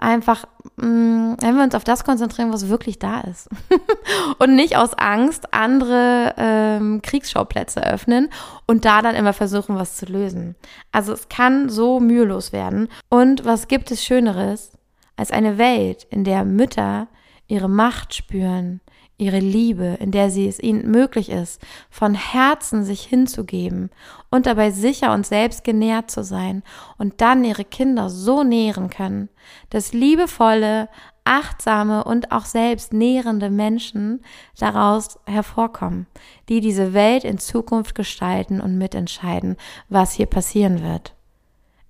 einfach, 0.00 0.44
mh, 0.76 0.86
mm, 0.86 1.36
wenn 1.40 1.56
wir 1.56 1.62
uns 1.62 1.74
auf 1.74 1.84
das 1.84 2.04
konzentrieren, 2.04 2.52
was 2.52 2.68
wirklich 2.68 2.98
da 2.98 3.20
ist. 3.20 3.48
und 4.38 4.56
nicht 4.56 4.76
aus 4.76 4.94
Angst 4.94 5.52
andere 5.52 6.34
ähm, 6.36 7.02
Kriegsschauplätze 7.02 7.84
öffnen 7.84 8.28
und 8.66 8.84
da 8.84 9.02
dann 9.02 9.14
immer 9.14 9.32
versuchen, 9.32 9.76
was 9.76 9.96
zu 9.96 10.06
lösen. 10.06 10.56
Also 10.92 11.12
es 11.12 11.28
kann 11.28 11.68
so 11.68 12.00
mühelos 12.00 12.52
werden. 12.52 12.88
Und 13.08 13.44
was 13.44 13.68
gibt 13.68 13.90
es 13.90 14.04
Schöneres 14.04 14.72
als 15.16 15.30
eine 15.30 15.58
Welt, 15.58 16.06
in 16.10 16.24
der 16.24 16.44
Mütter 16.44 17.08
ihre 17.46 17.68
Macht 17.68 18.14
spüren, 18.14 18.80
ihre 19.20 19.38
Liebe, 19.38 19.98
in 20.00 20.10
der 20.10 20.30
sie 20.30 20.48
es 20.48 20.58
ihnen 20.58 20.90
möglich 20.90 21.28
ist, 21.28 21.60
von 21.90 22.14
Herzen 22.14 22.84
sich 22.84 23.02
hinzugeben 23.02 23.90
und 24.30 24.46
dabei 24.46 24.70
sicher 24.70 25.12
und 25.12 25.26
selbst 25.26 25.62
genährt 25.62 26.10
zu 26.10 26.24
sein 26.24 26.62
und 26.98 27.20
dann 27.20 27.44
ihre 27.44 27.64
Kinder 27.64 28.10
so 28.10 28.42
nähren 28.42 28.90
können, 28.90 29.28
dass 29.68 29.92
liebevolle, 29.92 30.88
achtsame 31.24 32.04
und 32.04 32.32
auch 32.32 32.44
selbst 32.44 32.92
nährende 32.92 33.50
Menschen 33.50 34.24
daraus 34.58 35.18
hervorkommen, 35.26 36.06
die 36.48 36.60
diese 36.60 36.94
Welt 36.94 37.24
in 37.24 37.38
Zukunft 37.38 37.94
gestalten 37.94 38.60
und 38.60 38.78
mitentscheiden, 38.78 39.56
was 39.88 40.12
hier 40.12 40.26
passieren 40.26 40.82
wird. 40.82 41.14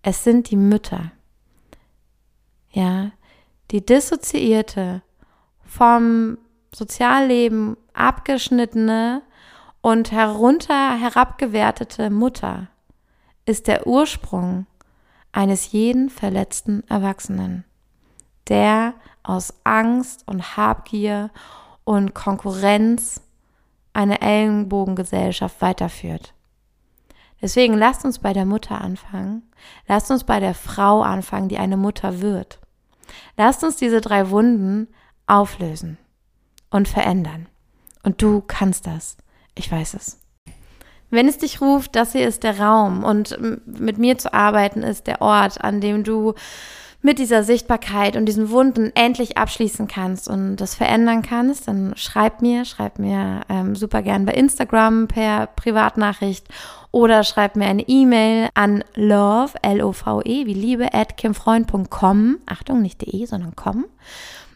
Es 0.03 0.25
sind 0.25 0.51
die 0.51 0.57
Mütter. 0.57 1.13
Ja, 2.73 3.13
die 3.71 3.85
dissoziierte, 3.85 5.03
vom 5.65 6.39
Sozialleben 6.73 7.77
abgeschnittene 7.95 9.23
und 9.81 10.13
herunter 10.13 10.99
herabgewertete 10.99 12.11
Mutter 12.11 12.69
ist 13.45 13.67
der 13.67 13.87
Ursprung 13.87 14.67
eines 15.33 15.73
jeden 15.73 16.11
verletzten 16.11 16.85
Erwachsenen, 16.89 17.65
der 18.49 18.95
aus 19.23 19.55
Angst 19.65 20.27
und 20.27 20.57
Habgier 20.57 21.31
und 21.85 22.15
Konkurrenz 22.15 23.21
eine 23.93 24.21
Ellenbogengesellschaft 24.21 25.61
weiterführt. 25.61 26.35
Deswegen 27.43 27.75
lasst 27.75 28.05
uns 28.05 28.19
bei 28.19 28.33
der 28.33 28.45
Mutter 28.45 28.81
anfangen. 28.81 29.51
Lasst 29.89 30.11
uns 30.11 30.25
bei 30.25 30.41
der 30.41 30.55
Frau 30.55 31.03
anfangen, 31.03 31.49
die 31.49 31.59
eine 31.59 31.77
Mutter 31.77 32.21
wird. 32.21 32.61
Lasst 33.37 33.65
uns 33.65 33.77
diese 33.77 34.01
drei 34.01 34.31
Wunden 34.31 34.89
auflösen 35.27 35.97
und 36.71 36.89
verändern. 36.89 37.47
Und 38.03 38.23
du 38.23 38.43
kannst 38.47 38.87
das. 38.87 39.17
Ich 39.55 39.71
weiß 39.71 39.95
es. 39.95 40.21
Wenn 41.11 41.29
es 41.29 41.39
dich 41.39 41.61
ruft, 41.61 41.97
das 41.97 42.13
hier 42.13 42.27
ist 42.27 42.45
der 42.45 42.61
Raum 42.61 43.03
und 43.03 43.37
mit 43.67 43.99
mir 43.99 44.17
zu 44.17 44.33
arbeiten 44.33 44.83
ist 44.83 45.09
der 45.09 45.21
Ort, 45.21 45.63
an 45.63 45.81
dem 45.81 46.05
du 46.05 46.35
mit 47.03 47.19
dieser 47.19 47.43
Sichtbarkeit 47.43 48.17
und 48.17 48.27
diesen 48.27 48.51
Wunden 48.51 48.93
endlich 48.95 49.39
abschließen 49.39 49.89
kannst 49.89 50.29
und 50.29 50.57
das 50.57 50.75
verändern 50.75 51.23
kannst, 51.23 51.67
dann 51.67 51.95
schreib 51.97 52.43
mir, 52.43 52.65
schreib 52.65 52.99
mir 52.99 53.41
ähm, 53.49 53.75
super 53.75 54.03
gern 54.03 54.27
bei 54.27 54.33
Instagram 54.33 55.09
per 55.09 55.47
Privatnachricht 55.47 56.47
oder 56.91 57.25
schreib 57.25 57.57
mir 57.57 57.67
eine 57.67 57.89
E-Mail 57.89 58.51
an 58.55 58.85
love, 58.95 59.55
L-O-V-E, 59.63 60.47
wie 60.47 60.55
Liebe, 60.55 60.93
at 60.93 61.17
kimfreund.com. 61.17 62.39
Achtung, 62.47 62.83
nicht 62.83 63.01
de, 63.01 63.25
sondern 63.25 63.57
com. 63.57 63.87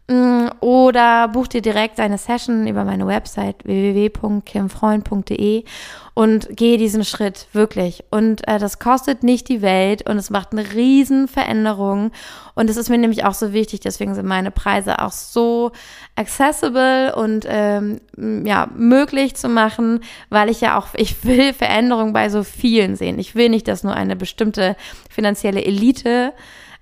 Mm, 0.06 0.48
oder 0.60 1.28
buch 1.28 1.46
dir 1.46 1.62
direkt 1.62 1.98
eine 1.98 2.18
Session 2.18 2.66
über 2.66 2.84
meine 2.84 3.06
Website 3.06 3.64
www.kimfreund.de 3.64 5.64
und 6.12 6.54
gehe 6.54 6.76
diesen 6.76 7.06
Schritt 7.06 7.46
wirklich. 7.54 8.04
Und 8.10 8.46
äh, 8.46 8.58
das 8.58 8.78
kostet 8.78 9.22
nicht 9.22 9.48
die 9.48 9.62
Welt 9.62 10.06
und 10.06 10.18
es 10.18 10.28
macht 10.28 10.52
eine 10.52 10.74
riesen 10.74 11.26
Veränderung. 11.26 12.10
Und 12.54 12.68
es 12.68 12.76
ist 12.76 12.90
mir 12.90 12.98
nämlich 12.98 13.24
auch 13.24 13.32
so 13.32 13.54
wichtig, 13.54 13.80
deswegen 13.80 14.14
sind 14.14 14.26
meine 14.26 14.50
Preise 14.50 14.98
auch 14.98 15.10
so 15.10 15.72
accessible 16.16 17.14
und 17.16 17.46
ähm, 17.48 18.02
ja 18.44 18.68
möglich 18.76 19.36
zu 19.36 19.48
machen, 19.48 20.00
weil 20.28 20.50
ich 20.50 20.60
ja 20.60 20.78
auch 20.78 20.88
ich 20.96 21.24
will 21.24 21.54
Veränderung 21.54 22.12
bei 22.12 22.28
so 22.28 22.44
vielen 22.44 22.96
sehen. 22.96 23.18
Ich 23.18 23.36
will 23.36 23.48
nicht, 23.48 23.68
dass 23.68 23.84
nur 23.84 23.94
eine 23.94 24.16
bestimmte 24.16 24.76
finanzielle 25.08 25.64
Elite 25.64 26.34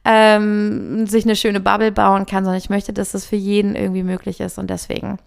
ähm, 0.04 1.06
sich 1.06 1.24
eine 1.24 1.36
schöne 1.36 1.60
Bubble 1.60 1.92
bauen 1.92 2.26
kann, 2.26 2.44
sondern 2.44 2.58
ich 2.58 2.70
möchte, 2.70 2.92
dass 2.92 3.12
das 3.12 3.24
für 3.24 3.36
jeden 3.36 3.74
irgendwie 3.74 4.02
möglich 4.02 4.40
ist 4.40 4.58
und 4.58 4.68
deswegen. 4.68 5.18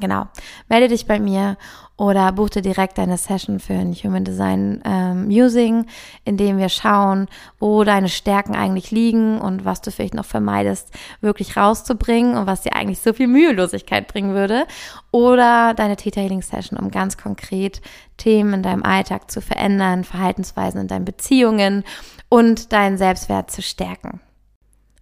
Genau. 0.00 0.26
Melde 0.68 0.88
dich 0.88 1.06
bei 1.06 1.20
mir 1.20 1.56
oder 2.00 2.32
buch 2.32 2.48
dir 2.48 2.62
direkt 2.62 2.98
eine 2.98 3.18
Session 3.18 3.60
für 3.60 3.74
ein 3.74 3.92
Human 3.92 4.24
Design 4.24 4.80
ähm, 4.86 5.26
Musing, 5.26 5.84
in 6.24 6.38
dem 6.38 6.56
wir 6.56 6.70
schauen, 6.70 7.28
wo 7.58 7.84
deine 7.84 8.08
Stärken 8.08 8.56
eigentlich 8.56 8.90
liegen 8.90 9.38
und 9.38 9.66
was 9.66 9.82
du 9.82 9.90
vielleicht 9.90 10.14
noch 10.14 10.24
vermeidest, 10.24 10.88
wirklich 11.20 11.58
rauszubringen 11.58 12.38
und 12.38 12.46
was 12.46 12.62
dir 12.62 12.74
eigentlich 12.74 13.00
so 13.00 13.12
viel 13.12 13.26
Mühelosigkeit 13.26 14.08
bringen 14.08 14.34
würde. 14.34 14.64
Oder 15.10 15.74
deine 15.74 15.96
Theta 15.96 16.22
Healing 16.22 16.40
Session, 16.40 16.78
um 16.78 16.90
ganz 16.90 17.18
konkret 17.18 17.82
Themen 18.16 18.54
in 18.54 18.62
deinem 18.62 18.82
Alltag 18.82 19.30
zu 19.30 19.42
verändern, 19.42 20.04
Verhaltensweisen 20.04 20.80
in 20.80 20.88
deinen 20.88 21.04
Beziehungen 21.04 21.84
und 22.30 22.72
deinen 22.72 22.96
Selbstwert 22.96 23.50
zu 23.50 23.60
stärken. 23.60 24.20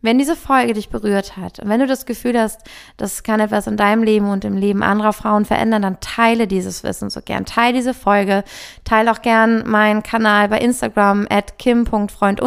Wenn 0.01 0.18
diese 0.18 0.36
Folge 0.36 0.74
dich 0.74 0.90
berührt 0.90 1.36
hat 1.36 1.59
und 1.59 1.68
wenn 1.68 1.80
du 1.80 1.86
das 1.88 2.07
Gefühl 2.07 2.38
hast, 2.38 2.61
das 2.96 3.24
kann 3.24 3.40
etwas 3.40 3.66
in 3.66 3.76
deinem 3.76 4.05
Leben 4.05 4.30
und 4.30 4.44
im 4.44 4.57
Leben 4.57 4.84
anderer 4.84 5.12
Frauen 5.12 5.44
verändern, 5.44 5.82
dann 5.82 5.99
teile 6.01 6.46
dieses 6.46 6.84
Wissen 6.84 7.11
so 7.11 7.20
gern. 7.20 7.44
Teile 7.46 7.72
diese 7.72 7.94
Folge. 7.94 8.44
Teile 8.84 9.11
auch 9.11 9.22
gern 9.22 9.68
meinen 9.68 10.05
Kanal 10.05 10.49
bei 10.51 10.59
Instagram 10.59 11.26
at 11.30 11.59
kim.freund 11.59 12.40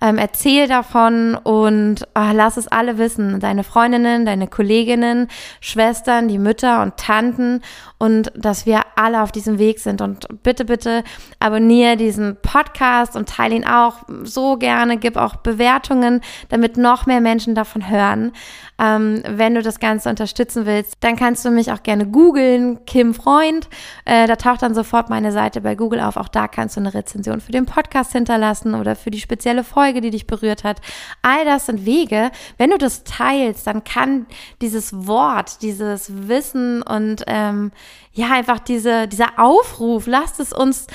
Ähm, 0.00 0.18
erzähl 0.18 0.68
davon 0.68 1.34
und 1.34 2.06
oh, 2.14 2.30
lass 2.32 2.56
es 2.56 2.68
alle 2.68 2.96
wissen. 2.96 3.40
Deine 3.40 3.64
Freundinnen, 3.64 4.24
deine 4.24 4.46
Kolleginnen, 4.46 5.26
Schwestern, 5.60 6.28
die 6.28 6.38
Mütter 6.38 6.80
und 6.82 6.96
Tanten 6.96 7.60
und 7.98 8.30
dass 8.36 8.66
wir 8.66 8.82
alle 8.94 9.22
auf 9.22 9.32
diesem 9.32 9.58
Weg 9.58 9.80
sind. 9.80 10.00
Und 10.00 10.28
bitte, 10.44 10.64
bitte 10.64 11.02
abonniere 11.40 11.96
diesen 11.96 12.36
Podcast 12.40 13.16
und 13.16 13.28
teile 13.28 13.56
ihn 13.56 13.66
auch 13.66 14.04
so 14.22 14.58
gerne. 14.58 14.96
Gib 14.96 15.16
auch 15.16 15.36
Bewertungen 15.36 16.20
damit 16.48 16.76
noch 16.76 17.06
mehr 17.06 17.20
Menschen 17.20 17.54
davon 17.54 17.88
hören. 17.90 18.32
Ähm, 18.78 19.22
wenn 19.26 19.54
du 19.54 19.62
das 19.62 19.80
Ganze 19.80 20.10
unterstützen 20.10 20.66
willst, 20.66 20.94
dann 21.00 21.16
kannst 21.16 21.44
du 21.44 21.50
mich 21.50 21.72
auch 21.72 21.82
gerne 21.82 22.06
googeln, 22.06 22.84
Kim 22.84 23.14
Freund. 23.14 23.68
Äh, 24.04 24.26
da 24.26 24.36
taucht 24.36 24.62
dann 24.62 24.74
sofort 24.74 25.08
meine 25.08 25.32
Seite 25.32 25.60
bei 25.60 25.74
Google 25.74 26.00
auf. 26.00 26.16
Auch 26.16 26.28
da 26.28 26.46
kannst 26.48 26.76
du 26.76 26.80
eine 26.80 26.92
Rezension 26.92 27.40
für 27.40 27.52
den 27.52 27.66
Podcast 27.66 28.12
hinterlassen 28.12 28.74
oder 28.74 28.94
für 28.96 29.10
die 29.10 29.20
spezielle 29.20 29.64
Folge, 29.64 30.00
die 30.00 30.10
dich 30.10 30.26
berührt 30.26 30.64
hat. 30.64 30.80
All 31.22 31.44
das 31.44 31.66
sind 31.66 31.86
Wege. 31.86 32.30
Wenn 32.58 32.70
du 32.70 32.78
das 32.78 33.04
teilst, 33.04 33.66
dann 33.66 33.84
kann 33.84 34.26
dieses 34.60 35.06
Wort, 35.06 35.62
dieses 35.62 36.28
Wissen 36.28 36.82
und 36.82 37.24
ähm, 37.26 37.72
ja, 38.12 38.32
einfach 38.32 38.58
diese, 38.58 39.08
dieser 39.08 39.38
Aufruf, 39.38 40.06
lasst 40.06 40.40
es 40.40 40.52
uns 40.52 40.86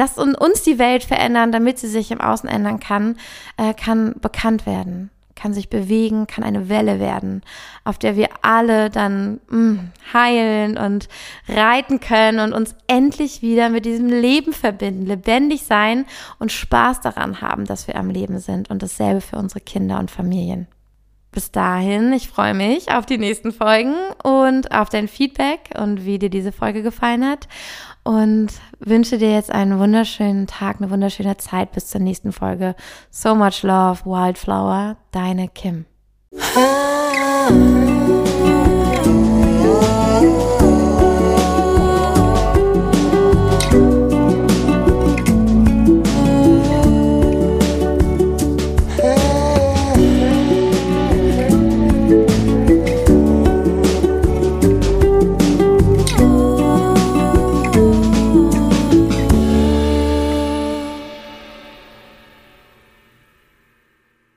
lasst 0.00 0.18
uns 0.18 0.62
die 0.62 0.78
Welt 0.78 1.04
verändern, 1.04 1.52
damit 1.52 1.78
sie 1.78 1.86
sich 1.86 2.10
im 2.10 2.22
Außen 2.22 2.48
ändern 2.48 2.80
kann, 2.80 3.18
äh, 3.58 3.74
kann 3.74 4.14
bekannt 4.18 4.64
werden, 4.64 5.10
kann 5.34 5.52
sich 5.52 5.68
bewegen, 5.68 6.26
kann 6.26 6.42
eine 6.42 6.70
Welle 6.70 7.00
werden, 7.00 7.42
auf 7.84 7.98
der 7.98 8.16
wir 8.16 8.28
alle 8.40 8.88
dann 8.88 9.40
mh, 9.50 9.58
mm, 9.58 9.92
heilen 10.14 10.78
und 10.78 11.08
reiten 11.48 12.00
können 12.00 12.40
und 12.40 12.54
uns 12.54 12.74
endlich 12.86 13.42
wieder 13.42 13.68
mit 13.68 13.84
diesem 13.84 14.08
Leben 14.08 14.54
verbinden, 14.54 15.04
lebendig 15.04 15.64
sein 15.64 16.06
und 16.38 16.50
Spaß 16.50 17.02
daran 17.02 17.42
haben, 17.42 17.66
dass 17.66 17.86
wir 17.86 17.96
am 17.96 18.08
Leben 18.08 18.38
sind 18.38 18.70
und 18.70 18.82
dasselbe 18.82 19.20
für 19.20 19.36
unsere 19.36 19.60
Kinder 19.60 19.98
und 19.98 20.10
Familien. 20.10 20.66
Bis 21.32 21.52
dahin, 21.52 22.12
ich 22.12 22.28
freue 22.28 22.54
mich 22.54 22.90
auf 22.90 23.06
die 23.06 23.18
nächsten 23.18 23.52
Folgen 23.52 23.94
und 24.24 24.72
auf 24.72 24.88
dein 24.88 25.06
Feedback 25.06 25.70
und 25.78 26.04
wie 26.04 26.18
dir 26.18 26.30
diese 26.30 26.50
Folge 26.50 26.82
gefallen 26.82 27.24
hat 27.24 27.46
und 28.04 28.48
wünsche 28.78 29.18
dir 29.18 29.32
jetzt 29.32 29.50
einen 29.50 29.78
wunderschönen 29.78 30.46
Tag, 30.46 30.80
eine 30.80 30.90
wunderschöne 30.90 31.36
Zeit 31.36 31.72
bis 31.72 31.88
zur 31.88 32.00
nächsten 32.00 32.32
Folge. 32.32 32.74
So 33.10 33.34
much 33.34 33.62
love, 33.62 34.04
Wildflower, 34.04 34.96
deine 35.12 35.48
Kim. 35.48 35.86
Ah. 36.56 38.59